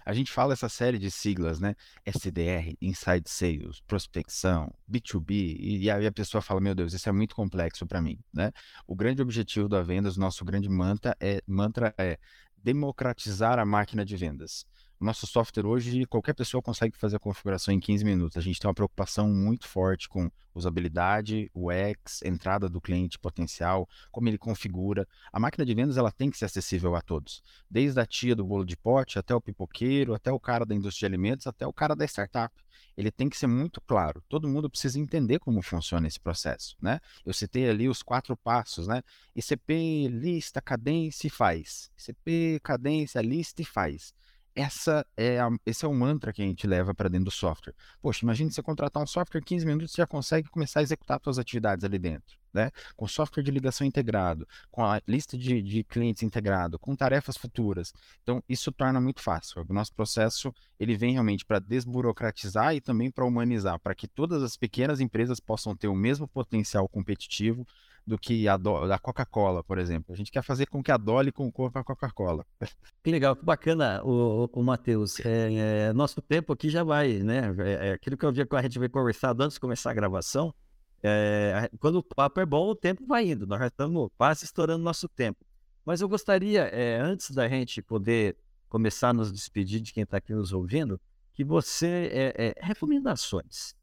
A 0.04 0.12
gente 0.12 0.32
fala 0.32 0.52
essa 0.52 0.68
série 0.68 0.98
de 0.98 1.10
siglas, 1.10 1.60
né? 1.60 1.74
SDR, 2.04 2.76
Inside 2.80 3.28
Sales, 3.28 3.80
prospecção, 3.86 4.72
B2B, 4.90 5.56
e 5.58 5.90
aí 5.90 6.06
a 6.06 6.12
pessoa 6.12 6.42
fala: 6.42 6.60
Meu 6.60 6.74
Deus, 6.74 6.92
isso 6.92 7.08
é 7.08 7.12
muito 7.12 7.34
complexo 7.34 7.86
para 7.86 8.02
mim, 8.02 8.18
né? 8.32 8.50
O 8.86 8.94
grande 8.94 9.22
objetivo 9.22 9.68
da 9.68 9.82
vendas, 9.82 10.16
nosso 10.16 10.44
grande 10.44 10.68
mantra 10.68 11.16
é, 11.20 11.40
mantra 11.46 11.94
é 11.96 12.18
democratizar 12.56 13.58
a 13.58 13.64
máquina 13.64 14.04
de 14.04 14.16
vendas. 14.16 14.66
Nosso 15.00 15.26
software 15.26 15.66
hoje, 15.66 16.06
qualquer 16.06 16.34
pessoa 16.34 16.62
consegue 16.62 16.96
fazer 16.96 17.16
a 17.16 17.18
configuração 17.18 17.74
em 17.74 17.80
15 17.80 18.04
minutos. 18.04 18.36
A 18.36 18.40
gente 18.40 18.60
tem 18.60 18.68
uma 18.68 18.74
preocupação 18.74 19.28
muito 19.28 19.66
forte 19.66 20.08
com 20.08 20.30
usabilidade, 20.54 21.50
UX, 21.52 22.22
entrada 22.22 22.68
do 22.68 22.80
cliente 22.80 23.18
potencial, 23.18 23.88
como 24.12 24.28
ele 24.28 24.38
configura. 24.38 25.06
A 25.32 25.40
máquina 25.40 25.66
de 25.66 25.74
vendas 25.74 25.96
ela 25.96 26.12
tem 26.12 26.30
que 26.30 26.38
ser 26.38 26.44
acessível 26.44 26.94
a 26.94 27.02
todos, 27.02 27.42
desde 27.68 27.98
a 28.00 28.06
tia 28.06 28.36
do 28.36 28.44
bolo 28.44 28.64
de 28.64 28.76
pote 28.76 29.18
até 29.18 29.34
o 29.34 29.40
pipoqueiro, 29.40 30.14
até 30.14 30.30
o 30.30 30.38
cara 30.38 30.64
da 30.64 30.74
indústria 30.74 31.08
de 31.08 31.14
alimentos, 31.14 31.46
até 31.48 31.66
o 31.66 31.72
cara 31.72 31.96
da 31.96 32.04
startup. 32.04 32.54
Ele 32.96 33.10
tem 33.10 33.28
que 33.28 33.36
ser 33.36 33.48
muito 33.48 33.80
claro. 33.80 34.22
Todo 34.28 34.48
mundo 34.48 34.70
precisa 34.70 35.00
entender 35.00 35.40
como 35.40 35.60
funciona 35.60 36.06
esse 36.06 36.20
processo, 36.20 36.76
né? 36.80 37.00
Eu 37.26 37.34
citei 37.34 37.68
ali 37.68 37.88
os 37.88 38.00
quatro 38.02 38.36
passos, 38.36 38.86
né? 38.86 39.02
ICP, 39.34 40.08
lista, 40.08 40.62
cadência 40.62 41.26
e 41.26 41.30
faz. 41.30 41.90
ICP, 41.98 42.60
cadência, 42.62 43.20
lista 43.20 43.60
e 43.60 43.64
faz 43.64 44.14
essa 44.54 45.04
é 45.16 45.40
a, 45.40 45.48
esse 45.66 45.84
é 45.84 45.88
o 45.88 45.94
mantra 45.94 46.32
que 46.32 46.40
a 46.40 46.44
gente 46.44 46.66
leva 46.66 46.94
para 46.94 47.08
dentro 47.08 47.26
do 47.26 47.30
software. 47.30 47.74
Poxa, 48.00 48.24
imagine 48.24 48.52
você 48.52 48.62
contratar 48.62 49.02
um 49.02 49.06
software, 49.06 49.42
15 49.42 49.66
minutos 49.66 49.90
você 49.92 50.02
já 50.02 50.06
consegue 50.06 50.48
começar 50.48 50.80
a 50.80 50.82
executar 50.82 51.20
suas 51.22 51.38
atividades 51.38 51.84
ali 51.84 51.98
dentro. 51.98 52.36
Né? 52.52 52.70
Com 52.94 53.08
software 53.08 53.42
de 53.42 53.50
ligação 53.50 53.84
integrado, 53.84 54.46
com 54.70 54.84
a 54.84 55.02
lista 55.08 55.36
de, 55.36 55.60
de 55.60 55.82
clientes 55.82 56.22
integrado, 56.22 56.78
com 56.78 56.94
tarefas 56.94 57.36
futuras. 57.36 57.92
Então, 58.22 58.40
isso 58.48 58.70
torna 58.70 59.00
muito 59.00 59.20
fácil. 59.20 59.66
O 59.68 59.74
nosso 59.74 59.92
processo 59.92 60.54
ele 60.78 60.96
vem 60.96 61.14
realmente 61.14 61.44
para 61.44 61.58
desburocratizar 61.58 62.72
e 62.76 62.80
também 62.80 63.10
para 63.10 63.24
humanizar, 63.24 63.80
para 63.80 63.92
que 63.92 64.06
todas 64.06 64.40
as 64.40 64.56
pequenas 64.56 65.00
empresas 65.00 65.40
possam 65.40 65.74
ter 65.74 65.88
o 65.88 65.96
mesmo 65.96 66.28
potencial 66.28 66.88
competitivo 66.88 67.66
do 68.06 68.18
que 68.18 68.46
a 68.46 68.56
do, 68.56 68.86
da 68.86 68.98
Coca-Cola, 68.98 69.64
por 69.64 69.78
exemplo. 69.78 70.12
A 70.12 70.16
gente 70.16 70.30
quer 70.30 70.42
fazer 70.42 70.66
com 70.66 70.82
que 70.82 70.92
a 70.92 70.96
Dolly 70.96 71.32
concorra 71.32 71.70
com 71.70 71.78
a 71.78 71.84
Coca-Cola. 71.84 72.44
Que 73.02 73.10
legal, 73.10 73.36
que 73.36 73.44
bacana, 73.44 74.02
o, 74.02 74.48
o, 74.50 74.62
Matheus. 74.62 75.20
É, 75.20 75.88
é, 75.88 75.92
nosso 75.92 76.22
tempo 76.22 76.54
aqui 76.54 76.70
já 76.70 76.82
vai, 76.82 77.18
né? 77.18 77.54
É, 77.58 77.88
é 77.88 77.92
aquilo 77.92 78.16
que 78.16 78.24
eu 78.24 78.32
vi 78.32 78.46
que 78.46 78.56
a 78.56 78.62
gente 78.62 78.78
veio 78.78 78.90
conversar 78.90 79.36
antes 79.38 79.54
de 79.54 79.60
começar 79.60 79.90
a 79.90 79.94
gravação. 79.94 80.54
É, 81.02 81.68
quando 81.78 81.96
o 81.96 82.02
papo 82.02 82.40
é 82.40 82.46
bom, 82.46 82.70
o 82.70 82.74
tempo 82.74 83.06
vai 83.06 83.30
indo. 83.30 83.46
Nós 83.46 83.58
já 83.58 83.66
estamos 83.66 84.08
quase 84.16 84.46
estourando 84.46 84.82
nosso 84.82 85.06
tempo. 85.06 85.44
Mas 85.84 86.00
eu 86.00 86.08
gostaria, 86.08 86.62
é, 86.62 86.98
antes 86.98 87.30
da 87.30 87.46
gente 87.46 87.82
poder 87.82 88.38
começar 88.70 89.10
a 89.10 89.12
nos 89.12 89.30
despedir 89.30 89.82
de 89.82 89.92
quem 89.92 90.02
está 90.02 90.16
aqui 90.16 90.32
nos 90.32 90.50
ouvindo, 90.50 90.98
que 91.34 91.44
você 91.44 92.32
recomendações. 92.58 93.74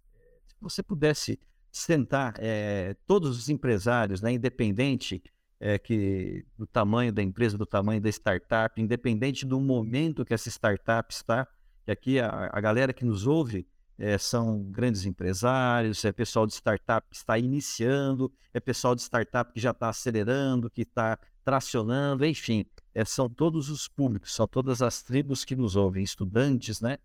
Se 0.47 0.55
você 0.59 0.81
pudesse 0.81 1.39
sentar 1.71 2.33
é, 2.37 2.95
todos 3.07 3.37
os 3.37 3.49
empresários, 3.49 4.21
né, 4.21 4.33
independente 4.33 5.23
é, 5.59 5.77
que, 5.77 6.45
do 6.57 6.67
tamanho 6.67 7.13
da 7.13 7.21
empresa, 7.21 7.57
do 7.57 7.65
tamanho 7.65 8.01
da 8.01 8.09
startup, 8.09 8.81
independente 8.81 9.45
do 9.45 9.59
momento 9.59 10.25
que 10.25 10.33
essa 10.33 10.49
startup 10.49 11.13
está, 11.13 11.47
aqui 11.87 12.19
a, 12.19 12.49
a 12.51 12.59
galera 12.59 12.93
que 12.93 13.05
nos 13.05 13.27
ouve 13.27 13.67
é, 13.97 14.17
são 14.17 14.63
grandes 14.63 15.05
empresários, 15.05 16.03
é 16.03 16.11
pessoal 16.11 16.47
de 16.47 16.53
startup 16.53 17.07
que 17.09 17.15
está 17.15 17.37
iniciando, 17.37 18.31
é 18.53 18.59
pessoal 18.59 18.95
de 18.95 19.01
startup 19.03 19.53
que 19.53 19.59
já 19.59 19.71
está 19.71 19.89
acelerando, 19.89 20.69
que 20.69 20.81
está 20.81 21.19
tracionando, 21.43 22.25
enfim, 22.25 22.65
são 23.05 23.29
todos 23.29 23.69
os 23.69 23.87
públicos, 23.87 24.33
são 24.33 24.47
todas 24.47 24.81
as 24.81 25.01
tribos 25.03 25.45
que 25.45 25.55
nos 25.55 25.75
ouvem, 25.75 26.03
estudantes, 26.03 26.81
né? 26.81 26.97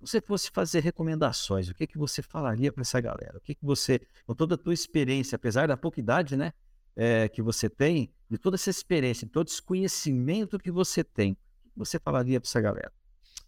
Você 0.00 0.20
fosse 0.20 0.50
fazer 0.50 0.80
recomendações, 0.80 1.68
o 1.68 1.74
que, 1.74 1.86
que 1.86 1.98
você 1.98 2.22
falaria 2.22 2.72
para 2.72 2.82
essa 2.82 3.00
galera? 3.00 3.38
O 3.38 3.40
que, 3.40 3.54
que 3.54 3.64
você, 3.64 4.00
com 4.26 4.34
toda 4.34 4.54
a 4.54 4.58
tua 4.58 4.74
experiência, 4.74 5.36
apesar 5.36 5.68
da 5.68 5.76
pouca 5.76 6.00
idade 6.00 6.36
né, 6.36 6.52
é, 6.96 7.28
que 7.28 7.42
você 7.42 7.68
tem, 7.68 8.12
de 8.30 8.38
toda 8.38 8.56
essa 8.56 8.70
experiência, 8.70 9.28
todo 9.28 9.48
esse 9.48 9.62
conhecimento 9.62 10.58
que 10.58 10.70
você 10.70 11.02
tem, 11.02 11.32
o 11.32 11.70
que 11.70 11.78
você 11.78 11.98
falaria 11.98 12.40
para 12.40 12.48
essa 12.48 12.60
galera? 12.60 12.92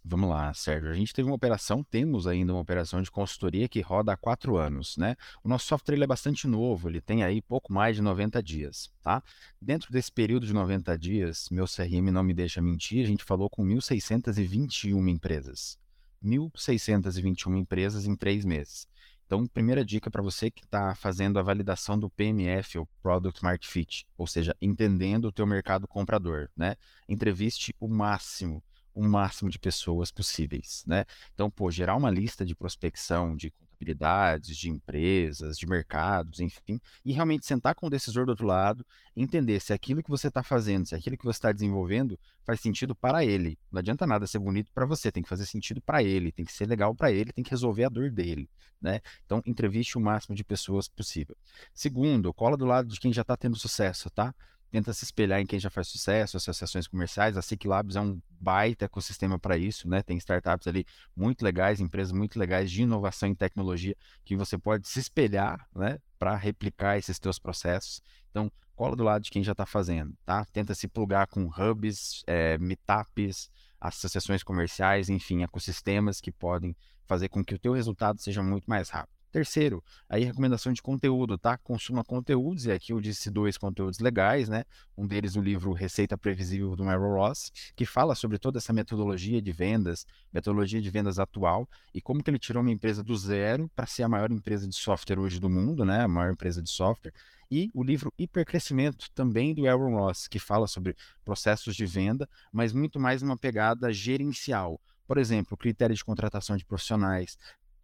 Vamos 0.03 0.29
lá, 0.31 0.51
Sérgio. 0.53 0.89
A 0.89 0.95
gente 0.95 1.13
teve 1.13 1.29
uma 1.29 1.35
operação, 1.35 1.83
temos 1.83 2.25
ainda 2.25 2.51
uma 2.51 2.61
operação 2.61 3.03
de 3.03 3.11
consultoria 3.11 3.69
que 3.69 3.81
roda 3.81 4.11
há 4.11 4.17
quatro 4.17 4.57
anos, 4.57 4.97
né? 4.97 5.15
O 5.43 5.47
nosso 5.47 5.67
software 5.67 6.01
é 6.01 6.07
bastante 6.07 6.47
novo, 6.47 6.89
ele 6.89 6.99
tem 6.99 7.23
aí 7.23 7.39
pouco 7.39 7.71
mais 7.71 7.95
de 7.95 8.01
90 8.01 8.41
dias, 8.41 8.91
tá? 9.03 9.21
Dentro 9.61 9.91
desse 9.91 10.11
período 10.11 10.47
de 10.47 10.53
90 10.53 10.97
dias, 10.97 11.47
meu 11.51 11.65
CRM 11.65 12.11
não 12.11 12.23
me 12.23 12.33
deixa 12.33 12.61
mentir, 12.61 13.03
a 13.03 13.07
gente 13.07 13.23
falou 13.23 13.47
com 13.47 13.63
1.621 13.63 15.07
empresas. 15.07 15.77
1.621 16.23 17.57
empresas 17.57 18.05
em 18.05 18.15
três 18.15 18.45
meses. 18.45 18.87
Então, 19.25 19.47
primeira 19.47 19.85
dica 19.85 20.11
para 20.11 20.21
você 20.21 20.51
que 20.51 20.65
está 20.65 20.93
fazendo 20.93 21.39
a 21.39 21.41
validação 21.41 21.97
do 21.97 22.09
PMF, 22.09 22.77
o 22.77 22.87
Product 23.01 23.41
Market 23.41 23.65
Fit, 23.65 24.05
ou 24.17 24.27
seja, 24.27 24.53
entendendo 24.61 25.25
o 25.25 25.31
teu 25.31 25.47
mercado 25.47 25.87
comprador, 25.87 26.49
né? 26.55 26.75
Entreviste 27.07 27.73
o 27.79 27.87
máximo, 27.87 28.61
o 28.93 29.01
máximo 29.07 29.49
de 29.49 29.57
pessoas 29.57 30.11
possíveis, 30.11 30.83
né? 30.85 31.05
Então, 31.33 31.49
pô, 31.49 31.71
gerar 31.71 31.95
uma 31.95 32.11
lista 32.11 32.45
de 32.45 32.53
prospecção, 32.53 33.33
de 33.33 33.53
habilidades 33.81 34.55
de 34.55 34.69
empresas, 34.69 35.57
de 35.57 35.65
mercados, 35.65 36.39
enfim, 36.39 36.79
e 37.03 37.11
realmente 37.11 37.45
sentar 37.45 37.73
com 37.73 37.87
o 37.87 37.89
decisor 37.89 38.25
do 38.25 38.29
outro 38.29 38.45
lado, 38.45 38.85
entender 39.15 39.59
se 39.59 39.73
aquilo 39.73 40.03
que 40.03 40.09
você 40.09 40.27
está 40.27 40.43
fazendo, 40.43 40.85
se 40.85 40.95
aquilo 40.95 41.17
que 41.17 41.25
você 41.25 41.37
está 41.37 41.51
desenvolvendo 41.51 42.17
faz 42.45 42.61
sentido 42.61 42.95
para 42.95 43.25
ele. 43.25 43.57
Não 43.71 43.79
adianta 43.79 44.05
nada 44.05 44.27
ser 44.27 44.39
bonito 44.39 44.71
para 44.71 44.85
você, 44.85 45.11
tem 45.11 45.23
que 45.23 45.29
fazer 45.29 45.45
sentido 45.45 45.81
para 45.81 46.03
ele, 46.03 46.31
tem 46.31 46.45
que 46.45 46.53
ser 46.53 46.67
legal 46.67 46.95
para 46.95 47.11
ele, 47.11 47.33
tem 47.33 47.43
que 47.43 47.51
resolver 47.51 47.85
a 47.85 47.89
dor 47.89 48.11
dele, 48.11 48.47
né? 48.79 49.01
Então, 49.25 49.41
entreviste 49.45 49.97
o 49.97 50.01
máximo 50.01 50.35
de 50.35 50.43
pessoas 50.43 50.87
possível. 50.87 51.35
Segundo, 51.73 52.33
cola 52.33 52.55
do 52.55 52.65
lado 52.65 52.87
de 52.87 52.99
quem 52.99 53.11
já 53.11 53.23
está 53.23 53.35
tendo 53.35 53.57
sucesso, 53.57 54.09
tá? 54.11 54.33
Tenta 54.71 54.93
se 54.93 55.03
espelhar 55.03 55.41
em 55.41 55.45
quem 55.45 55.59
já 55.59 55.69
faz 55.69 55.89
sucesso, 55.89 56.37
associações 56.37 56.87
comerciais. 56.87 57.35
A 57.37 57.41
SIC 57.41 57.65
Labs 57.65 57.95
é 57.97 58.01
um 58.01 58.21
baita 58.39 58.85
ecossistema 58.85 59.37
para 59.37 59.57
isso, 59.57 59.87
né? 59.87 60.01
Tem 60.01 60.17
startups 60.17 60.65
ali 60.65 60.85
muito 61.15 61.43
legais, 61.43 61.81
empresas 61.81 62.13
muito 62.13 62.39
legais 62.39 62.71
de 62.71 62.83
inovação 62.83 63.27
em 63.27 63.35
tecnologia 63.35 63.95
que 64.23 64.35
você 64.35 64.57
pode 64.57 64.87
se 64.87 64.99
espelhar, 64.99 65.67
né? 65.75 65.99
Para 66.17 66.35
replicar 66.35 66.97
esses 66.97 67.19
teus 67.19 67.37
processos. 67.37 68.01
Então, 68.29 68.49
cola 68.73 68.95
do 68.95 69.03
lado 69.03 69.23
de 69.23 69.29
quem 69.29 69.43
já 69.43 69.51
está 69.51 69.65
fazendo, 69.65 70.15
tá? 70.25 70.45
Tenta 70.45 70.73
se 70.73 70.87
plugar 70.87 71.27
com 71.27 71.45
hubs, 71.47 72.23
é, 72.25 72.57
meetups, 72.57 73.51
associações 73.79 74.41
comerciais, 74.41 75.09
enfim, 75.09 75.43
ecossistemas 75.43 76.21
que 76.21 76.31
podem 76.31 76.75
fazer 77.05 77.27
com 77.27 77.43
que 77.43 77.53
o 77.53 77.59
teu 77.59 77.73
resultado 77.73 78.21
seja 78.21 78.41
muito 78.41 78.69
mais 78.69 78.89
rápido. 78.89 79.20
Terceiro, 79.31 79.81
aí 80.09 80.25
recomendação 80.25 80.73
de 80.73 80.81
conteúdo, 80.81 81.37
tá? 81.37 81.57
Consuma 81.57 82.03
conteúdos, 82.03 82.65
e 82.65 82.71
aqui 82.71 82.91
eu 82.91 82.99
disse 82.99 83.31
dois 83.31 83.57
conteúdos 83.57 83.99
legais, 83.99 84.49
né? 84.49 84.65
Um 84.97 85.07
deles 85.07 85.37
o 85.37 85.41
livro 85.41 85.71
Receita 85.71 86.17
Previsível 86.17 86.75
do 86.75 86.83
Merrill 86.83 87.13
Ross, 87.13 87.49
que 87.73 87.85
fala 87.85 88.13
sobre 88.13 88.37
toda 88.37 88.57
essa 88.57 88.73
metodologia 88.73 89.41
de 89.41 89.51
vendas, 89.53 90.05
metodologia 90.33 90.81
de 90.81 90.89
vendas 90.89 91.17
atual, 91.17 91.65
e 91.93 92.01
como 92.01 92.21
que 92.21 92.29
ele 92.29 92.37
tirou 92.37 92.61
uma 92.61 92.71
empresa 92.71 93.01
do 93.01 93.15
zero 93.15 93.71
para 93.73 93.87
ser 93.87 94.03
a 94.03 94.09
maior 94.09 94.29
empresa 94.33 94.67
de 94.67 94.75
software 94.75 95.17
hoje 95.17 95.39
do 95.39 95.49
mundo, 95.49 95.85
né? 95.85 96.01
A 96.01 96.07
maior 96.09 96.33
empresa 96.33 96.61
de 96.61 96.69
software. 96.69 97.13
E 97.49 97.69
o 97.73 97.83
livro 97.83 98.13
Hipercrescimento, 98.17 99.09
também 99.15 99.53
do 99.53 99.65
Aaron 99.65 99.95
Ross, 99.95 100.27
que 100.27 100.39
fala 100.39 100.67
sobre 100.67 100.93
processos 101.23 101.73
de 101.73 101.85
venda, 101.85 102.27
mas 102.51 102.73
muito 102.73 102.99
mais 102.99 103.21
uma 103.21 103.37
pegada 103.37 103.93
gerencial. 103.93 104.77
Por 105.11 105.17
exemplo, 105.17 105.57
critério 105.57 105.93
de 105.93 106.05
contratação 106.05 106.55
de 106.55 106.63
profissionais, 106.63 107.37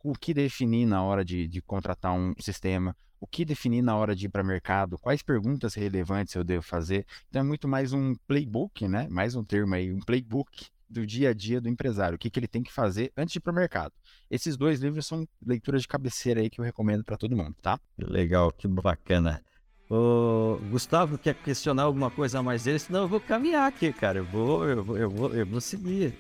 o 0.10 0.14
que 0.14 0.34
definir 0.34 0.86
na 0.86 1.04
hora 1.04 1.24
de, 1.26 1.48
de 1.48 1.62
contratar 1.62 2.14
um 2.14 2.34
sistema, 2.40 2.96
o 3.20 3.28
que 3.28 3.44
definir 3.44 3.82
na 3.82 3.96
hora 3.96 4.16
de 4.16 4.28
ir 4.28 4.30
para 4.30 4.42
mercado, 4.42 4.98
quais 4.98 5.22
perguntas 5.22 5.74
relevantes 5.74 6.34
eu 6.34 6.46
devo 6.46 6.64
fazer. 6.64 7.06
Então 7.30 7.42
é 7.42 7.44
muito 7.44 7.68
mais 7.68 7.92
um 7.92 8.16
playbook, 8.26 8.88
né? 8.88 9.08
Mais 9.10 9.36
um 9.36 9.44
termo 9.44 9.76
aí, 9.76 9.92
um 9.92 10.00
playbook 10.00 10.68
do 10.90 11.06
dia 11.06 11.32
a 11.32 11.34
dia 11.34 11.60
do 11.60 11.68
empresário, 11.68 12.16
o 12.16 12.18
que, 12.18 12.30
que 12.30 12.40
ele 12.40 12.48
tem 12.48 12.64
que 12.64 12.72
fazer 12.72 13.12
antes 13.18 13.34
de 13.34 13.40
ir 13.40 13.42
para 13.42 13.52
o 13.52 13.56
mercado. 13.56 13.92
Esses 14.32 14.56
dois 14.56 14.80
livros 14.80 15.06
são 15.06 15.28
leituras 15.46 15.82
de 15.82 15.88
cabeceira 15.90 16.40
aí 16.40 16.50
que 16.50 16.62
eu 16.62 16.64
recomendo 16.64 17.04
para 17.04 17.18
todo 17.18 17.36
mundo, 17.36 17.56
tá? 17.62 17.78
Legal, 17.98 18.50
que 18.52 18.66
bacana. 18.66 19.44
O 19.90 20.58
Gustavo 20.70 21.18
quer 21.18 21.36
questionar 21.36 21.84
alguma 21.84 22.10
coisa 22.10 22.40
a 22.40 22.44
mais 22.44 22.64
dele, 22.64 22.80
senão 22.80 23.02
eu 23.02 23.08
vou 23.10 23.20
caminhar 23.20 23.68
aqui, 23.68 23.92
cara. 23.92 24.20
Eu 24.20 24.26
vou, 24.26 24.66
eu 24.66 24.84
vou, 24.84 24.98
eu 24.98 25.10
vou, 25.10 25.34
eu 25.34 25.46
vou 25.46 25.60
seguir. 25.60 26.18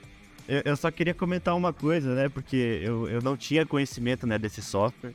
Eu, 0.47 0.61
eu, 0.63 0.77
só 0.77 0.89
queria 0.89 1.13
comentar 1.13 1.55
uma 1.55 1.73
coisa, 1.73 2.15
né? 2.15 2.29
Porque 2.29 2.81
eu, 2.81 3.07
eu 3.09 3.21
não 3.21 3.35
tinha 3.35 3.65
conhecimento 3.65 4.25
né, 4.25 4.37
desse 4.37 4.61
software, 4.61 5.13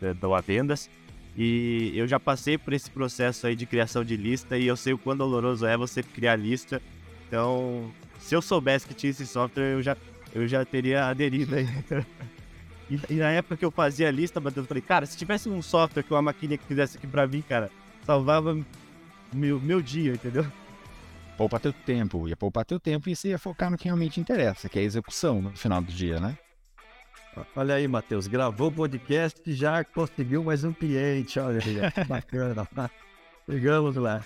né, 0.00 0.12
do 0.12 0.34
Avendas, 0.34 0.90
e 1.36 1.92
eu 1.94 2.06
já 2.06 2.18
passei 2.18 2.58
por 2.58 2.72
esse 2.72 2.90
processo 2.90 3.46
aí 3.46 3.54
de 3.54 3.64
criação 3.64 4.04
de 4.04 4.16
lista 4.16 4.58
e 4.58 4.66
eu 4.66 4.76
sei 4.76 4.92
o 4.92 4.98
quão 4.98 5.16
doloroso 5.16 5.64
é 5.64 5.76
você 5.76 6.02
criar 6.02 6.36
lista. 6.36 6.82
Então, 7.28 7.90
se 8.18 8.34
eu 8.34 8.42
soubesse 8.42 8.86
que 8.86 8.92
tinha 8.92 9.10
esse 9.10 9.26
software, 9.26 9.74
eu 9.74 9.82
já, 9.82 9.96
eu 10.34 10.46
já 10.46 10.64
teria 10.64 11.06
aderido 11.06 11.54
aí. 11.54 11.66
e, 12.90 13.00
e, 13.08 13.14
na 13.14 13.30
época 13.30 13.56
que 13.56 13.64
eu 13.64 13.70
fazia 13.70 14.08
a 14.08 14.10
lista, 14.10 14.42
eu 14.44 14.64
falei, 14.64 14.82
cara, 14.82 15.06
se 15.06 15.16
tivesse 15.16 15.48
um 15.48 15.62
software 15.62 16.02
que 16.02 16.12
uma 16.12 16.20
maquininha 16.20 16.58
que 16.58 16.66
fizesse 16.66 16.98
aqui 16.98 17.06
pra 17.06 17.26
mim, 17.26 17.42
cara, 17.48 17.70
salvava 18.04 18.58
meu, 19.32 19.58
meu 19.60 19.80
dia, 19.80 20.12
entendeu? 20.12 20.44
Poupa 21.36 21.58
teu 21.58 21.72
tempo, 21.72 22.28
ia 22.28 22.36
poupar 22.36 22.64
teu 22.64 22.78
tempo 22.78 23.08
e 23.08 23.16
você 23.16 23.28
ia 23.28 23.38
focar 23.38 23.70
no 23.70 23.78
que 23.78 23.84
realmente 23.84 24.20
interessa, 24.20 24.68
que 24.68 24.78
é 24.78 24.82
a 24.82 24.84
execução 24.84 25.40
no 25.40 25.56
final 25.56 25.80
do 25.80 25.90
dia, 25.90 26.20
né? 26.20 26.36
Olha 27.56 27.76
aí, 27.76 27.88
Matheus, 27.88 28.26
gravou 28.26 28.68
o 28.68 28.72
podcast 28.72 29.40
e 29.46 29.54
já 29.54 29.82
conseguiu 29.82 30.44
mais 30.44 30.64
um 30.64 30.72
cliente, 30.72 31.40
olha 31.40 31.60
aí, 31.64 32.06
bacana. 32.06 32.68
Chegamos 33.48 33.96
lá. 33.96 34.22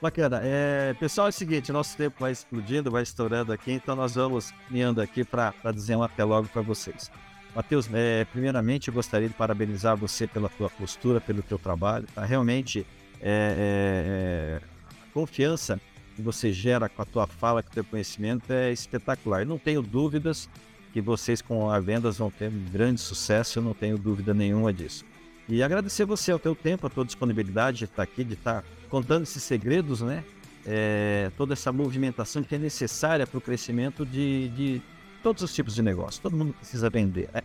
Bacana. 0.00 0.40
É, 0.42 0.94
pessoal, 0.94 1.26
é 1.26 1.30
o 1.30 1.32
seguinte, 1.32 1.70
nosso 1.70 1.96
tempo 1.96 2.16
vai 2.20 2.32
explodindo, 2.32 2.90
vai 2.90 3.02
estourando 3.02 3.52
aqui, 3.52 3.72
então 3.72 3.94
nós 3.94 4.14
vamos 4.14 4.50
caminhando 4.50 5.02
aqui 5.02 5.24
para 5.24 5.52
dizer 5.74 5.96
um 5.96 6.02
até 6.02 6.24
logo 6.24 6.48
para 6.48 6.62
vocês. 6.62 7.10
Matheus, 7.54 7.88
é, 7.92 8.24
primeiramente 8.26 8.88
eu 8.88 8.94
gostaria 8.94 9.28
de 9.28 9.34
parabenizar 9.34 9.96
você 9.96 10.26
pela 10.26 10.48
tua 10.48 10.70
postura, 10.70 11.20
pelo 11.20 11.42
teu 11.42 11.58
trabalho. 11.58 12.06
Tá? 12.14 12.24
Realmente, 12.24 12.86
é, 13.20 14.60
é, 14.60 14.62
é 14.62 14.78
confiança 15.12 15.80
que 16.18 16.22
você 16.22 16.52
gera 16.52 16.88
com 16.88 17.00
a 17.00 17.04
tua 17.04 17.28
fala, 17.28 17.62
com 17.62 17.70
o 17.70 17.72
teu 17.72 17.84
conhecimento 17.84 18.52
é 18.52 18.72
espetacular. 18.72 19.42
Eu 19.42 19.46
não 19.46 19.56
tenho 19.56 19.80
dúvidas 19.80 20.48
que 20.92 21.00
vocês 21.00 21.40
com 21.40 21.70
a 21.70 21.78
vendas 21.78 22.18
vão 22.18 22.28
ter 22.28 22.50
um 22.50 22.64
grande 22.72 23.00
sucesso, 23.00 23.60
eu 23.60 23.62
não 23.62 23.72
tenho 23.72 23.96
dúvida 23.96 24.34
nenhuma 24.34 24.72
disso. 24.72 25.04
E 25.48 25.62
agradecer 25.62 26.04
você 26.04 26.32
ao 26.32 26.38
teu 26.40 26.56
tempo, 26.56 26.88
a 26.88 26.90
tua 26.90 27.04
disponibilidade 27.04 27.78
de 27.78 27.84
estar 27.84 28.02
aqui, 28.02 28.24
de 28.24 28.34
estar 28.34 28.64
contando 28.90 29.22
esses 29.22 29.44
segredos, 29.44 30.00
né? 30.00 30.24
É, 30.66 31.30
toda 31.36 31.52
essa 31.52 31.72
movimentação 31.72 32.42
que 32.42 32.56
é 32.56 32.58
necessária 32.58 33.24
para 33.24 33.38
o 33.38 33.40
crescimento 33.40 34.04
de, 34.04 34.48
de, 34.48 34.82
todos 35.22 35.40
os 35.44 35.54
tipos 35.54 35.76
de 35.76 35.82
negócio. 35.82 36.20
Todo 36.20 36.36
mundo 36.36 36.52
precisa 36.52 36.90
vender, 36.90 37.30
né? 37.32 37.42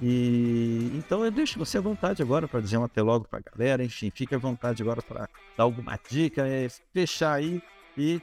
E 0.00 0.92
então 0.94 1.24
eu 1.26 1.30
deixo 1.30 1.58
você 1.58 1.76
à 1.76 1.80
vontade 1.80 2.22
agora 2.22 2.48
para 2.48 2.60
dizer 2.60 2.78
um 2.78 2.84
até 2.84 3.02
logo 3.02 3.26
para 3.28 3.40
a 3.40 3.50
galera, 3.52 3.84
enfim, 3.84 4.10
fique 4.14 4.34
à 4.34 4.38
vontade 4.38 4.82
agora 4.82 5.02
para 5.02 5.28
dar 5.56 5.64
alguma 5.64 5.98
dica, 6.08 6.46
é, 6.46 6.68
fechar 6.94 7.34
aí 7.34 7.60
e 7.98 8.22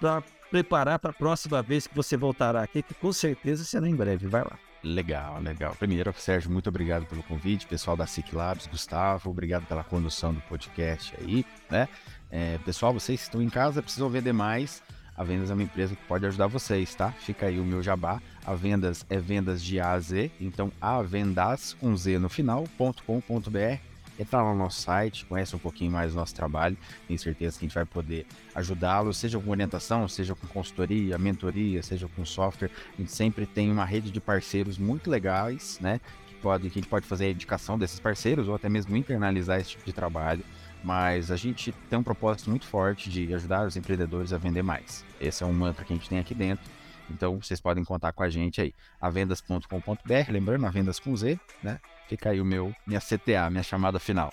para 0.00 0.22
preparar 0.50 0.98
para 0.98 1.10
a 1.10 1.14
próxima 1.14 1.62
vez 1.62 1.86
que 1.86 1.94
você 1.94 2.16
voltará 2.16 2.62
aqui, 2.62 2.82
que 2.82 2.94
com 2.94 3.12
certeza 3.12 3.64
será 3.64 3.88
em 3.88 3.94
breve. 3.94 4.26
Vai 4.26 4.42
lá. 4.42 4.58
Legal, 4.82 5.40
legal. 5.40 5.74
Primeiro, 5.76 6.12
Sérgio, 6.16 6.50
muito 6.50 6.68
obrigado 6.68 7.04
pelo 7.06 7.22
convite. 7.22 7.66
Pessoal 7.66 7.96
da 7.96 8.06
SIC 8.06 8.32
Labs, 8.32 8.66
Gustavo, 8.66 9.30
obrigado 9.30 9.66
pela 9.66 9.82
condução 9.82 10.32
do 10.32 10.40
podcast 10.42 11.14
aí, 11.20 11.44
né? 11.68 11.88
É, 12.30 12.58
pessoal, 12.64 12.92
vocês 12.92 13.20
que 13.20 13.26
estão 13.26 13.42
em 13.42 13.48
casa, 13.48 13.82
precisam 13.82 14.08
vender 14.08 14.32
mais. 14.32 14.82
A 15.16 15.24
Vendas 15.24 15.50
é 15.50 15.54
uma 15.54 15.64
empresa 15.64 15.96
que 15.96 16.04
pode 16.04 16.24
ajudar 16.26 16.46
vocês, 16.46 16.94
tá? 16.94 17.10
Fica 17.10 17.46
aí 17.46 17.58
o 17.58 17.64
meu 17.64 17.82
jabá. 17.82 18.22
A 18.46 18.54
Vendas 18.54 19.04
é 19.10 19.18
vendas 19.18 19.60
de 19.60 19.80
A 19.80 19.92
a 19.92 19.98
Z, 19.98 20.30
então 20.40 20.70
avendas 20.80 21.74
com 21.74 21.96
Z 21.96 22.20
no 22.20 22.28
final.com.br 22.28 23.97
entrar 24.18 24.42
lá 24.42 24.52
no 24.52 24.58
nosso 24.58 24.80
site, 24.80 25.24
conhece 25.26 25.54
um 25.54 25.58
pouquinho 25.58 25.90
mais 25.90 26.12
do 26.12 26.18
nosso 26.18 26.34
trabalho. 26.34 26.76
Tenho 27.06 27.18
certeza 27.18 27.58
que 27.58 27.64
a 27.64 27.68
gente 27.68 27.74
vai 27.74 27.84
poder 27.84 28.26
ajudá-lo, 28.54 29.12
seja 29.14 29.38
com 29.38 29.50
orientação, 29.50 30.08
seja 30.08 30.34
com 30.34 30.46
consultoria, 30.46 31.16
mentoria, 31.18 31.82
seja 31.82 32.08
com 32.08 32.24
software. 32.24 32.70
A 32.94 33.00
gente 33.00 33.12
sempre 33.12 33.46
tem 33.46 33.70
uma 33.70 33.84
rede 33.84 34.10
de 34.10 34.20
parceiros 34.20 34.78
muito 34.78 35.10
legais, 35.10 35.78
né? 35.80 36.00
Que, 36.26 36.34
pode, 36.36 36.70
que 36.70 36.78
a 36.78 36.82
gente 36.82 36.90
pode 36.90 37.06
fazer 37.06 37.26
a 37.26 37.30
indicação 37.30 37.78
desses 37.78 38.00
parceiros 38.00 38.48
ou 38.48 38.54
até 38.54 38.68
mesmo 38.68 38.96
internalizar 38.96 39.60
esse 39.60 39.70
tipo 39.70 39.84
de 39.84 39.92
trabalho. 39.92 40.44
Mas 40.82 41.30
a 41.30 41.36
gente 41.36 41.72
tem 41.90 41.98
um 41.98 42.04
propósito 42.04 42.50
muito 42.50 42.66
forte 42.66 43.10
de 43.10 43.34
ajudar 43.34 43.66
os 43.66 43.76
empreendedores 43.76 44.32
a 44.32 44.38
vender 44.38 44.62
mais. 44.62 45.04
Esse 45.20 45.42
é 45.42 45.46
um 45.46 45.52
mantra 45.52 45.84
que 45.84 45.92
a 45.92 45.96
gente 45.96 46.08
tem 46.08 46.18
aqui 46.18 46.34
dentro. 46.34 46.64
Então 47.10 47.40
vocês 47.40 47.60
podem 47.60 47.84
contar 47.84 48.12
com 48.12 48.22
a 48.22 48.28
gente 48.28 48.60
aí, 48.60 48.74
avendas.com.br, 49.00 50.30
lembrando, 50.30 50.66
a 50.66 50.70
vendas 50.70 51.00
com 51.00 51.16
Z, 51.16 51.40
né? 51.62 51.80
Fica 52.08 52.30
aí 52.30 52.40
o 52.40 52.44
meu, 52.44 52.74
minha 52.86 53.00
CTA, 53.00 53.50
minha 53.50 53.62
chamada 53.62 53.98
final. 53.98 54.32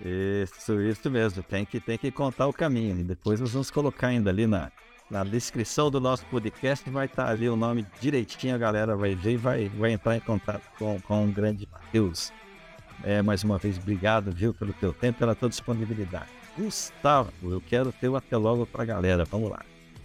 Isso, 0.00 0.80
isso 0.80 1.10
mesmo. 1.10 1.42
Tem 1.42 1.64
que, 1.64 1.80
tem 1.80 1.98
que 1.98 2.10
contar 2.10 2.46
o 2.46 2.52
caminho. 2.52 2.98
E 3.00 3.02
depois 3.02 3.40
nós 3.40 3.52
vamos 3.52 3.70
colocar 3.70 4.08
ainda 4.08 4.30
ali 4.30 4.46
na, 4.46 4.70
na 5.10 5.24
descrição 5.24 5.90
do 5.90 6.00
nosso 6.00 6.24
podcast. 6.26 6.88
Vai 6.88 7.06
estar 7.06 7.28
ali 7.28 7.48
o 7.48 7.56
nome 7.56 7.84
direitinho, 8.00 8.54
a 8.54 8.58
galera 8.58 8.96
vai 8.96 9.14
ver 9.14 9.32
e 9.32 9.36
vai, 9.36 9.68
vai 9.70 9.92
entrar 9.92 10.16
em 10.16 10.20
contato 10.20 10.62
com, 10.78 11.00
com 11.00 11.24
o 11.24 11.32
grande 11.32 11.68
Matheus. 11.70 12.32
É, 13.02 13.20
mais 13.22 13.44
uma 13.44 13.58
vez, 13.58 13.76
obrigado, 13.76 14.32
viu, 14.32 14.54
pelo 14.54 14.72
teu 14.72 14.92
tempo, 14.92 15.18
pela 15.18 15.34
tua 15.34 15.48
disponibilidade. 15.48 16.30
Gustavo, 16.56 17.30
eu 17.42 17.60
quero 17.60 17.92
ter 17.92 18.08
o 18.08 18.16
até 18.16 18.36
logo 18.36 18.64
para 18.66 18.82
a 18.82 18.86
galera. 18.86 19.24
Vamos 19.24 19.50
lá. 19.50 19.62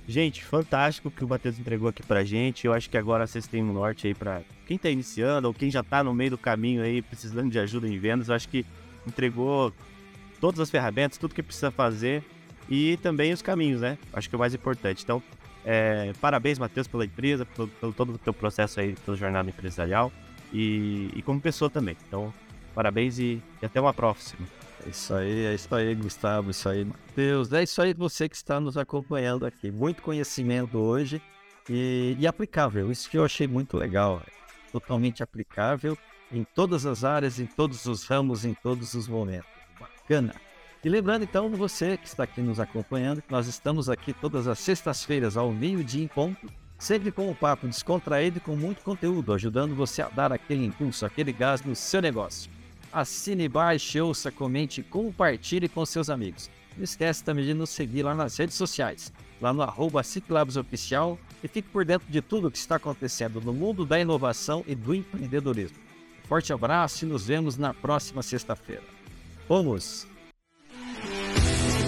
Gente, 0.08 0.44
fantástico 0.44 1.12
que 1.12 1.24
o 1.24 1.28
Matheus 1.28 1.60
entregou 1.60 1.88
aqui 1.88 2.04
pra 2.04 2.24
gente. 2.24 2.66
Eu 2.66 2.74
acho 2.74 2.90
que 2.90 2.98
agora 2.98 3.26
vocês 3.28 3.48
têm 3.48 3.64
um 3.64 3.72
norte 3.72 4.08
aí 4.08 4.14
pra 4.14 4.42
quem 4.66 4.78
tá 4.78 4.90
iniciando 4.90 5.48
ou 5.48 5.54
quem 5.54 5.70
já 5.70 5.84
tá 5.84 6.04
no 6.04 6.14
meio 6.14 6.32
do 6.32 6.38
caminho 6.38 6.82
aí, 6.82 7.02
precisando 7.02 7.50
de 7.50 7.60
ajuda 7.60 7.88
em 7.88 7.98
vendas. 8.00 8.30
Eu 8.30 8.36
acho 8.36 8.50
que 8.50 8.66
entregou 9.08 9.74
todas 10.40 10.60
as 10.60 10.70
ferramentas, 10.70 11.18
tudo 11.18 11.36
que 11.36 11.44
precisa 11.44 11.72
fazer 11.72 12.24
e 12.70 12.98
também 12.98 13.32
os 13.32 13.42
caminhos, 13.42 13.82
né? 13.82 13.98
Acho 14.12 14.28
que 14.28 14.36
é 14.36 14.38
o 14.38 14.40
mais 14.40 14.54
importante. 14.54 15.04
Então, 15.04 15.22
é, 15.64 16.12
parabéns, 16.20 16.58
Matheus, 16.58 16.88
pela 16.88 17.06
empresa, 17.06 17.46
pelo, 17.46 17.68
pelo, 17.68 17.94
todo 17.94 18.14
o 18.14 18.18
teu 18.18 18.34
processo 18.34 18.80
aí, 18.80 18.96
pela 19.06 19.16
jornada 19.16 19.50
empresarial 19.50 20.12
e, 20.52 21.10
e 21.16 21.22
como 21.22 21.40
pessoa 21.40 21.70
também. 21.70 21.96
Então, 22.08 22.34
parabéns 22.74 23.20
e, 23.20 23.42
e 23.62 23.66
até 23.66 23.80
uma 23.80 23.94
próxima. 23.94 24.48
É 24.84 24.90
isso 24.90 25.14
aí, 25.14 25.46
é 25.46 25.54
isso 25.54 25.76
aí, 25.76 25.94
Gustavo, 25.94 26.50
isso 26.50 26.68
aí, 26.68 26.86
Matheus. 26.86 27.52
É 27.54 27.64
isso 27.64 27.82
aí 27.82 27.94
você 27.94 28.28
que 28.28 28.36
está 28.36 28.60
nos 28.60 28.78
acompanhando 28.78 29.46
aqui. 29.46 29.70
Muito 29.70 30.02
conhecimento 30.02 30.78
hoje 30.78 31.22
e, 31.70 32.16
e 32.20 32.26
aplicável. 32.26 32.92
Isso 32.92 33.10
que 33.10 33.18
eu 33.18 33.24
achei 33.24 33.48
muito 33.48 33.78
legal. 33.78 34.22
Totalmente 34.72 35.22
aplicável 35.22 35.98
em 36.32 36.44
todas 36.44 36.86
as 36.86 37.04
áreas, 37.04 37.40
em 37.40 37.46
todos 37.46 37.86
os 37.86 38.06
ramos, 38.06 38.44
em 38.44 38.54
todos 38.54 38.94
os 38.94 39.08
momentos. 39.08 39.50
Bacana. 39.80 40.34
E 40.84 40.90
lembrando 40.90 41.24
então, 41.24 41.48
você 41.50 41.96
que 41.96 42.08
está 42.08 42.24
aqui 42.24 42.42
nos 42.42 42.60
acompanhando, 42.60 43.22
que 43.22 43.32
nós 43.32 43.46
estamos 43.46 43.88
aqui 43.88 44.14
todas 44.14 44.48
as 44.48 44.58
sextas-feiras 44.58 45.38
ao 45.38 45.52
meio-dia 45.52 46.04
em 46.04 46.08
ponto, 46.08 46.52
sempre 46.80 47.12
com 47.12 47.30
um 47.30 47.36
papo 47.36 47.68
descontraído 47.68 48.38
e 48.38 48.42
com 48.42 48.56
muito 48.56 48.82
conteúdo, 48.82 49.32
ajudando 49.32 49.76
você 49.76 50.02
a 50.02 50.10
dar 50.10 50.32
aquele 50.32 50.66
impulso, 50.66 51.06
aquele 51.06 51.32
gás 51.32 51.62
no 51.62 51.76
seu 51.76 52.02
negócio 52.02 52.50
assine, 52.92 53.48
baixe, 53.48 54.00
ouça, 54.02 54.32
comente, 54.32 54.84
compartilhe 54.84 55.68
com 55.68 55.86
seus 55.86 56.10
amigos. 56.10 56.50
Não 56.78 56.84
esquece 56.84 57.24
também 57.24 57.46
de 57.46 57.54
nos 57.54 57.70
seguir 57.70 58.04
lá 58.04 58.16
nas 58.16 58.38
redes 58.38 58.56
sociais, 58.56 59.12
lá 59.42 59.54
no 59.54 59.62
arroba 59.62 60.02
Oficial 60.60 61.20
e 61.44 61.48
fique 61.48 61.70
por 61.70 61.84
dentro 61.84 62.08
de 62.10 62.22
tudo 62.22 62.48
o 62.48 62.52
que 62.52 62.58
está 62.58 62.76
acontecendo 62.76 63.42
no 63.42 63.54
mundo 63.54 63.86
da 63.86 64.00
inovação 64.00 64.64
e 64.68 64.76
do 64.76 64.94
empreendedorismo. 64.94 65.78
forte 66.28 66.54
abraço 66.54 67.04
e 67.04 67.08
nos 67.08 67.26
vemos 67.26 67.58
na 67.58 67.74
próxima 67.74 68.22
sexta-feira. 68.22 68.84
Vamos! 69.50 70.08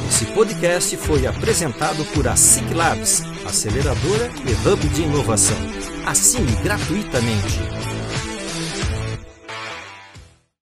Esse 0.08 0.26
podcast 0.34 0.95
foi 0.97 1.26
apresentado 1.26 2.06
por 2.14 2.28
a 2.28 2.36
Labs, 2.76 3.24
aceleradora 3.45 4.30
e 4.45 4.68
hub 4.68 4.88
de 4.89 5.01
inovação. 5.01 5.58
Assine 6.06 6.56
gratuitamente. 6.62 7.93